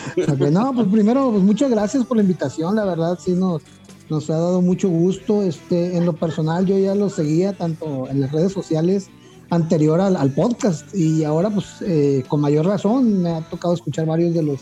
No, 0.52 0.74
pues 0.74 0.88
primero, 0.88 1.32
pues 1.32 1.44
muchas 1.44 1.70
gracias 1.70 2.06
por 2.06 2.18
la 2.18 2.24
invitación, 2.24 2.76
la 2.76 2.86
verdad 2.86 3.20
sí 3.24 3.34
nos, 3.34 3.62
nos 4.10 4.30
ha 4.30 4.34
dado 4.34 4.62
mucho 4.62 4.90
gusto. 4.90 5.44
Este, 5.44 5.96
en 5.98 6.06
lo 6.06 6.14
personal 6.14 6.66
yo 6.66 6.78
ya 6.78 6.96
lo 6.96 7.10
seguía 7.10 7.54
tanto 7.54 8.08
en 8.10 8.22
las 8.22 8.32
redes 8.32 8.52
sociales 8.52 9.10
anterior 9.52 10.02
al, 10.02 10.16
al 10.16 10.32
podcast 10.32 10.94
y 10.96 11.24
ahora 11.24 11.50
pues 11.50 11.68
eh, 11.82 12.24
con 12.28 12.42
mayor 12.42 12.66
razón 12.66 13.22
me 13.22 13.30
ha 13.30 13.42
tocado 13.42 13.74
escuchar 13.74 14.08
varios 14.08 14.34
de 14.34 14.42
los 14.42 14.60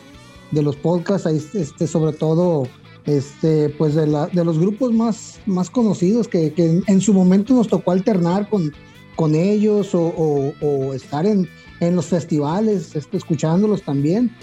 de 0.52 0.62
los 0.62 0.76
podcasts, 0.76 1.28
ahí, 1.28 1.42
este, 1.54 1.88
sobre 1.88 2.14
todo 2.14 2.68
este, 3.06 3.70
pues 3.70 3.96
de, 3.96 4.08
la, 4.08 4.28
de 4.28 4.44
los 4.44 4.60
grupos 4.60 4.94
más, 4.94 5.40
más 5.46 5.70
conocidos 5.70 6.28
que, 6.28 6.54
que 6.54 6.82
en, 6.86 7.02
su 7.02 7.14
momento 7.14 7.54
nos 7.54 7.68
tocó 7.68 7.92
alternar 7.92 8.50
con, 8.50 8.74
con 9.16 9.36
ellos 9.36 9.92
o, 9.94 10.54
estar 10.94 11.26
en, 11.26 11.48
en 11.80 11.96
los 11.96 12.08
festivales, 12.08 12.96
este, 12.96 13.18
escuchándolos 13.18 13.84
también. 13.84 14.36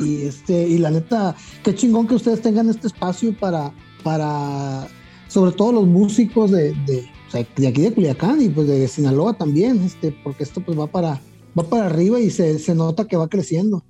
Y 0.00 0.22
este, 0.22 0.68
y 0.68 0.78
la 0.78 0.90
neta, 0.90 1.34
qué 1.62 1.74
chingón 1.74 2.06
que 2.06 2.14
ustedes 2.14 2.40
tengan 2.40 2.68
este 2.70 2.86
espacio 2.86 3.36
para, 3.36 3.72
para 4.04 4.86
sobre 5.26 5.52
todo 5.52 5.72
los 5.72 5.86
músicos 5.86 6.50
de, 6.50 6.74
o 7.28 7.30
sea, 7.30 7.46
de 7.56 7.66
aquí 7.68 7.82
de 7.82 7.92
Culiacán 7.92 8.40
y 8.42 8.48
pues 8.48 8.66
de 8.66 8.88
Sinaloa 8.88 9.34
también, 9.36 9.82
este, 9.82 10.12
porque 10.24 10.44
esto 10.44 10.60
pues 10.64 10.78
va 10.78 10.86
para, 10.86 11.20
va 11.58 11.62
para 11.64 11.86
arriba 11.86 12.18
y 12.20 12.30
se, 12.30 12.58
se 12.58 12.74
nota 12.74 13.06
que 13.06 13.16
va 13.16 13.28
creciendo. 13.28 13.84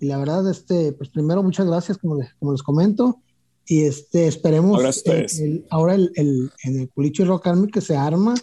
Y 0.00 0.06
la 0.06 0.18
verdad, 0.18 0.50
este, 0.50 0.92
pues 0.92 1.08
primero 1.10 1.42
muchas 1.42 1.66
gracias, 1.66 1.98
como 1.98 2.16
les, 2.16 2.34
como 2.34 2.52
les 2.52 2.62
comento. 2.62 3.20
Y 3.66 3.84
este, 3.84 4.26
esperemos 4.26 4.82
eh, 5.06 5.26
el- 5.40 5.66
ahora 5.70 5.94
el, 5.94 6.10
el- 6.16 6.50
en 6.64 6.80
el 6.80 6.90
Culicho 6.90 7.24
Rock 7.24 7.46
Army 7.46 7.68
que 7.70 7.80
se 7.80 7.96
arma, 7.96 8.34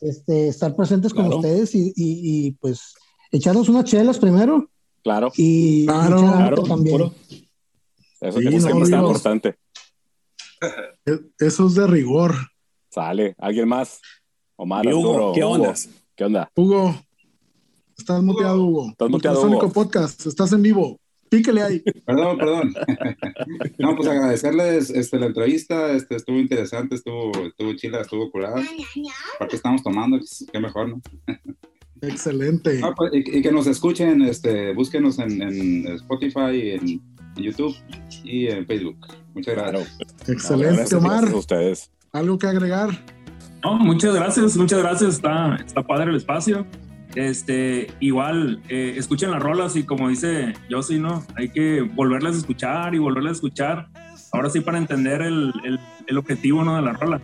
este, 0.00 0.48
estar 0.48 0.74
presentes 0.74 1.12
con 1.12 1.24
Claro. 1.26 1.36
ustedes 1.38 1.74
y, 1.74 1.88
y- 1.88 1.92
y, 2.46 2.50
pues 2.52 2.94
echarnos 3.30 3.68
unas 3.68 3.84
chelas 3.84 4.18
primero 4.18 4.68
Claro. 5.02 5.30
y 5.36 5.84
Claro, 5.86 6.18
echar 6.18 6.36
claro, 6.36 6.62
también. 6.64 6.96
puro. 6.96 7.14
Eso, 8.20 8.38
Sí, 8.38 8.46
eso 8.46 8.56
no, 8.56 8.60
siempre 8.60 8.86
digo- 8.88 9.06
importante. 9.08 9.56
E- 11.06 11.20
Eso 11.38 11.66
es 11.66 11.74
de 11.74 11.86
rigor. 11.86 12.34
Sale. 12.92 13.34
¿Alguien 13.38 13.68
más? 13.68 14.00
Omar, 14.56 14.86
Hugo, 14.86 15.10
Arturo, 15.14 15.32
¿qué 15.34 15.44
Hugo. 15.44 15.52
onda? 15.54 15.74
¿Qué 16.14 16.24
onda? 16.24 16.50
Hugo, 16.54 16.94
estás 17.96 18.22
muteado, 18.22 18.62
Hugo. 18.62 18.88
Estás 18.90 19.08
muteado, 19.08 19.46
Hugo. 19.46 19.72
Podcast, 19.72 20.26
estás 20.26 20.52
en 20.52 20.62
vivo. 20.62 20.98
Píquele 21.30 21.62
ahí. 21.62 21.82
Perdón, 22.04 22.36
perdón. 22.36 22.74
no, 23.78 23.96
pues 23.96 24.06
agradecerles 24.06 24.90
este, 24.90 25.18
la 25.18 25.26
entrevista, 25.26 25.92
este, 25.92 26.16
estuvo 26.16 26.36
interesante, 26.36 26.96
estuvo, 26.96 27.32
estuvo 27.46 27.72
chila, 27.76 28.02
estuvo 28.02 28.30
curada. 28.30 28.62
Aparte 29.36 29.56
estamos 29.56 29.82
tomando, 29.82 30.20
qué 30.52 30.60
mejor, 30.60 30.90
¿no? 30.90 31.00
Excelente. 32.02 32.80
Ah, 32.84 32.92
pues, 32.94 33.14
y, 33.14 33.38
y 33.38 33.40
que 33.40 33.50
nos 33.50 33.66
escuchen, 33.66 34.20
este, 34.20 34.74
búsquenos 34.74 35.18
en, 35.18 35.40
en 35.40 35.86
Spotify, 35.94 36.72
en, 36.72 37.00
en 37.36 37.42
YouTube 37.42 37.74
y 38.22 38.48
en 38.48 38.66
Facebook. 38.66 38.98
Muchas 39.32 39.54
gracias. 39.56 39.98
Excelente, 40.28 40.74
Gracias, 40.76 40.92
Omar. 40.92 41.12
gracias 41.12 41.32
a 41.34 41.38
ustedes. 41.38 41.90
¿Algo 42.12 42.38
que 42.38 42.46
agregar? 42.46 42.90
No, 43.64 43.74
muchas 43.78 44.14
gracias, 44.14 44.54
muchas 44.56 44.80
gracias. 44.80 45.14
Está, 45.14 45.56
está 45.56 45.82
padre 45.82 46.10
el 46.10 46.16
espacio. 46.16 46.66
Este, 47.14 47.88
igual, 48.00 48.62
eh, 48.68 48.94
escuchen 48.96 49.30
las 49.30 49.42
rolas 49.42 49.76
y 49.76 49.84
como 49.84 50.08
dice 50.10 50.52
Josie, 50.70 50.98
¿no? 50.98 51.24
Hay 51.36 51.48
que 51.50 51.80
volverlas 51.80 52.34
a 52.34 52.38
escuchar 52.38 52.94
y 52.94 52.98
volverlas 52.98 53.30
a 53.30 53.34
escuchar. 53.36 53.88
Ahora 54.32 54.50
sí 54.50 54.60
para 54.60 54.76
entender 54.78 55.22
el, 55.22 55.52
el, 55.64 55.80
el 56.06 56.18
objetivo, 56.18 56.64
¿no? 56.64 56.76
De 56.76 56.82
la 56.82 56.92
rola. 56.92 57.20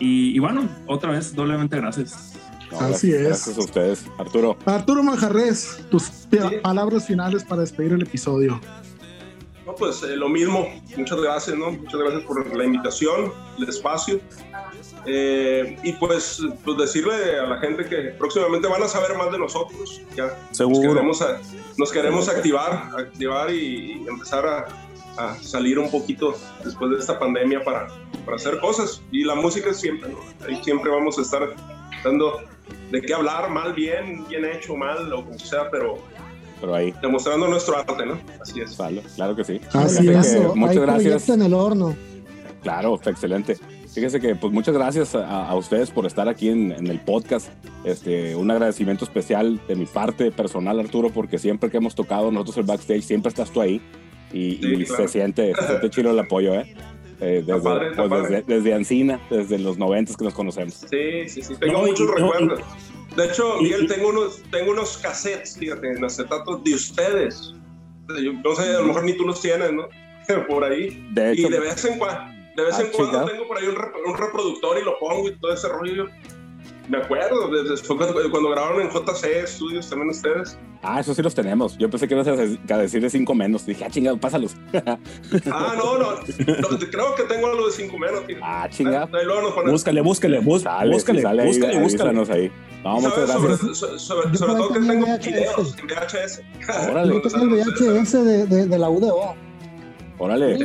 Y, 0.00 0.34
y 0.34 0.38
bueno, 0.38 0.66
otra 0.86 1.10
vez, 1.10 1.34
doblemente 1.34 1.76
gracias. 1.76 2.34
No, 2.72 2.80
Así 2.80 3.10
gracias, 3.10 3.14
es. 3.20 3.26
Gracias 3.28 3.58
a 3.58 3.60
ustedes, 3.60 4.06
Arturo. 4.18 4.56
Arturo 4.64 5.02
Manjarres, 5.02 5.84
tus 5.90 6.04
pi- 6.30 6.38
palabras 6.62 7.06
finales 7.06 7.44
para 7.44 7.60
despedir 7.62 7.92
el 7.92 8.02
episodio. 8.02 8.60
No, 9.66 9.74
pues 9.74 10.02
eh, 10.04 10.16
lo 10.16 10.28
mismo. 10.28 10.68
Muchas 10.96 11.20
gracias, 11.20 11.56
¿no? 11.58 11.72
Muchas 11.72 12.00
gracias 12.00 12.22
por 12.22 12.56
la 12.56 12.64
invitación, 12.64 13.32
el 13.58 13.68
espacio. 13.68 14.20
Eh, 15.06 15.76
y 15.82 15.92
pues, 15.94 16.40
pues 16.64 16.76
decirle 16.78 17.38
a 17.38 17.46
la 17.46 17.58
gente 17.58 17.84
que 17.84 17.96
próximamente 18.18 18.68
van 18.68 18.82
a 18.82 18.88
saber 18.88 19.16
más 19.16 19.30
de 19.32 19.38
nosotros. 19.38 20.00
Ya 20.16 20.36
Seguro. 20.52 20.78
Nos 20.78 20.94
queremos, 20.94 21.22
a- 21.22 21.40
nos 21.76 21.92
queremos 21.92 22.28
activar, 22.28 22.90
activar 22.96 23.50
y, 23.52 24.02
y 24.04 24.08
empezar 24.08 24.46
a, 24.46 24.66
a 25.16 25.34
salir 25.42 25.78
un 25.78 25.90
poquito 25.90 26.36
después 26.64 26.90
de 26.92 26.98
esta 26.98 27.18
pandemia 27.18 27.64
para, 27.64 27.88
para 28.24 28.36
hacer 28.36 28.58
cosas. 28.60 29.02
Y 29.10 29.24
la 29.24 29.34
música 29.34 29.72
siempre, 29.74 30.10
¿no? 30.10 30.18
Ahí 30.46 30.62
siempre 30.62 30.90
vamos 30.90 31.18
a 31.18 31.22
estar 31.22 31.54
dando 32.04 32.40
de 32.90 33.00
qué 33.02 33.14
hablar, 33.14 33.50
mal, 33.50 33.72
bien, 33.74 34.26
bien 34.28 34.44
hecho, 34.44 34.76
mal, 34.76 35.12
o 35.12 35.24
como 35.24 35.38
sea, 35.38 35.70
pero 35.70 35.98
Pero 36.60 36.74
ahí, 36.74 36.92
demostrando 37.02 37.48
nuestro 37.48 37.76
arte, 37.76 38.06
¿no? 38.06 38.18
Así 38.40 38.60
es. 38.60 38.76
vale, 38.76 39.02
claro 39.14 39.36
que 39.36 39.44
sí. 39.44 39.60
Así 39.72 40.08
es. 40.08 40.26
que 40.32 40.38
Hay 40.38 40.44
muchas 40.54 40.76
gracias. 40.78 41.02
proyecto 41.24 41.34
en 41.34 41.42
el 41.42 41.54
horno. 41.54 41.96
Claro, 42.62 42.94
está 42.96 43.10
excelente. 43.10 43.56
Fíjese 43.92 44.20
que 44.20 44.34
pues 44.34 44.52
muchas 44.52 44.74
gracias 44.74 45.14
a, 45.14 45.46
a 45.48 45.54
ustedes 45.54 45.90
por 45.90 46.04
estar 46.06 46.28
aquí 46.28 46.48
en, 46.48 46.72
en 46.72 46.86
el 46.88 47.00
podcast. 47.00 47.48
Este, 47.84 48.34
un 48.34 48.50
agradecimiento 48.50 49.04
especial 49.04 49.60
de 49.68 49.76
mi 49.76 49.86
parte 49.86 50.30
personal, 50.32 50.78
Arturo, 50.80 51.10
porque 51.10 51.38
siempre 51.38 51.70
que 51.70 51.76
hemos 51.76 51.94
tocado 51.94 52.30
nosotros 52.30 52.58
el 52.58 52.64
backstage, 52.64 53.02
siempre 53.02 53.28
estás 53.30 53.50
tú 53.50 53.60
ahí 53.60 53.80
y, 54.32 54.56
Sí, 54.56 54.60
y 54.62 54.84
claro. 54.84 55.02
se 55.02 55.08
siente, 55.08 55.54
se 55.54 55.66
siente 55.66 55.90
chido 55.90 56.10
el 56.10 56.18
apoyo, 56.18 56.54
¿eh? 56.54 56.74
Eh, 57.20 57.42
desde, 57.46 57.60
padre, 57.62 57.92
pues, 57.96 58.10
desde, 58.10 58.42
desde 58.42 58.74
Ancina, 58.74 59.20
desde 59.30 59.58
los 59.58 59.78
noventas 59.78 60.16
que 60.16 60.24
nos 60.24 60.34
conocemos. 60.34 60.74
Sí, 60.74 61.28
sí, 61.28 61.40
sí. 61.42 61.54
Tengo 61.58 61.78
No, 61.78 61.86
y- 61.86 61.90
muchos 61.92 62.06
no, 62.08 62.14
recuerdos. 62.32 62.60
De 63.16 63.24
hecho, 63.26 63.56
Miguel, 63.60 63.84
y- 63.84 63.86
tengo 63.88 64.08
unos, 64.08 64.42
tengo 64.50 64.72
unos 64.72 64.98
cassettes, 64.98 65.56
fíjate, 65.58 65.92
en 65.92 66.04
acetatos 66.04 66.62
de 66.64 66.74
ustedes. 66.74 67.52
Yo 68.22 68.32
no 68.44 68.54
sé, 68.54 68.62
a 68.76 68.80
lo 68.80 68.84
mejor 68.84 69.04
ni 69.04 69.16
tú 69.16 69.24
los 69.24 69.40
tienes, 69.40 69.72
¿no? 69.72 69.88
Por 70.48 70.64
ahí. 70.64 71.06
De 71.12 71.32
hecho, 71.32 71.48
y 71.48 71.50
de 71.50 71.60
vez 71.60 71.84
en 71.84 71.98
cuando, 71.98 72.32
de 72.56 72.62
vez 72.64 72.78
Ah, 72.78 72.82
en 72.82 72.88
cuando 72.92 73.24
tengo 73.26 73.46
por 73.48 73.58
ahí 73.58 73.66
un, 73.66 73.76
un 74.06 74.16
reproductor 74.16 74.78
y 74.78 74.84
lo 74.84 74.98
pongo 74.98 75.28
y 75.28 75.38
todo 75.38 75.52
ese 75.52 75.68
rollo. 75.68 76.06
Me 76.88 76.98
acuerdo, 76.98 77.50
fue 77.82 77.96
cuando, 77.96 78.30
cuando 78.30 78.50
grabaron 78.50 78.80
en 78.82 78.88
JC 78.90 79.46
Studios 79.46 79.88
también 79.90 80.10
ustedes. 80.10 80.56
ah, 80.82 81.00
eso 81.00 81.14
sí 81.14 81.22
los 81.22 81.34
tenemos. 81.34 81.76
Yo 81.78 81.90
pensé 81.90 82.06
que 82.06 82.14
ibas 82.14 82.28
a 82.28 82.34
dec- 82.36 82.70
a 82.70 82.78
decir 82.78 83.02
de 83.02 83.10
cinco 83.10 83.34
menos. 83.34 83.66
Dije, 83.66 83.84
ah, 83.84 83.90
chingado, 83.90 84.16
pásalos. 84.18 84.54
Ah, 85.50 85.74
no, 85.76 85.98
no, 85.98 86.12
no, 86.14 86.78
creo 86.90 87.14
que 87.16 87.22
tengo 87.24 87.46
algo 87.48 87.66
de 87.66 87.72
5 87.72 87.98
menos. 87.98 88.20
fíjate. 88.24 88.40
ah, 88.44 88.68
chingado. 88.70 89.08
Ahí. 89.16 89.26
Búscale, 89.70 90.00
búscale, 90.00 90.40
bús- 90.40 90.62
Sale, 90.62 90.92
búscale, 90.92 91.22
sale 91.22 91.42
ahí, 91.42 91.48
búscale, 91.48 91.78
búscale. 91.80 92.10
avísanos 92.10 92.30
ahí. 92.30 92.52
No, 92.84 93.00
muchas 93.00 93.16
gracias. 93.26 93.78
sobre, 93.78 93.98
sobre, 93.98 94.28
Yo 94.32 94.38
sobre 94.38 94.54
todo 94.54 94.68
que 94.68 94.80
tengo 94.80 95.06
VHS. 95.06 95.26
videos 95.26 95.76
en 95.78 95.86
VHS. 95.86 96.42
Órale. 96.90 97.14
Yo 97.14 97.22
tengo 97.22 97.44
el 97.44 97.50
VHS 97.64 98.12
de, 98.24 98.46
de, 98.46 98.66
de 98.66 98.78
la 98.78 98.88
UDO. 98.88 99.34
Órale. 100.18 100.58
Sí, 100.58 100.64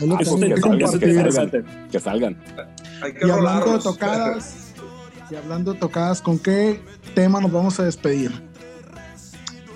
Ahí 0.00 0.08
Ah, 0.10 0.16
pues 0.16 0.28
que 0.30 0.56
salgan, 0.56 0.78
que 0.78 1.12
salgan, 1.12 1.88
que 1.90 2.00
salgan. 2.00 2.42
hay 3.02 3.12
que 3.12 3.26
Y 3.26 3.30
hablando 3.30 3.72
de 3.74 3.78
tocadas, 3.80 4.61
y 5.32 5.36
hablando 5.36 5.72
de 5.72 5.78
tocadas, 5.78 6.20
¿con 6.20 6.38
qué 6.38 6.80
tema 7.14 7.40
nos 7.40 7.50
vamos 7.52 7.80
a 7.80 7.84
despedir? 7.84 8.30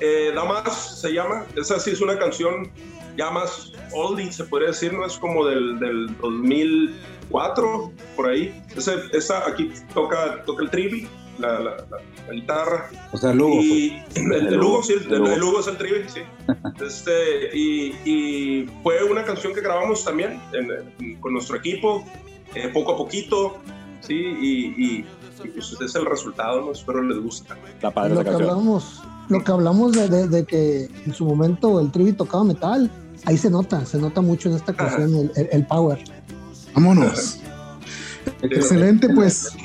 Eh, 0.01 0.33
Damas 0.35 1.01
se 1.01 1.13
llama. 1.13 1.47
Esa 1.57 1.81
sí 1.81 1.91
es 1.91 2.01
una 2.01 2.19
canción 2.19 2.71
ya 3.17 3.31
más 3.31 3.73
oldie, 3.95 4.31
se 4.33 4.45
podría 4.45 4.69
decir, 4.69 4.93
¿no? 4.93 5.07
Es 5.07 5.17
como 5.17 5.47
del, 5.47 5.79
del 5.79 6.15
2004, 6.21 7.93
por 8.15 8.29
ahí. 8.29 8.63
Ese, 8.77 8.95
esa 9.13 9.49
aquí 9.49 9.73
toca, 9.95 10.43
toca 10.45 10.65
el 10.65 10.71
trivi, 10.71 11.09
la, 11.39 11.59
la, 11.61 11.71
la- 11.91 12.01
la 12.27 12.33
guitarra. 12.35 12.91
O 13.13 13.17
sea, 13.17 13.33
Lugo. 13.33 13.55
pues. 13.57 13.65
y 13.67 14.03
el, 14.17 14.33
el 14.33 14.47
El 14.49 14.55
Lugo, 14.57 14.83
sí, 14.83 14.93
el, 14.95 15.03
el 15.13 15.19
Lugo. 15.19 15.33
el 15.33 15.41
Lugo 15.41 15.61
es 15.61 15.67
el 15.69 15.77
trivi, 15.79 16.09
sí. 16.09 16.21
Este, 16.87 17.57
y, 17.57 17.95
y 18.05 18.71
fue 18.83 19.03
una 19.05 19.25
canción 19.25 19.55
que 19.55 19.61
grabamos 19.63 20.05
también 20.05 20.39
en- 20.53 20.71
en- 21.01 21.17
con 21.21 21.33
nuestro 21.33 21.57
equipo, 21.57 22.05
eh, 22.55 22.69
poco 22.69 22.93
a 22.93 22.97
poquito, 22.99 23.57
sí, 24.01 24.15
y, 24.15 24.67
y- 24.85 25.07
y 25.45 25.49
pues 25.49 25.73
ese 25.73 25.85
es 25.85 25.95
el 25.95 26.07
resultado, 26.07 26.61
¿no? 26.63 26.73
Espero 26.73 27.03
les 27.03 27.19
guste. 27.23 27.53
Padre 27.95 28.15
Lo 28.15 28.21
que 28.21 28.25
canción. 28.31 28.51
hablamos, 28.51 29.03
lo 29.29 29.45
que 29.45 29.53
hablamos 29.53 29.93
de, 29.93 30.09
de- 30.09 30.29
de 30.29 30.45
que 30.45 30.89
en 31.05 31.15
su 31.15 31.25
momento 31.25 31.81
el 31.81 31.91
trivi 31.91 32.13
tocaba 32.13 32.45
metal, 32.45 32.91
ahí 33.25 33.37
se 33.37 33.51
nota, 33.51 33.85
se 33.87 33.99
nota 33.99 34.21
mucho 34.21 34.49
en 34.49 34.57
esta 34.57 34.73
canción 34.75 35.15
el, 35.15 35.33
el- 35.37 35.49
el 35.53 35.67
power. 35.67 35.99
Vámonos. 36.75 37.41
Excelente, 38.43 39.09
pues. 39.09 39.57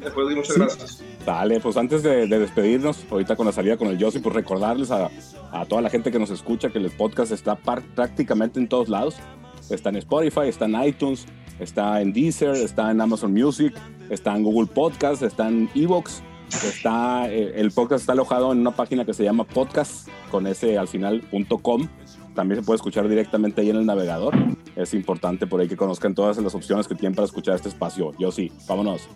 Después 0.00 0.28
de 0.28 0.34
muchas 0.36 0.54
Sí. 0.54 0.60
gracias. 0.60 1.02
Dale, 1.24 1.60
pues 1.60 1.76
antes 1.76 2.02
de, 2.02 2.26
de 2.26 2.38
despedirnos, 2.40 3.04
ahorita 3.08 3.36
con 3.36 3.46
la 3.46 3.52
salida 3.52 3.76
con 3.76 3.86
el 3.88 3.96
Yossi, 3.98 4.18
pues 4.18 4.34
recordarles 4.34 4.90
a, 4.90 5.08
a 5.52 5.64
toda 5.66 5.80
la 5.80 5.88
gente 5.88 6.10
que 6.10 6.18
nos 6.18 6.30
escucha 6.30 6.70
que 6.70 6.78
el 6.78 6.90
podcast 6.90 7.30
está 7.30 7.54
par- 7.54 7.82
prácticamente 7.94 8.58
en 8.58 8.68
todos 8.68 8.88
lados. 8.88 9.14
Está 9.70 9.90
en 9.90 9.96
Spotify, 9.96 10.48
está 10.48 10.64
en 10.64 10.82
iTunes, 10.82 11.26
está 11.62 12.00
en 12.00 12.12
Deezer, 12.12 12.56
está 12.56 12.90
en 12.90 13.00
Amazon 13.00 13.32
Music, 13.32 13.74
está 14.10 14.36
en 14.36 14.42
Google 14.42 14.66
Podcast, 14.66 15.22
está 15.22 15.48
en 15.48 15.70
Evox. 15.74 16.22
Está, 16.64 17.32
eh, 17.32 17.54
el 17.56 17.70
podcast 17.70 18.02
está 18.02 18.12
alojado 18.12 18.52
en 18.52 18.58
una 18.58 18.72
página 18.72 19.06
que 19.06 19.14
se 19.14 19.24
llama 19.24 19.44
podcast 19.44 20.08
con 20.30 20.46
ese 20.46 20.76
al 20.76 20.86
final.com. 20.86 21.88
También 22.34 22.60
se 22.60 22.66
puede 22.66 22.76
escuchar 22.76 23.08
directamente 23.08 23.62
ahí 23.62 23.70
en 23.70 23.76
el 23.76 23.86
navegador. 23.86 24.34
Es 24.76 24.92
importante 24.92 25.46
por 25.46 25.60
ahí 25.60 25.68
que 25.68 25.76
conozcan 25.76 26.14
todas 26.14 26.36
las 26.36 26.54
opciones 26.54 26.86
que 26.86 26.94
tienen 26.94 27.14
para 27.14 27.24
escuchar 27.26 27.54
este 27.54 27.70
espacio. 27.70 28.12
Yo 28.18 28.30
sí, 28.30 28.52
vámonos. 28.68 29.08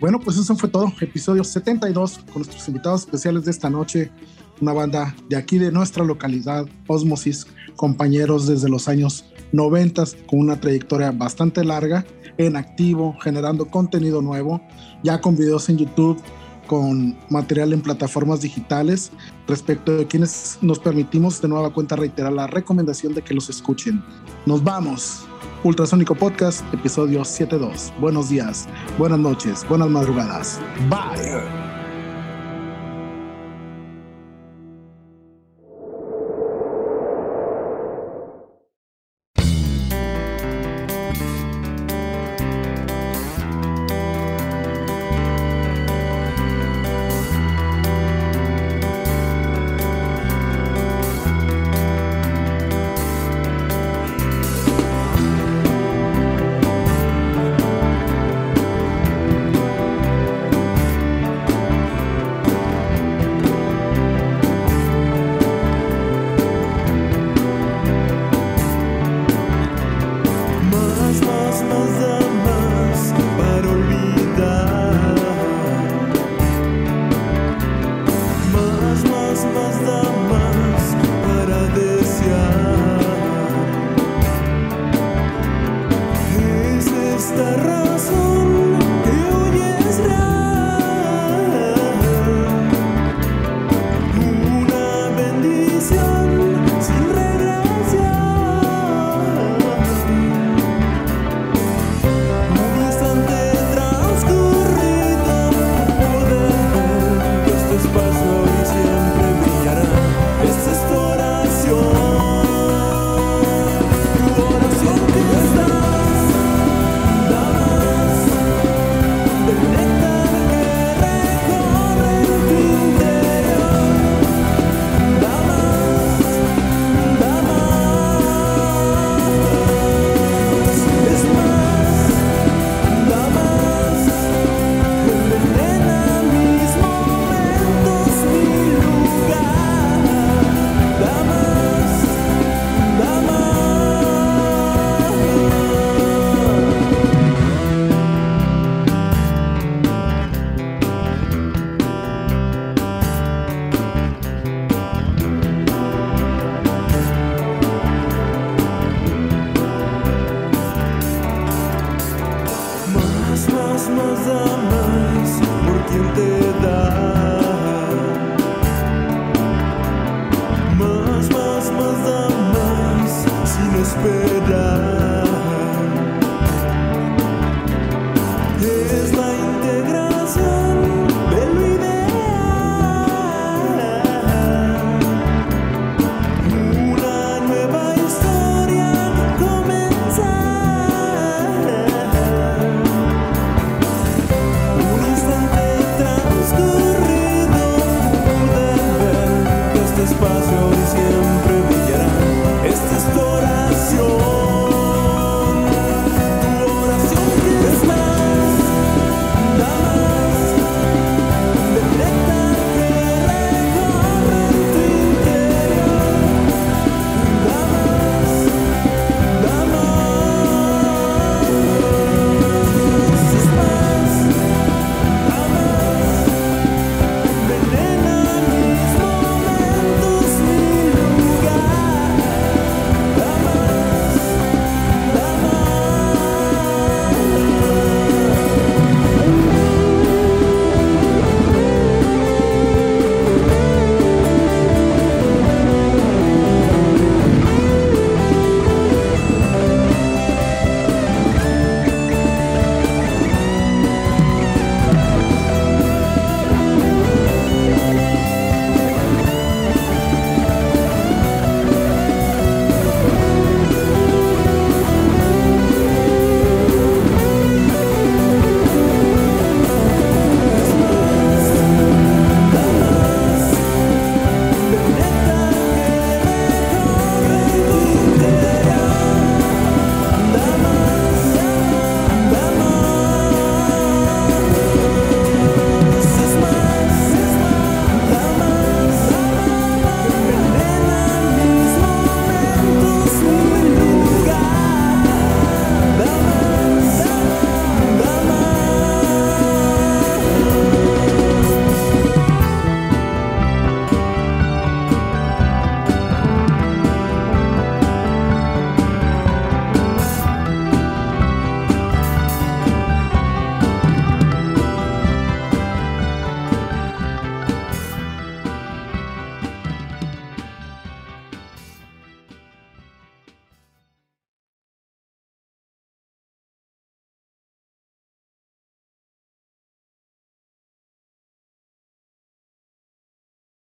Bueno, 0.00 0.18
pues 0.18 0.36
eso 0.36 0.56
fue 0.56 0.68
todo. 0.68 0.92
Episodio 1.00 1.44
72 1.44 2.18
con 2.32 2.42
nuestros 2.42 2.66
invitados 2.66 3.02
especiales 3.02 3.44
de 3.44 3.50
esta 3.50 3.70
noche. 3.70 4.10
Una 4.60 4.72
banda 4.72 5.14
de 5.28 5.36
aquí 5.36 5.58
de 5.58 5.72
nuestra 5.72 6.04
localidad, 6.04 6.66
Osmosis, 6.86 7.46
compañeros 7.76 8.46
desde 8.46 8.68
los 8.68 8.88
años 8.88 9.24
90 9.52 10.04
con 10.26 10.40
una 10.40 10.60
trayectoria 10.60 11.10
bastante 11.12 11.64
larga 11.64 12.04
en 12.38 12.56
activo, 12.56 13.16
generando 13.22 13.66
contenido 13.66 14.22
nuevo, 14.22 14.60
ya 15.02 15.20
con 15.20 15.36
videos 15.36 15.68
en 15.68 15.78
YouTube, 15.78 16.20
con 16.66 17.16
material 17.28 17.72
en 17.72 17.80
plataformas 17.80 18.42
digitales, 18.42 19.10
respecto 19.48 19.96
de 19.96 20.06
quienes 20.06 20.58
nos 20.62 20.78
permitimos 20.78 21.42
de 21.42 21.48
nueva 21.48 21.72
cuenta 21.72 21.96
reiterar 21.96 22.32
la 22.32 22.46
recomendación 22.46 23.12
de 23.14 23.22
que 23.22 23.34
los 23.34 23.50
escuchen. 23.50 24.02
Nos 24.46 24.62
vamos. 24.62 25.26
Ultrasónico 25.64 26.14
Podcast, 26.14 26.62
episodio 26.72 27.24
72. 27.24 27.92
Buenos 28.00 28.30
días, 28.30 28.68
buenas 28.98 29.18
noches, 29.18 29.66
buenas 29.68 29.90
madrugadas. 29.90 30.60
Bye. 30.88 31.79